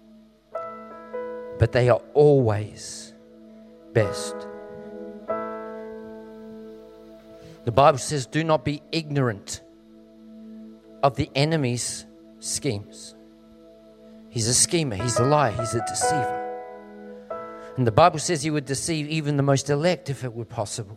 but 1.58 1.72
they 1.72 1.88
are 1.88 2.00
always 2.14 3.12
best. 3.92 4.36
The 7.64 7.72
Bible 7.72 7.98
says, 7.98 8.26
Do 8.26 8.44
not 8.44 8.64
be 8.64 8.80
ignorant 8.92 9.60
of 11.02 11.16
the 11.16 11.28
enemy's 11.34 12.06
schemes. 12.38 13.16
He's 14.30 14.46
a 14.46 14.54
schemer, 14.54 14.94
he's 14.94 15.18
a 15.18 15.24
liar, 15.24 15.50
he's 15.50 15.74
a 15.74 15.84
deceiver. 15.84 16.40
And 17.76 17.84
the 17.84 17.92
Bible 17.92 18.20
says 18.20 18.44
he 18.44 18.50
would 18.50 18.66
deceive 18.66 19.08
even 19.08 19.36
the 19.36 19.42
most 19.42 19.68
elect 19.68 20.10
if 20.10 20.22
it 20.22 20.32
were 20.32 20.44
possible. 20.44 20.96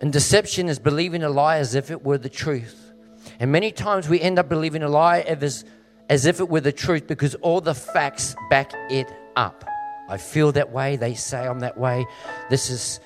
And 0.00 0.12
deception 0.12 0.68
is 0.68 0.78
believing 0.78 1.22
a 1.22 1.28
lie 1.30 1.56
as 1.58 1.74
if 1.74 1.90
it 1.90 2.04
were 2.04 2.18
the 2.18 2.28
truth. 2.28 2.92
And 3.40 3.50
many 3.50 3.72
times 3.72 4.08
we 4.08 4.20
end 4.20 4.38
up 4.38 4.48
believing 4.48 4.82
a 4.82 4.88
lie 4.88 5.20
as, 5.20 5.64
as 6.08 6.26
if 6.26 6.40
it 6.40 6.48
were 6.48 6.60
the 6.60 6.72
truth 6.72 7.06
because 7.06 7.34
all 7.36 7.60
the 7.60 7.74
facts 7.74 8.36
back 8.50 8.72
it 8.90 9.10
up. 9.36 9.64
I 10.08 10.18
feel 10.18 10.52
that 10.52 10.70
way. 10.70 10.96
They 10.96 11.14
say 11.14 11.46
I'm 11.46 11.60
that 11.60 11.78
way. 11.78 12.06
This 12.50 12.70
is, 12.70 13.00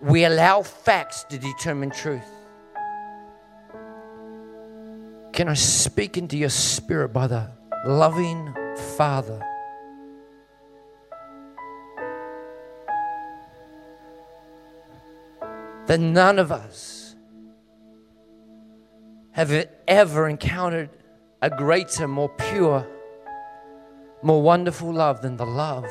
we 0.00 0.24
allow 0.24 0.62
facts 0.62 1.24
to 1.24 1.38
determine 1.38 1.90
truth. 1.90 2.22
Can 5.32 5.48
I 5.48 5.54
speak 5.54 6.16
into 6.16 6.38
your 6.38 6.50
spirit 6.50 7.08
by 7.08 7.26
the 7.26 7.50
loving 7.84 8.54
Father? 8.96 9.42
That 15.86 16.00
none 16.00 16.38
of 16.38 16.50
us 16.50 17.14
have 19.32 19.52
ever 19.86 20.28
encountered 20.28 20.90
a 21.42 21.50
greater, 21.50 22.08
more 22.08 22.28
pure, 22.30 22.86
more 24.22 24.42
wonderful 24.42 24.92
love 24.92 25.22
than 25.22 25.36
the 25.36 25.46
love 25.46 25.86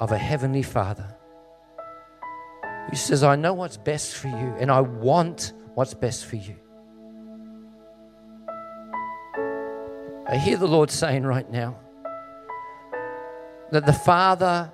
of 0.00 0.10
a 0.10 0.18
heavenly 0.18 0.62
Father 0.62 1.14
who 2.90 2.96
says, 2.96 3.22
I 3.22 3.36
know 3.36 3.54
what's 3.54 3.76
best 3.76 4.16
for 4.16 4.28
you 4.28 4.56
and 4.58 4.70
I 4.70 4.80
want 4.80 5.52
what's 5.74 5.94
best 5.94 6.26
for 6.26 6.36
you. 6.36 6.56
I 10.26 10.36
hear 10.36 10.56
the 10.56 10.66
Lord 10.66 10.90
saying 10.90 11.24
right 11.24 11.48
now 11.50 11.78
that 13.70 13.86
the 13.86 13.92
Father 13.92 14.72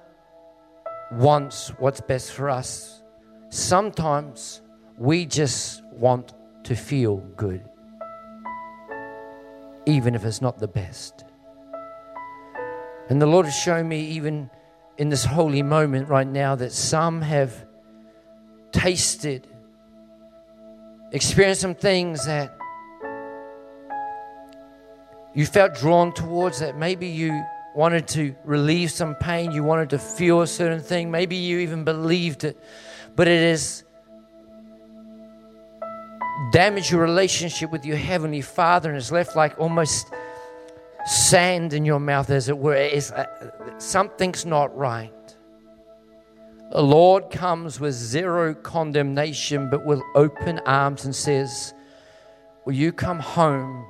wants 1.13 1.69
what's 1.79 2.01
best 2.01 2.33
for 2.33 2.49
us. 2.49 3.03
Sometimes 3.51 4.61
we 4.99 5.25
just 5.25 5.83
want 5.93 6.35
to 6.65 6.77
feel 6.77 7.17
good, 7.37 7.63
even 9.87 10.15
if 10.15 10.25
it's 10.25 10.43
not 10.43 10.59
the 10.59 10.69
best. 10.69 11.25
And 13.09 13.23
the 13.23 13.27
Lord 13.27 13.47
has 13.47 13.55
shown 13.57 13.89
me, 13.89 14.01
even 14.09 14.51
in 14.99 15.09
this 15.09 15.25
holy 15.25 15.63
moment 15.63 16.09
right 16.09 16.27
now, 16.27 16.57
that 16.57 16.73
some 16.73 17.23
have 17.23 17.65
tasted, 18.71 19.47
experienced 21.13 21.63
some 21.63 21.75
things 21.75 22.27
that 22.27 22.55
you 25.35 25.47
felt 25.47 25.75
drawn 25.75 26.13
towards 26.13 26.61
that 26.61 26.77
maybe 26.77 27.07
you 27.07 27.43
wanted 27.75 28.09
to 28.09 28.35
relieve 28.45 28.91
some 28.91 29.15
pain, 29.15 29.53
you 29.53 29.63
wanted 29.63 29.89
to 29.91 29.99
feel 29.99 30.43
a 30.43 30.47
certain 30.47 30.81
thing, 30.81 31.11
maybe 31.11 31.37
you 31.37 31.61
even 31.61 31.85
believed 31.85 32.45
it, 32.45 32.59
but 33.19 33.27
it 33.27 33.51
has 33.51 33.83
damaged 36.53 36.93
your 36.93 37.03
relationship 37.03 37.73
with 37.73 37.85
your 37.85 37.97
Heavenly 37.97 38.41
Father 38.41 38.91
and 38.91 38.97
has 38.97 39.11
left 39.11 39.35
like 39.35 39.59
almost 39.59 40.07
sand 41.05 41.73
in 41.73 41.85
your 41.85 41.99
mouth, 41.99 42.31
as 42.31 42.49
it 42.49 42.57
were. 42.57 42.77
It's, 42.77 43.11
uh, 43.11 43.27
something's 43.79 44.47
not 44.47 44.75
right. 44.77 45.13
The 46.71 46.81
Lord 46.81 47.31
comes 47.31 47.81
with 47.81 47.95
zero 47.95 48.55
condemnation, 48.55 49.69
but 49.69 49.85
with 49.85 50.01
open 50.15 50.61
arms 50.61 51.05
and 51.05 51.13
says, 51.13 51.75
Will 52.65 52.75
you 52.75 52.93
come 52.93 53.19
home 53.19 53.85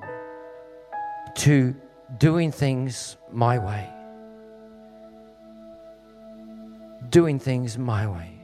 to 1.35 1.77
doing 2.17 2.51
things 2.51 3.19
my 3.31 3.59
way. 3.59 3.89
Doing 7.11 7.39
things 7.39 7.77
my 7.77 8.07
way. 8.07 8.38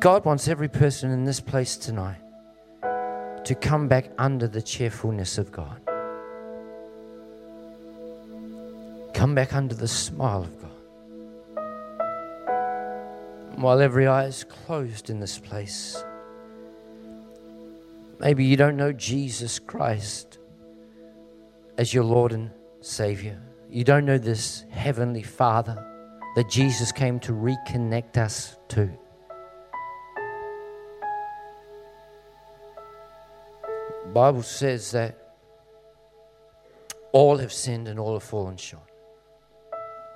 God 0.00 0.24
wants 0.24 0.48
every 0.48 0.68
person 0.68 1.10
in 1.10 1.24
this 1.24 1.40
place 1.40 1.76
tonight 1.76 2.20
to 3.44 3.54
come 3.54 3.88
back 3.88 4.10
under 4.18 4.48
the 4.48 4.62
cheerfulness 4.62 5.38
of 5.38 5.52
God. 5.52 5.80
Come 9.12 9.34
back 9.34 9.54
under 9.54 9.74
the 9.74 9.88
smile 9.88 10.42
of 10.42 10.60
God. 10.60 10.70
While 13.56 13.80
every 13.80 14.06
eye 14.06 14.24
is 14.24 14.44
closed 14.44 15.10
in 15.10 15.20
this 15.20 15.38
place. 15.38 16.02
Maybe 18.18 18.44
you 18.44 18.56
don't 18.56 18.76
know 18.76 18.92
Jesus 18.92 19.58
Christ 19.58 20.38
as 21.78 21.92
your 21.92 22.04
Lord 22.04 22.32
and 22.32 22.50
Savior. 22.80 23.40
You 23.70 23.84
don't 23.84 24.04
know 24.04 24.18
this 24.18 24.64
Heavenly 24.70 25.22
Father 25.22 25.84
that 26.36 26.48
Jesus 26.48 26.92
came 26.92 27.20
to 27.20 27.32
reconnect 27.32 28.16
us 28.16 28.56
to. 28.68 28.90
Bible 34.14 34.42
says 34.42 34.92
that 34.92 35.18
all 37.10 37.36
have 37.38 37.52
sinned 37.52 37.88
and 37.88 37.98
all 37.98 38.12
have 38.12 38.22
fallen 38.22 38.56
short. 38.56 38.88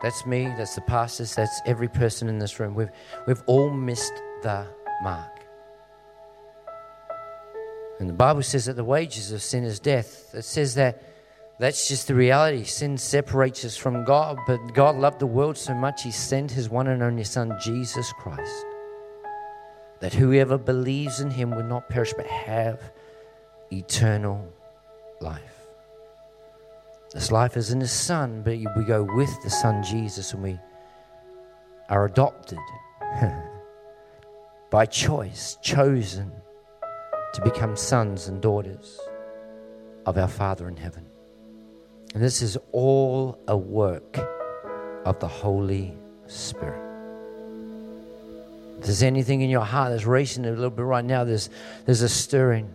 That's 0.02 0.24
me, 0.24 0.44
that's 0.56 0.76
the 0.76 0.82
pastors, 0.82 1.34
that's 1.34 1.60
every 1.66 1.88
person 1.88 2.28
in 2.28 2.38
this 2.38 2.60
room. 2.60 2.76
We've, 2.76 2.90
we've 3.26 3.42
all 3.46 3.70
missed 3.70 4.12
the 4.42 4.68
mark. 5.02 5.40
And 7.98 8.08
the 8.08 8.14
Bible 8.14 8.44
says 8.44 8.66
that 8.66 8.76
the 8.76 8.84
wages 8.84 9.32
of 9.32 9.42
sin 9.42 9.64
is 9.64 9.80
death. 9.80 10.32
It 10.32 10.42
says 10.42 10.76
that 10.76 11.02
that's 11.58 11.88
just 11.88 12.06
the 12.06 12.14
reality. 12.14 12.62
Sin 12.62 12.96
separates 12.96 13.64
us 13.64 13.76
from 13.76 14.04
God, 14.04 14.38
but 14.46 14.58
God 14.74 14.94
loved 14.94 15.18
the 15.18 15.26
world 15.26 15.58
so 15.58 15.74
much, 15.74 16.04
He 16.04 16.12
sent 16.12 16.52
His 16.52 16.70
one 16.70 16.86
and 16.86 17.02
only 17.02 17.24
Son, 17.24 17.58
Jesus 17.60 18.12
Christ, 18.12 18.64
that 19.98 20.14
whoever 20.14 20.56
believes 20.56 21.18
in 21.18 21.32
Him 21.32 21.50
will 21.50 21.64
not 21.64 21.88
perish 21.88 22.14
but 22.16 22.26
have 22.26 22.92
eternal 23.72 24.46
life. 25.20 25.42
This 27.12 27.32
life 27.32 27.56
is 27.56 27.70
in 27.70 27.80
His 27.80 27.92
Son, 27.92 28.42
but 28.42 28.58
we 28.76 28.84
go 28.84 29.02
with 29.02 29.30
the 29.42 29.50
Son, 29.50 29.82
Jesus, 29.82 30.32
and 30.34 30.42
we 30.42 30.58
are 31.88 32.04
adopted 32.04 32.58
by 34.70 34.84
choice, 34.84 35.56
chosen 35.62 36.30
to 37.34 37.42
become 37.42 37.76
sons 37.76 38.28
and 38.28 38.40
daughters 38.40 38.98
of 40.06 40.18
our 40.18 40.28
Father 40.28 40.68
in 40.68 40.76
heaven. 40.76 41.06
And 42.14 42.22
this 42.22 42.42
is 42.42 42.56
all 42.72 43.38
a 43.48 43.56
work 43.56 44.18
of 45.04 45.18
the 45.20 45.28
Holy 45.28 45.96
Spirit. 46.26 46.84
If 48.78 48.84
there's 48.84 49.02
anything 49.02 49.40
in 49.40 49.50
your 49.50 49.64
heart 49.64 49.90
that's 49.90 50.04
racing 50.04 50.46
a 50.46 50.50
little 50.50 50.70
bit 50.70 50.84
right 50.84 51.04
now, 51.04 51.24
there's, 51.24 51.50
there's 51.84 52.02
a 52.02 52.08
stirring. 52.08 52.70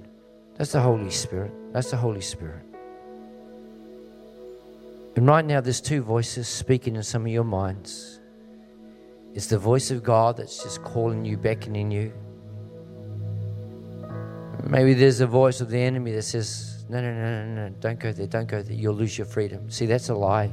That's 0.58 0.72
the 0.72 0.82
Holy 0.82 1.10
Spirit. 1.10 1.51
That's 1.74 1.91
the 1.91 1.97
Holy 1.97 2.22
Spirit. 2.22 2.64
And 5.16 5.28
right 5.28 5.45
now, 5.45 5.62
there's 5.62 5.82
two 5.82 6.01
voices 6.01 6.47
speaking 6.47 6.95
in 6.95 7.04
some 7.04 7.24
of 7.24 7.32
your 7.32 7.43
minds. 7.43 8.20
It's 9.34 9.47
the 9.47 9.58
voice 9.58 9.91
of 9.91 10.04
God 10.04 10.38
that's 10.38 10.62
just 10.62 10.84
calling 10.84 11.26
you, 11.26 11.38
beckoning 11.38 11.91
you. 11.91 12.14
Maybe 14.64 14.93
there's 14.93 15.22
a 15.22 15.28
voice 15.28 15.60
of 15.62 15.70
the 15.70 15.80
enemy 15.80 16.12
that 16.14 16.22
says, 16.22 16.86
No, 16.88 17.01
no, 17.01 17.14
no, 17.14 17.45
no, 17.45 17.68
no, 17.68 17.76
don't 17.80 17.99
go 17.99 18.12
there, 18.12 18.28
don't 18.28 18.47
go 18.47 18.62
there. 18.62 18.76
You'll 18.76 18.95
lose 18.95 19.18
your 19.18 19.26
freedom. 19.26 19.70
See, 19.70 19.86
that's 19.86 20.10
a 20.10 20.16
lie. 20.16 20.51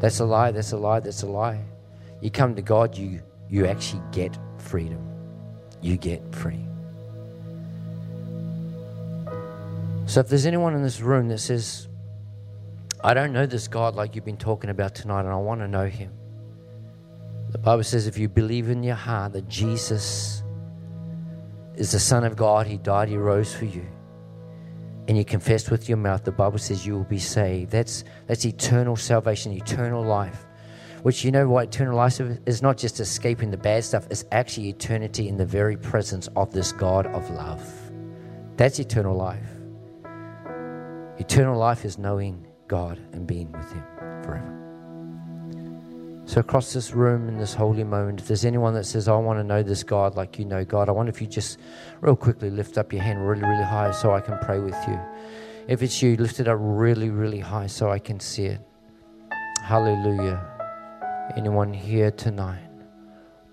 That's 0.00 0.20
a 0.20 0.24
lie, 0.24 0.50
that's 0.50 0.72
a 0.72 0.76
lie, 0.76 1.00
that's 1.00 1.22
a 1.22 1.26
lie. 1.26 1.62
You 2.20 2.30
come 2.30 2.54
to 2.54 2.62
God, 2.62 2.96
you, 2.96 3.22
you 3.48 3.66
actually 3.66 4.02
get 4.12 4.38
freedom. 4.58 5.00
You 5.80 5.96
get 5.96 6.22
free. 6.34 6.65
So 10.06 10.20
if 10.20 10.28
there's 10.28 10.46
anyone 10.46 10.74
in 10.74 10.82
this 10.82 11.00
room 11.00 11.28
that 11.28 11.38
says, 11.38 11.88
I 13.02 13.12
don't 13.12 13.32
know 13.32 13.46
this 13.46 13.68
God 13.68 13.94
like 13.94 14.14
you've 14.14 14.24
been 14.24 14.36
talking 14.36 14.70
about 14.70 14.94
tonight, 14.94 15.20
and 15.20 15.28
I 15.28 15.36
want 15.36 15.60
to 15.60 15.68
know 15.68 15.86
him. 15.86 16.12
The 17.50 17.58
Bible 17.58 17.84
says 17.84 18.06
if 18.06 18.18
you 18.18 18.28
believe 18.28 18.70
in 18.70 18.82
your 18.82 18.96
heart 18.96 19.32
that 19.34 19.48
Jesus 19.48 20.42
is 21.76 21.92
the 21.92 22.00
Son 22.00 22.24
of 22.24 22.36
God. 22.36 22.66
He 22.66 22.78
died, 22.78 23.08
He 23.08 23.16
rose 23.16 23.54
for 23.54 23.66
you. 23.66 23.86
And 25.08 25.16
you 25.16 25.24
confess 25.24 25.70
with 25.70 25.88
your 25.88 25.98
mouth, 25.98 26.24
the 26.24 26.32
Bible 26.32 26.58
says 26.58 26.84
you 26.84 26.94
will 26.94 27.04
be 27.04 27.18
saved. 27.18 27.70
That's, 27.70 28.02
that's 28.26 28.44
eternal 28.44 28.96
salvation, 28.96 29.52
eternal 29.52 30.02
life. 30.02 30.46
Which 31.02 31.24
you 31.24 31.30
know 31.30 31.48
what 31.48 31.68
eternal 31.68 31.96
life 31.96 32.20
is 32.46 32.62
not 32.62 32.76
just 32.76 32.98
escaping 32.98 33.52
the 33.52 33.56
bad 33.56 33.84
stuff, 33.84 34.08
it's 34.10 34.24
actually 34.32 34.68
eternity 34.70 35.28
in 35.28 35.36
the 35.36 35.46
very 35.46 35.76
presence 35.76 36.28
of 36.34 36.52
this 36.52 36.72
God 36.72 37.06
of 37.06 37.30
love. 37.30 37.62
That's 38.56 38.80
eternal 38.80 39.14
life. 39.14 39.55
Eternal 41.18 41.58
life 41.58 41.84
is 41.84 41.98
knowing 41.98 42.46
God 42.68 42.98
and 43.12 43.26
being 43.26 43.50
with 43.52 43.72
Him 43.72 43.84
forever. 44.22 44.56
So, 46.26 46.40
across 46.40 46.72
this 46.72 46.92
room 46.92 47.28
in 47.28 47.38
this 47.38 47.54
holy 47.54 47.84
moment, 47.84 48.20
if 48.20 48.26
there's 48.26 48.44
anyone 48.44 48.74
that 48.74 48.84
says, 48.84 49.06
I 49.06 49.16
want 49.16 49.38
to 49.38 49.44
know 49.44 49.62
this 49.62 49.84
God 49.84 50.16
like 50.16 50.40
you 50.40 50.44
know 50.44 50.64
God, 50.64 50.88
I 50.88 50.92
wonder 50.92 51.10
if 51.10 51.20
you 51.20 51.28
just 51.28 51.58
real 52.00 52.16
quickly 52.16 52.50
lift 52.50 52.78
up 52.78 52.92
your 52.92 53.02
hand 53.02 53.26
really, 53.26 53.42
really 53.42 53.62
high 53.62 53.92
so 53.92 54.12
I 54.12 54.20
can 54.20 54.36
pray 54.38 54.58
with 54.58 54.76
you. 54.88 54.98
If 55.68 55.82
it's 55.82 56.02
you, 56.02 56.16
lift 56.16 56.40
it 56.40 56.48
up 56.48 56.58
really, 56.60 57.10
really 57.10 57.38
high 57.38 57.68
so 57.68 57.90
I 57.90 58.00
can 58.00 58.18
see 58.18 58.46
it. 58.46 58.60
Hallelujah. 59.62 60.44
Anyone 61.36 61.72
here 61.72 62.10
tonight? 62.10 62.68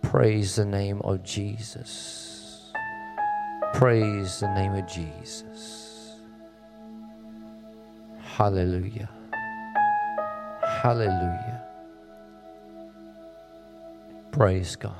Praise 0.01 0.55
the 0.55 0.65
name 0.65 0.99
of 1.01 1.23
Jesus. 1.23 2.71
Praise 3.73 4.39
the 4.39 4.53
name 4.53 4.73
of 4.73 4.87
Jesus. 4.87 5.82
Hallelujah. 8.33 9.07
Hallelujah. 10.81 11.63
Praise 14.31 14.75
God. 14.75 14.95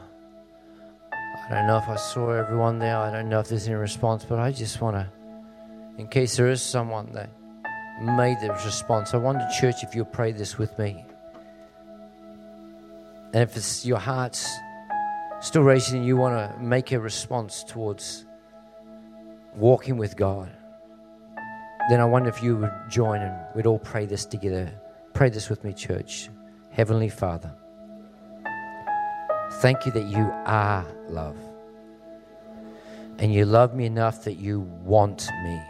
I 1.11 1.55
don't 1.55 1.65
know 1.65 1.77
if 1.77 1.89
I 1.89 1.95
saw 1.95 2.29
everyone 2.29 2.77
there. 2.77 2.95
I 2.95 3.11
don't 3.11 3.29
know 3.29 3.39
if 3.39 3.47
there's 3.49 3.65
any 3.65 3.75
response, 3.75 4.23
but 4.23 4.37
I 4.37 4.51
just 4.51 4.79
want 4.81 4.97
to, 4.97 5.09
in 5.97 6.07
case 6.09 6.37
there 6.37 6.51
is 6.51 6.61
someone 6.61 7.11
that 7.13 7.31
made 8.03 8.37
the 8.39 8.51
response, 8.51 9.15
I 9.15 9.17
wonder, 9.17 9.47
church, 9.59 9.77
if 9.81 9.95
you'll 9.95 10.05
pray 10.05 10.31
this 10.31 10.59
with 10.59 10.77
me. 10.77 11.03
And 13.33 13.41
if 13.41 13.57
it's 13.57 13.83
your 13.83 13.97
heart's 13.97 14.47
still 15.41 15.63
racing 15.63 15.97
and 15.97 16.05
you 16.05 16.17
want 16.17 16.35
to 16.35 16.61
make 16.61 16.91
a 16.91 16.99
response 16.99 17.63
towards 17.63 18.25
walking 19.55 19.97
with 19.97 20.15
God, 20.15 20.51
then 21.89 21.99
I 21.99 22.05
wonder 22.05 22.29
if 22.29 22.41
you 22.41 22.55
would 22.57 22.71
join 22.89 23.21
and 23.21 23.35
we'd 23.55 23.65
all 23.65 23.79
pray 23.79 24.05
this 24.05 24.25
together. 24.25 24.71
Pray 25.13 25.29
this 25.29 25.49
with 25.49 25.63
me, 25.63 25.73
church. 25.73 26.29
Heavenly 26.71 27.09
Father. 27.09 27.51
Thank 29.61 29.85
you 29.85 29.91
that 29.91 30.05
you 30.05 30.31
are 30.45 30.85
love. 31.09 31.37
And 33.19 33.33
you 33.33 33.45
love 33.45 33.75
me 33.75 33.85
enough 33.85 34.23
that 34.23 34.35
you 34.35 34.61
want 34.83 35.29
me 35.43 35.61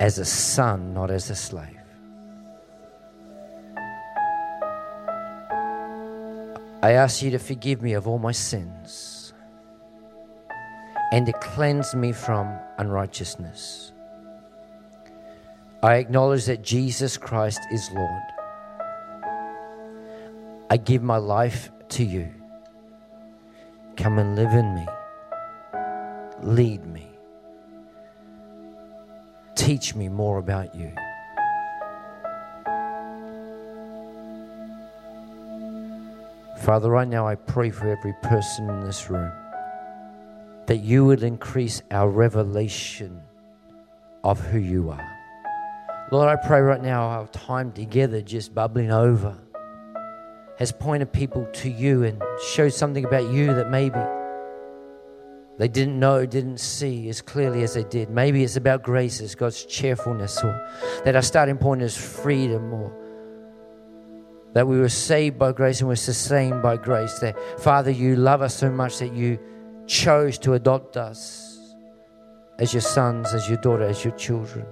as 0.00 0.18
a 0.18 0.24
son, 0.24 0.94
not 0.94 1.10
as 1.10 1.28
a 1.28 1.36
slave. 1.36 1.78
I 6.82 6.92
ask 6.92 7.22
you 7.22 7.30
to 7.32 7.38
forgive 7.38 7.82
me 7.82 7.92
of 7.92 8.08
all 8.08 8.18
my 8.18 8.32
sins 8.32 9.11
and 11.12 11.26
to 11.26 11.32
cleanse 11.34 11.94
me 11.94 12.10
from 12.10 12.58
unrighteousness. 12.78 13.92
I 15.82 15.96
acknowledge 15.96 16.46
that 16.46 16.62
Jesus 16.62 17.18
Christ 17.18 17.60
is 17.70 17.90
Lord. 17.92 18.22
I 20.70 20.78
give 20.78 21.02
my 21.02 21.18
life 21.18 21.70
to 21.90 22.02
you. 22.02 22.32
Come 23.98 24.18
and 24.18 24.34
live 24.36 24.52
in 24.52 24.74
me. 24.74 24.86
Lead 26.42 26.86
me. 26.86 27.06
Teach 29.54 29.94
me 29.94 30.08
more 30.08 30.38
about 30.38 30.74
you. 30.74 30.94
Father, 36.62 36.88
right 36.88 37.08
now 37.08 37.26
I 37.26 37.34
pray 37.34 37.70
for 37.70 37.88
every 37.88 38.14
person 38.22 38.70
in 38.70 38.80
this 38.80 39.10
room 39.10 39.30
that 40.66 40.78
you 40.78 41.04
would 41.04 41.22
increase 41.22 41.82
our 41.90 42.08
revelation 42.08 43.20
of 44.24 44.40
who 44.40 44.58
you 44.58 44.90
are. 44.90 45.08
Lord, 46.10 46.28
I 46.28 46.36
pray 46.36 46.60
right 46.60 46.82
now 46.82 47.02
our 47.02 47.26
time 47.28 47.72
together 47.72 48.20
just 48.20 48.54
bubbling 48.54 48.92
over 48.92 49.36
has 50.58 50.70
pointed 50.70 51.12
people 51.12 51.46
to 51.52 51.70
you 51.70 52.04
and 52.04 52.22
showed 52.52 52.72
something 52.72 53.04
about 53.04 53.30
you 53.32 53.46
that 53.54 53.70
maybe 53.70 53.98
they 55.58 55.68
didn't 55.68 55.98
know, 55.98 56.24
didn't 56.26 56.58
see 56.58 57.08
as 57.08 57.20
clearly 57.20 57.62
as 57.62 57.74
they 57.74 57.84
did. 57.84 58.10
Maybe 58.10 58.42
it's 58.42 58.56
about 58.56 58.82
grace, 58.82 59.20
it's 59.20 59.34
God's 59.34 59.64
cheerfulness, 59.64 60.42
or 60.42 60.52
that 61.04 61.14
our 61.14 61.22
starting 61.22 61.58
point 61.58 61.82
is 61.82 61.96
freedom, 61.96 62.72
or 62.72 62.92
that 64.54 64.66
we 64.66 64.78
were 64.78 64.88
saved 64.88 65.38
by 65.38 65.52
grace 65.52 65.80
and 65.80 65.88
we're 65.88 65.96
sustained 65.96 66.62
by 66.62 66.76
grace. 66.76 67.18
That, 67.20 67.36
Father, 67.60 67.90
you 67.90 68.16
love 68.16 68.42
us 68.42 68.54
so 68.56 68.70
much 68.70 68.98
that 68.98 69.14
you 69.14 69.38
chose 69.92 70.38
to 70.38 70.54
adopt 70.54 70.96
us 70.96 71.74
as 72.58 72.72
your 72.72 72.80
sons, 72.80 73.34
as 73.34 73.46
your 73.46 73.58
daughter, 73.58 73.84
as 73.84 74.02
your 74.02 74.16
children. 74.16 74.64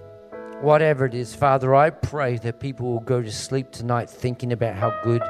Whatever 0.63 1.05
it 1.05 1.15
is, 1.15 1.35
Father, 1.35 1.75
I 1.75 1.91
pray 1.91 2.39
that 2.39 2.59
people 2.59 2.91
will 2.91 3.01
go 3.01 3.21
to 3.21 3.31
sleep 3.31 3.71
tonight 3.71 4.09
thinking 4.09 4.53
about 4.53 4.77
how 4.77 4.99
good 5.03 5.23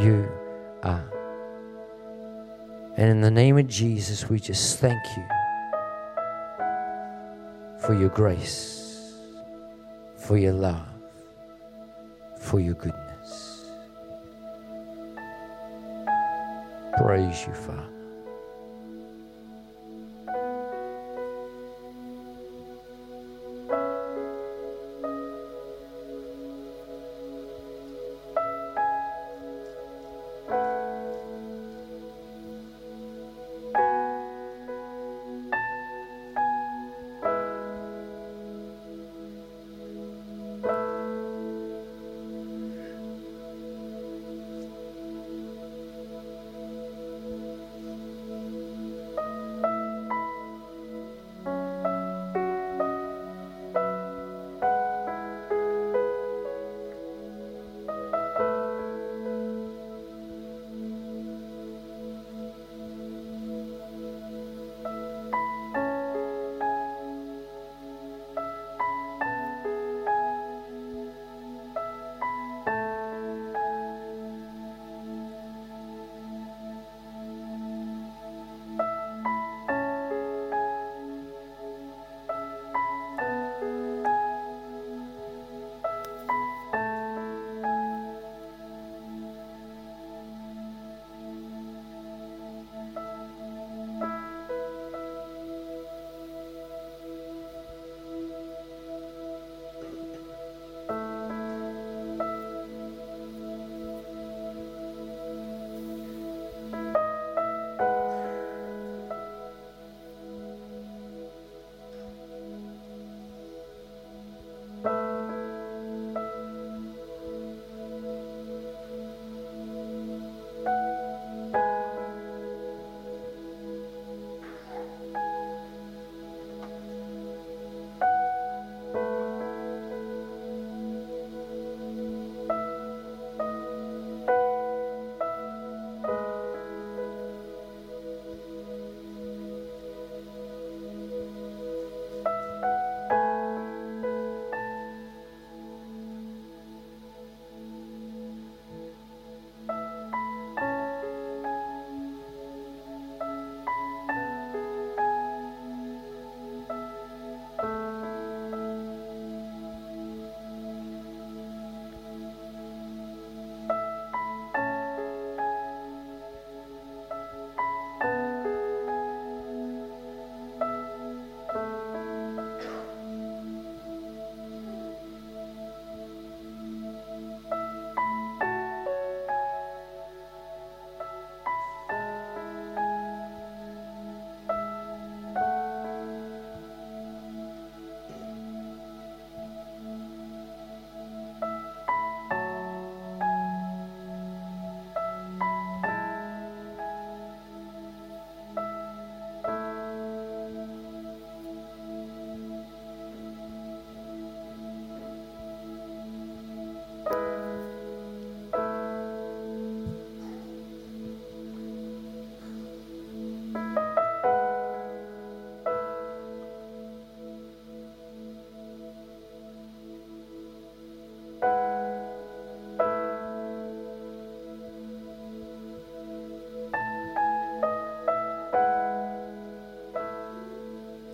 you 0.00 0.28
are. 0.82 1.08
And 2.96 3.10
in 3.10 3.20
the 3.20 3.30
name 3.30 3.58
of 3.58 3.68
Jesus, 3.68 4.28
we 4.28 4.40
just 4.40 4.80
thank 4.80 5.00
you 5.16 5.24
for 7.86 7.94
your 7.94 8.08
grace, 8.08 9.14
for 10.16 10.36
your 10.36 10.52
love, 10.52 10.88
for 12.40 12.58
your 12.58 12.74
goodness. 12.74 13.66
Praise 16.96 17.46
you, 17.46 17.54
Father. 17.54 17.97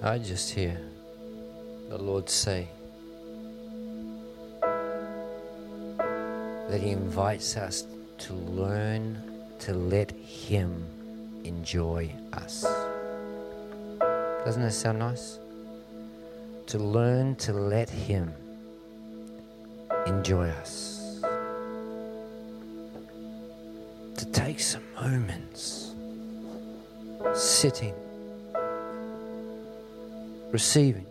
I 0.07 0.19
just 0.19 0.51
hear 0.51 0.79
the 1.89 1.97
Lord 1.97 2.29
say 2.29 2.69
that 6.69 6.79
He 6.79 6.91
invites 6.91 7.57
us 7.57 7.87
to 8.19 8.35
learn 8.35 9.19
to 9.61 9.73
let 9.73 10.11
Him 10.11 10.87
enjoy 11.45 12.13
us. 12.35 12.67
Doesn't 14.45 14.61
that 14.61 14.75
sound 14.75 14.99
nice? 14.99 15.39
To 16.67 16.79
learn 16.79 17.35
to 17.37 17.55
let 17.55 17.89
Him 17.89 18.31
enjoy 20.07 20.51
us. 20.51 21.23
To 24.19 24.27
take 24.33 24.61
some 24.61 24.85
moments 25.01 25.95
sitting, 27.33 27.95
receiving. 30.55 31.05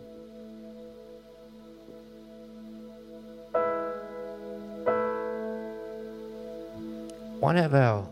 One 7.40 7.58
of 7.58 7.74
our 7.74 8.08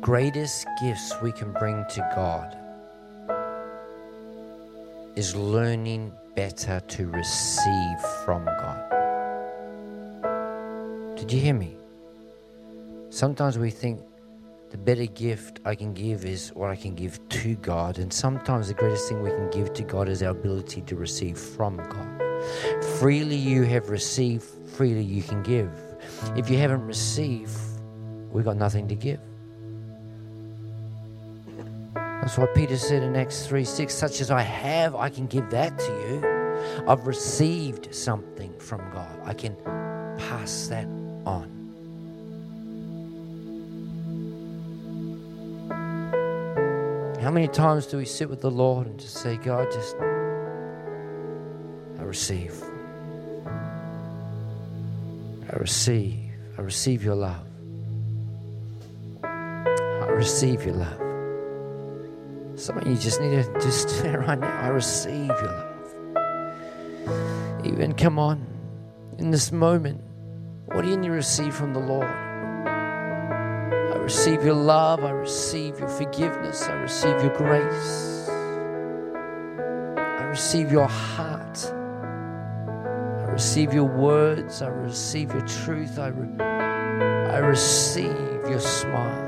greatest 0.00 0.66
gifts 0.80 1.12
we 1.22 1.30
can 1.30 1.52
bring 1.52 1.84
to 1.90 2.00
God 2.16 2.56
is 5.14 5.36
learning 5.36 6.10
better 6.34 6.80
to 6.80 7.06
receive 7.10 7.98
from 8.24 8.46
God. 8.46 8.80
Did 11.18 11.30
you 11.30 11.38
hear 11.38 11.52
me? 11.52 11.76
Sometimes 13.10 13.58
we 13.58 13.68
think 13.68 14.00
the 14.74 14.78
better 14.78 15.06
gift 15.06 15.60
I 15.64 15.76
can 15.76 15.94
give 15.94 16.24
is 16.24 16.48
what 16.48 16.68
I 16.68 16.74
can 16.74 16.96
give 16.96 17.20
to 17.28 17.54
God, 17.54 18.00
and 18.00 18.12
sometimes 18.12 18.66
the 18.66 18.74
greatest 18.74 19.08
thing 19.08 19.22
we 19.22 19.30
can 19.30 19.48
give 19.52 19.72
to 19.74 19.84
God 19.84 20.08
is 20.08 20.20
our 20.20 20.30
ability 20.30 20.80
to 20.80 20.96
receive 20.96 21.38
from 21.38 21.76
God. 21.76 22.42
Freely 22.98 23.36
you 23.36 23.62
have 23.62 23.88
received, 23.88 24.42
freely 24.66 25.04
you 25.04 25.22
can 25.22 25.44
give. 25.44 25.70
If 26.36 26.50
you 26.50 26.58
haven't 26.58 26.84
received, 26.84 27.56
we've 28.32 28.44
got 28.44 28.56
nothing 28.56 28.88
to 28.88 28.96
give. 28.96 29.20
That's 31.94 32.36
what 32.36 32.52
Peter 32.56 32.76
said 32.76 33.04
in 33.04 33.14
Acts 33.14 33.46
3 33.46 33.64
6 33.64 33.94
such 33.94 34.20
as 34.20 34.32
I 34.32 34.42
have, 34.42 34.96
I 34.96 35.08
can 35.08 35.28
give 35.28 35.50
that 35.50 35.78
to 35.78 35.86
you. 35.86 36.84
I've 36.88 37.06
received 37.06 37.94
something 37.94 38.52
from 38.58 38.80
God, 38.92 39.20
I 39.22 39.34
can 39.34 39.54
pass 40.18 40.66
that 40.66 40.86
on. 41.24 41.53
How 47.24 47.30
many 47.30 47.48
times 47.48 47.86
do 47.86 47.96
we 47.96 48.04
sit 48.04 48.28
with 48.28 48.42
the 48.42 48.50
Lord 48.50 48.86
and 48.86 49.00
just 49.00 49.14
say, 49.14 49.38
God, 49.38 49.72
just 49.72 49.96
I 49.98 50.04
receive. 52.02 52.62
I 55.50 55.56
receive. 55.56 56.18
I 56.58 56.60
receive 56.60 57.02
your 57.02 57.14
love. 57.14 57.46
I 59.22 60.10
receive 60.10 60.66
your 60.66 60.74
love. 60.74 60.98
Some 62.60 62.76
of 62.76 62.86
you 62.86 62.94
just 62.94 63.22
need 63.22 63.42
to 63.42 63.50
just 63.54 63.88
do 64.02 64.10
right 64.18 64.38
now. 64.38 64.60
I 64.60 64.68
receive 64.68 65.28
your 65.28 65.72
love. 66.16 67.64
Even 67.64 67.94
come 67.94 68.18
on 68.18 68.46
in 69.16 69.30
this 69.30 69.50
moment. 69.50 70.02
What 70.66 70.82
do 70.82 70.90
you 70.90 70.98
need 70.98 71.06
to 71.06 71.14
receive 71.14 71.54
from 71.54 71.72
the 71.72 71.80
Lord? 71.80 72.23
I 74.04 74.06
receive 74.06 74.44
your 74.44 74.52
love. 74.52 75.02
I 75.02 75.12
receive 75.12 75.80
your 75.80 75.88
forgiveness. 75.88 76.64
I 76.64 76.74
receive 76.74 77.22
your 77.22 77.34
grace. 77.34 78.28
I 79.96 80.24
receive 80.24 80.70
your 80.70 80.86
heart. 80.86 81.72
I 81.72 83.30
receive 83.32 83.72
your 83.72 83.86
words. 83.86 84.60
I 84.60 84.68
receive 84.68 85.32
your 85.32 85.46
truth. 85.46 85.98
I, 85.98 86.08
re- 86.08 86.44
I 86.44 87.38
receive 87.38 88.42
your 88.46 88.60
smile. 88.60 89.24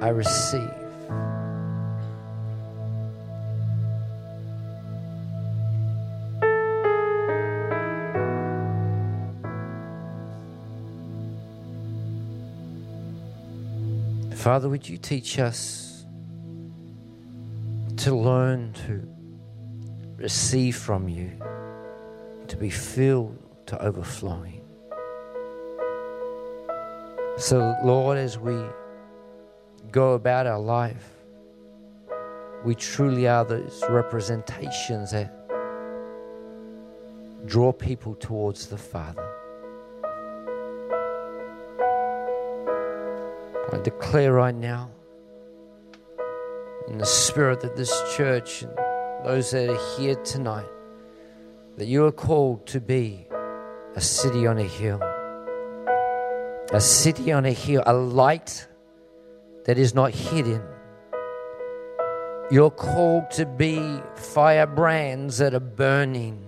I 0.00 0.08
receive. 0.10 0.81
Father, 14.52 14.68
would 14.68 14.86
you 14.86 14.98
teach 14.98 15.38
us 15.38 16.04
to 17.96 18.14
learn 18.14 18.74
to 18.86 19.08
receive 20.18 20.76
from 20.76 21.08
you, 21.08 21.32
to 22.48 22.58
be 22.58 22.68
filled 22.68 23.38
to 23.64 23.82
overflowing? 23.82 24.60
So, 27.38 27.74
Lord, 27.82 28.18
as 28.18 28.38
we 28.38 28.62
go 29.90 30.12
about 30.12 30.46
our 30.46 30.60
life, 30.60 31.08
we 32.62 32.74
truly 32.74 33.26
are 33.26 33.46
those 33.46 33.82
representations 33.88 35.12
that 35.12 35.32
draw 37.46 37.72
people 37.72 38.16
towards 38.16 38.66
the 38.66 38.76
Father. 38.76 39.31
I 43.72 43.78
declare 43.78 44.34
right 44.34 44.54
now, 44.54 44.90
in 46.88 46.98
the 46.98 47.06
spirit 47.06 47.60
that 47.60 47.74
this 47.74 47.90
church 48.16 48.62
and 48.62 48.72
those 49.24 49.50
that 49.52 49.70
are 49.70 49.96
here 49.96 50.14
tonight, 50.16 50.66
that 51.78 51.86
you 51.86 52.04
are 52.04 52.12
called 52.12 52.66
to 52.66 52.80
be 52.80 53.26
a 53.94 54.00
city 54.00 54.46
on 54.46 54.58
a 54.58 54.64
hill. 54.64 55.00
A 56.72 56.80
city 56.80 57.32
on 57.32 57.46
a 57.46 57.52
hill, 57.52 57.82
a 57.86 57.94
light 57.94 58.66
that 59.64 59.78
is 59.78 59.94
not 59.94 60.10
hidden. 60.10 60.62
You're 62.50 62.70
called 62.70 63.30
to 63.32 63.46
be 63.46 64.00
firebrands 64.16 65.38
that 65.38 65.54
are 65.54 65.60
burning. 65.60 66.46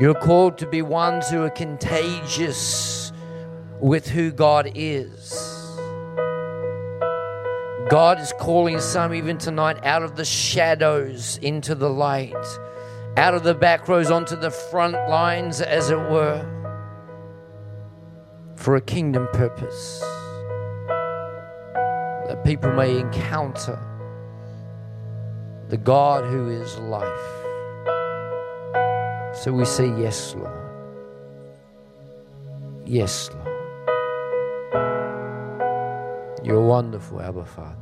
You're 0.00 0.14
called 0.14 0.58
to 0.58 0.66
be 0.66 0.82
ones 0.82 1.28
who 1.28 1.42
are 1.42 1.50
contagious 1.50 2.95
with 3.80 4.08
who 4.08 4.30
God 4.30 4.70
is. 4.74 5.32
God 7.88 8.18
is 8.18 8.32
calling 8.40 8.80
some 8.80 9.14
even 9.14 9.38
tonight 9.38 9.84
out 9.84 10.02
of 10.02 10.16
the 10.16 10.24
shadows 10.24 11.38
into 11.38 11.74
the 11.74 11.88
light, 11.88 12.34
out 13.16 13.34
of 13.34 13.44
the 13.44 13.54
back 13.54 13.86
rows 13.86 14.10
onto 14.10 14.34
the 14.34 14.50
front 14.50 14.94
lines, 15.08 15.60
as 15.60 15.90
it 15.90 15.98
were, 15.98 16.44
for 18.56 18.74
a 18.76 18.80
kingdom 18.80 19.28
purpose 19.32 20.00
that 22.26 22.42
people 22.44 22.72
may 22.72 22.98
encounter 22.98 23.78
the 25.68 25.76
God 25.76 26.24
who 26.24 26.50
is 26.50 26.76
life. 26.78 27.06
So 29.36 29.52
we 29.52 29.64
say, 29.64 29.86
Yes, 30.00 30.34
Lord. 30.34 30.50
Yes, 32.84 33.30
Lord. 33.32 33.45
You're 36.46 36.66
wonderful, 36.66 37.20
Abba 37.20 37.44
Father. 37.44 37.76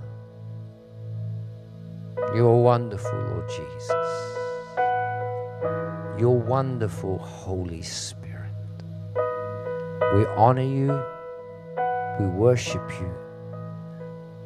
You're 2.35 2.61
wonderful, 2.63 3.19
Lord 3.19 3.49
Jesus. 3.49 3.91
You're 6.19 6.31
wonderful, 6.31 7.19
Holy 7.19 7.83
Spirit. 7.83 8.51
We 10.15 10.27
honor 10.37 10.63
you. 10.63 11.01
We 12.19 12.27
worship 12.27 12.91
you 13.01 13.13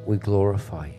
we 0.09 0.17
glorify 0.17 0.87
you. 0.87 0.95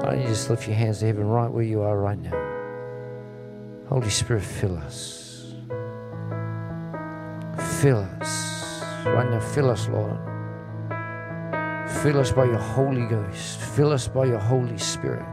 Why 0.00 0.10
don't 0.10 0.20
you 0.20 0.26
just 0.26 0.50
lift 0.50 0.66
your 0.66 0.74
hands 0.74 0.98
to 0.98 1.06
heaven 1.06 1.28
right 1.28 1.48
where 1.48 1.62
you 1.62 1.82
are 1.82 1.96
right 1.96 2.18
now? 2.18 2.36
Holy 3.88 4.10
Spirit, 4.10 4.42
fill 4.42 4.76
us. 4.76 5.21
Fill 7.82 8.06
us. 8.20 8.80
Right 9.04 9.28
now, 9.28 9.40
fill 9.40 9.68
us, 9.68 9.88
Lord. 9.88 10.16
Fill 12.04 12.20
us 12.20 12.30
by 12.30 12.44
your 12.44 12.58
Holy 12.58 13.04
Ghost. 13.08 13.58
Fill 13.58 13.90
us 13.90 14.06
by 14.06 14.26
your 14.26 14.38
Holy 14.38 14.78
Spirit. 14.78 15.26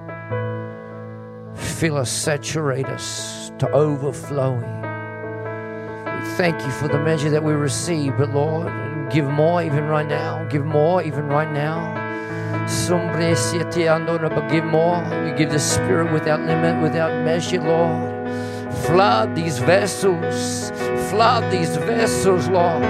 Fill 1.53 1.97
us, 1.97 2.09
saturate 2.09 2.87
us 2.87 3.51
to 3.59 3.69
overflowing 3.69 4.63
We 4.63 6.29
thank 6.37 6.59
you 6.63 6.71
for 6.71 6.87
the 6.87 6.97
measure 6.97 7.29
that 7.29 7.43
we 7.43 7.53
receive, 7.53 8.17
but 8.17 8.31
Lord, 8.31 9.11
give 9.11 9.25
more 9.25 9.61
even 9.61 9.85
right 9.85 10.07
now. 10.07 10.43
Give 10.49 10.65
more 10.65 11.03
even 11.03 11.27
right 11.27 11.51
now. 11.51 11.99
Give 14.49 14.65
more. 14.65 15.03
You 15.23 15.35
give 15.37 15.51
the 15.51 15.59
Spirit 15.59 16.11
without 16.11 16.39
limit, 16.39 16.81
without 16.81 17.23
measure, 17.23 17.61
Lord. 17.61 18.08
Flood 18.85 19.35
these 19.35 19.59
vessels. 19.59 20.71
Flood 21.09 21.51
these 21.51 21.75
vessels, 21.77 22.47
Lord. 22.47 22.83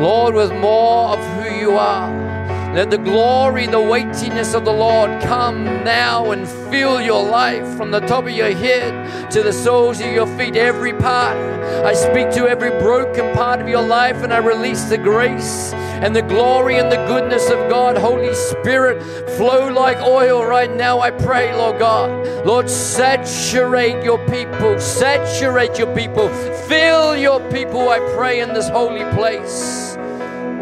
Lord, 0.00 0.34
with 0.34 0.52
more 0.52 1.10
of 1.10 1.18
who 1.34 1.54
you 1.54 1.72
are. 1.72 2.27
Let 2.74 2.90
the 2.90 2.98
glory, 2.98 3.66
the 3.66 3.80
weightiness 3.80 4.54
of 4.54 4.64
the 4.64 4.72
Lord 4.72 5.22
come 5.22 5.64
now 5.64 6.32
and 6.32 6.46
fill 6.70 7.00
your 7.00 7.24
life 7.24 7.76
from 7.76 7.90
the 7.90 8.00
top 8.00 8.24
of 8.24 8.30
your 8.30 8.52
head 8.52 9.30
to 9.32 9.42
the 9.42 9.52
soles 9.52 10.00
of 10.00 10.12
your 10.12 10.26
feet, 10.38 10.54
every 10.54 10.92
part. 10.92 11.36
I 11.84 11.94
speak 11.94 12.30
to 12.32 12.46
every 12.46 12.70
broken 12.70 13.34
part 13.34 13.60
of 13.60 13.68
your 13.68 13.82
life 13.82 14.22
and 14.22 14.32
I 14.32 14.38
release 14.38 14.84
the 14.84 14.98
grace 14.98 15.72
and 15.72 16.14
the 16.14 16.22
glory 16.22 16.78
and 16.78 16.92
the 16.92 17.04
goodness 17.08 17.48
of 17.48 17.70
God. 17.70 17.96
Holy 17.96 18.34
Spirit, 18.34 19.02
flow 19.30 19.72
like 19.72 19.98
oil 19.98 20.44
right 20.44 20.72
now, 20.72 21.00
I 21.00 21.10
pray, 21.10 21.54
Lord 21.56 21.78
God. 21.78 22.46
Lord, 22.46 22.68
saturate 22.68 24.04
your 24.04 24.18
people, 24.26 24.78
saturate 24.78 25.78
your 25.78 25.92
people, 25.96 26.28
fill 26.68 27.16
your 27.16 27.40
people, 27.50 27.88
I 27.88 27.98
pray, 28.14 28.40
in 28.40 28.52
this 28.52 28.68
holy 28.68 29.04
place. 29.16 29.96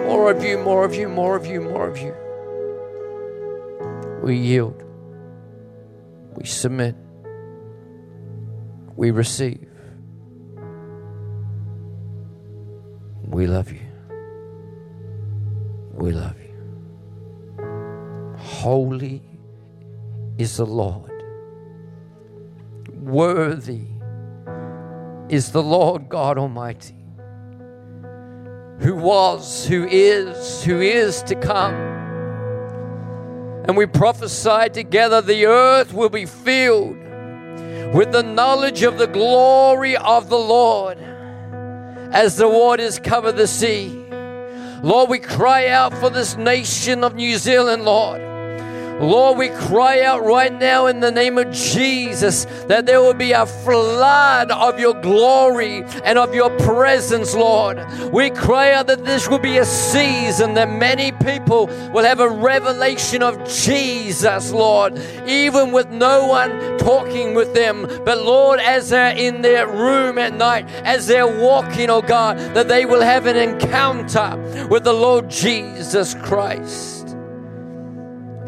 More 0.06 0.30
of 0.30 0.42
you, 0.42 0.58
more 0.58 0.84
of 0.84 0.94
you, 0.94 1.08
more 1.08 1.34
of 1.36 1.46
you, 1.46 1.60
more 1.60 1.88
of 1.88 1.98
you. 1.98 2.14
We 4.22 4.36
yield. 4.36 4.82
We 6.34 6.44
submit. 6.46 6.94
We 8.96 9.10
receive. 9.10 9.68
We 13.24 13.46
love 13.46 13.72
you. 13.72 13.80
We 15.92 16.12
love 16.12 16.36
you. 16.40 16.54
Holy 18.36 19.22
is 20.38 20.56
the 20.56 20.66
Lord. 20.66 21.12
Worthy 22.92 23.86
is 25.28 25.50
the 25.50 25.62
Lord 25.62 26.08
God 26.08 26.38
Almighty 26.38 27.05
who 28.78 28.94
was, 28.94 29.66
who 29.66 29.86
is, 29.86 30.62
who 30.64 30.80
is 30.80 31.22
to 31.24 31.34
come. 31.34 31.74
And 33.66 33.76
we 33.76 33.86
prophesy 33.86 34.68
together 34.70 35.20
the 35.20 35.46
earth 35.46 35.92
will 35.92 36.08
be 36.08 36.26
filled 36.26 36.96
with 37.94 38.12
the 38.12 38.22
knowledge 38.22 38.82
of 38.82 38.98
the 38.98 39.06
glory 39.06 39.96
of 39.96 40.28
the 40.28 40.38
Lord 40.38 40.98
as 42.12 42.36
the 42.36 42.48
waters 42.48 42.98
cover 42.98 43.32
the 43.32 43.46
sea. 43.46 44.06
Lord, 44.82 45.10
we 45.10 45.18
cry 45.18 45.68
out 45.68 45.94
for 45.94 46.10
this 46.10 46.36
nation 46.36 47.02
of 47.02 47.14
New 47.14 47.36
Zealand, 47.38 47.84
Lord. 47.84 48.20
Lord, 49.00 49.36
we 49.36 49.50
cry 49.50 50.00
out 50.00 50.24
right 50.24 50.52
now 50.52 50.86
in 50.86 51.00
the 51.00 51.10
name 51.10 51.36
of 51.36 51.52
Jesus 51.52 52.46
that 52.66 52.86
there 52.86 53.00
will 53.00 53.14
be 53.14 53.32
a 53.32 53.44
flood 53.44 54.50
of 54.50 54.80
your 54.80 54.94
glory 54.94 55.84
and 56.04 56.18
of 56.18 56.34
your 56.34 56.50
presence, 56.58 57.34
Lord. 57.34 57.78
We 58.10 58.30
cry 58.30 58.72
out 58.72 58.86
that 58.86 59.04
this 59.04 59.28
will 59.28 59.38
be 59.38 59.58
a 59.58 59.66
season 59.66 60.54
that 60.54 60.70
many 60.70 61.12
people 61.12 61.66
will 61.92 62.04
have 62.04 62.20
a 62.20 62.28
revelation 62.28 63.22
of 63.22 63.46
Jesus, 63.46 64.50
Lord, 64.50 64.98
even 65.26 65.72
with 65.72 65.90
no 65.90 66.26
one 66.26 66.78
talking 66.78 67.34
with 67.34 67.52
them. 67.52 67.82
But 68.04 68.22
Lord, 68.22 68.60
as 68.60 68.88
they're 68.88 69.14
in 69.14 69.42
their 69.42 69.66
room 69.66 70.16
at 70.16 70.34
night, 70.34 70.66
as 70.84 71.06
they're 71.06 71.26
walking, 71.26 71.90
oh 71.90 72.00
God, 72.02 72.38
that 72.54 72.68
they 72.68 72.86
will 72.86 73.02
have 73.02 73.26
an 73.26 73.36
encounter 73.36 74.66
with 74.70 74.84
the 74.84 74.94
Lord 74.94 75.28
Jesus 75.28 76.14
Christ. 76.14 76.95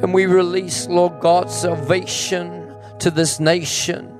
And 0.03 0.15
we 0.15 0.27
release, 0.27 0.87
Lord 0.87 1.21
God, 1.21 1.51
salvation 1.51 2.75
to 3.01 3.11
this 3.11 3.41
nation. 3.41 4.19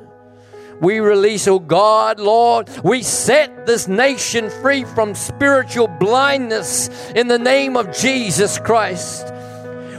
We 0.81 1.01
release, 1.01 1.49
oh 1.49 1.59
God, 1.59 2.21
Lord, 2.21 2.69
we 2.85 3.03
set 3.03 3.67
this 3.67 3.89
nation 3.89 4.51
free 4.63 4.85
from 4.85 5.15
spiritual 5.15 5.89
blindness 5.89 6.89
in 7.11 7.27
the 7.27 7.39
name 7.39 7.77
of 7.77 7.97
Jesus 7.97 8.59
Christ. 8.59 9.33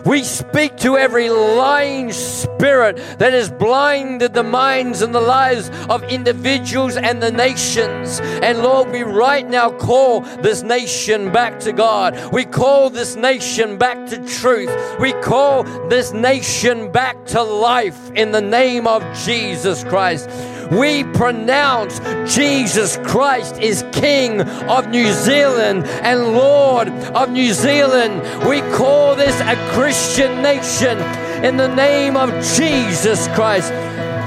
We 0.06 0.24
speak 0.24 0.78
to 0.78 0.98
every 0.98 1.30
lying 1.30 2.12
spirit 2.12 2.98
that 3.20 3.34
has 3.34 3.52
blinded 3.52 4.34
the 4.34 4.44
minds 4.44 5.02
and 5.02 5.14
the 5.14 5.22
lives 5.22 5.70
of 5.90 6.04
individuals 6.04 6.98
and 6.98 7.22
the 7.22 7.32
nations. 7.32 8.20
And 8.22 8.60
Lord, 8.60 8.92
we 8.92 9.04
right 9.04 9.48
now 9.48 9.72
call 9.72 10.22
this 10.22 10.64
nation 10.64 11.32
back 11.32 11.60
to 11.62 11.72
God. 11.72 12.34
We 12.34 12.46
call 12.46 12.90
this 12.90 13.16
nation 13.16 13.78
back 13.78 14.08
to 14.10 14.18
truth. 14.28 14.72
We 15.00 15.14
call 15.14 15.64
this 15.90 16.14
nation 16.14 16.92
back 16.92 17.26
to 17.28 17.42
life 17.42 18.12
in 18.16 18.32
the 18.32 18.42
name 18.42 18.88
of 18.88 19.04
Jesus 19.26 19.84
Christ. 19.84 20.30
We 20.72 21.04
pronounce 21.04 22.00
Jesus 22.32 22.98
Christ 22.98 23.60
is 23.60 23.84
King 23.92 24.42
of 24.42 24.90
New 24.90 25.12
Zealand 25.14 25.86
and 26.04 26.34
Lord 26.34 26.90
of 26.90 27.32
New 27.32 27.54
Zealand. 27.54 28.22
We 28.48 28.62
call 28.78 29.16
this 29.16 29.40
a 29.42 29.56
Christian 29.74 30.44
nation 30.44 31.00
in 31.44 31.58
the 31.58 31.74
name 31.74 32.16
of 32.16 32.30
Jesus 32.56 33.28
Christ. 33.30 33.70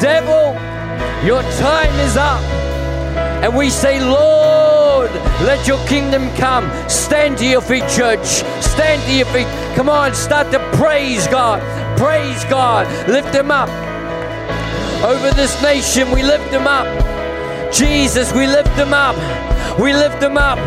Devil, 0.03 0.53
your 1.25 1.43
time 1.61 1.95
is 2.01 2.17
up. 2.17 2.43
And 3.45 3.57
we 3.57 3.71
say, 3.71 4.01
Lord, 4.01 5.13
let 5.43 5.69
your 5.69 5.79
kingdom 5.87 6.29
come. 6.37 6.69
Stand 6.89 7.39
to 7.39 7.47
your 7.47 7.61
feet, 7.61 7.89
church. 7.89 8.27
Stand 8.61 9.01
to 9.03 9.15
your 9.15 9.27
feet. 9.27 9.47
Come 9.77 9.89
on, 9.89 10.13
start 10.13 10.51
to 10.51 10.59
praise 10.77 11.27
God. 11.29 11.61
Praise 11.97 12.43
God. 12.47 12.89
Lift 13.09 13.33
him 13.33 13.53
up 13.53 13.69
over 15.03 15.31
this 15.33 15.61
nation. 15.63 16.11
We 16.11 16.23
lift 16.23 16.51
them 16.51 16.67
up. 16.67 16.87
Jesus, 17.73 18.33
we 18.33 18.47
lift 18.47 18.75
them 18.77 18.93
up. 18.93 19.17
We 19.79 19.93
lift 19.93 20.21
them 20.21 20.37
up. 20.37 20.59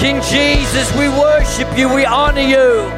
King 0.00 0.20
Jesus, 0.22 0.94
we 0.96 1.08
worship 1.08 1.68
you. 1.76 1.92
We 1.92 2.04
honor 2.04 2.40
you. 2.40 2.90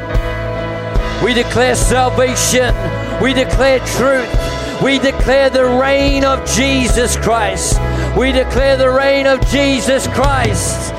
We 1.23 1.33
declare 1.33 1.75
salvation. 1.75 2.73
We 3.21 3.33
declare 3.33 3.79
truth. 3.97 4.81
We 4.81 4.99
declare 4.99 5.49
the 5.49 5.65
reign 5.65 6.23
of 6.23 6.45
Jesus 6.49 7.15
Christ. 7.17 7.79
We 8.17 8.31
declare 8.31 8.77
the 8.77 8.89
reign 8.89 9.25
of 9.25 9.45
Jesus 9.47 10.07
Christ. 10.07 10.93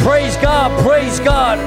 Praise 0.00 0.36
God. 0.38 0.70
Praise 0.84 1.20
God. 1.20 1.58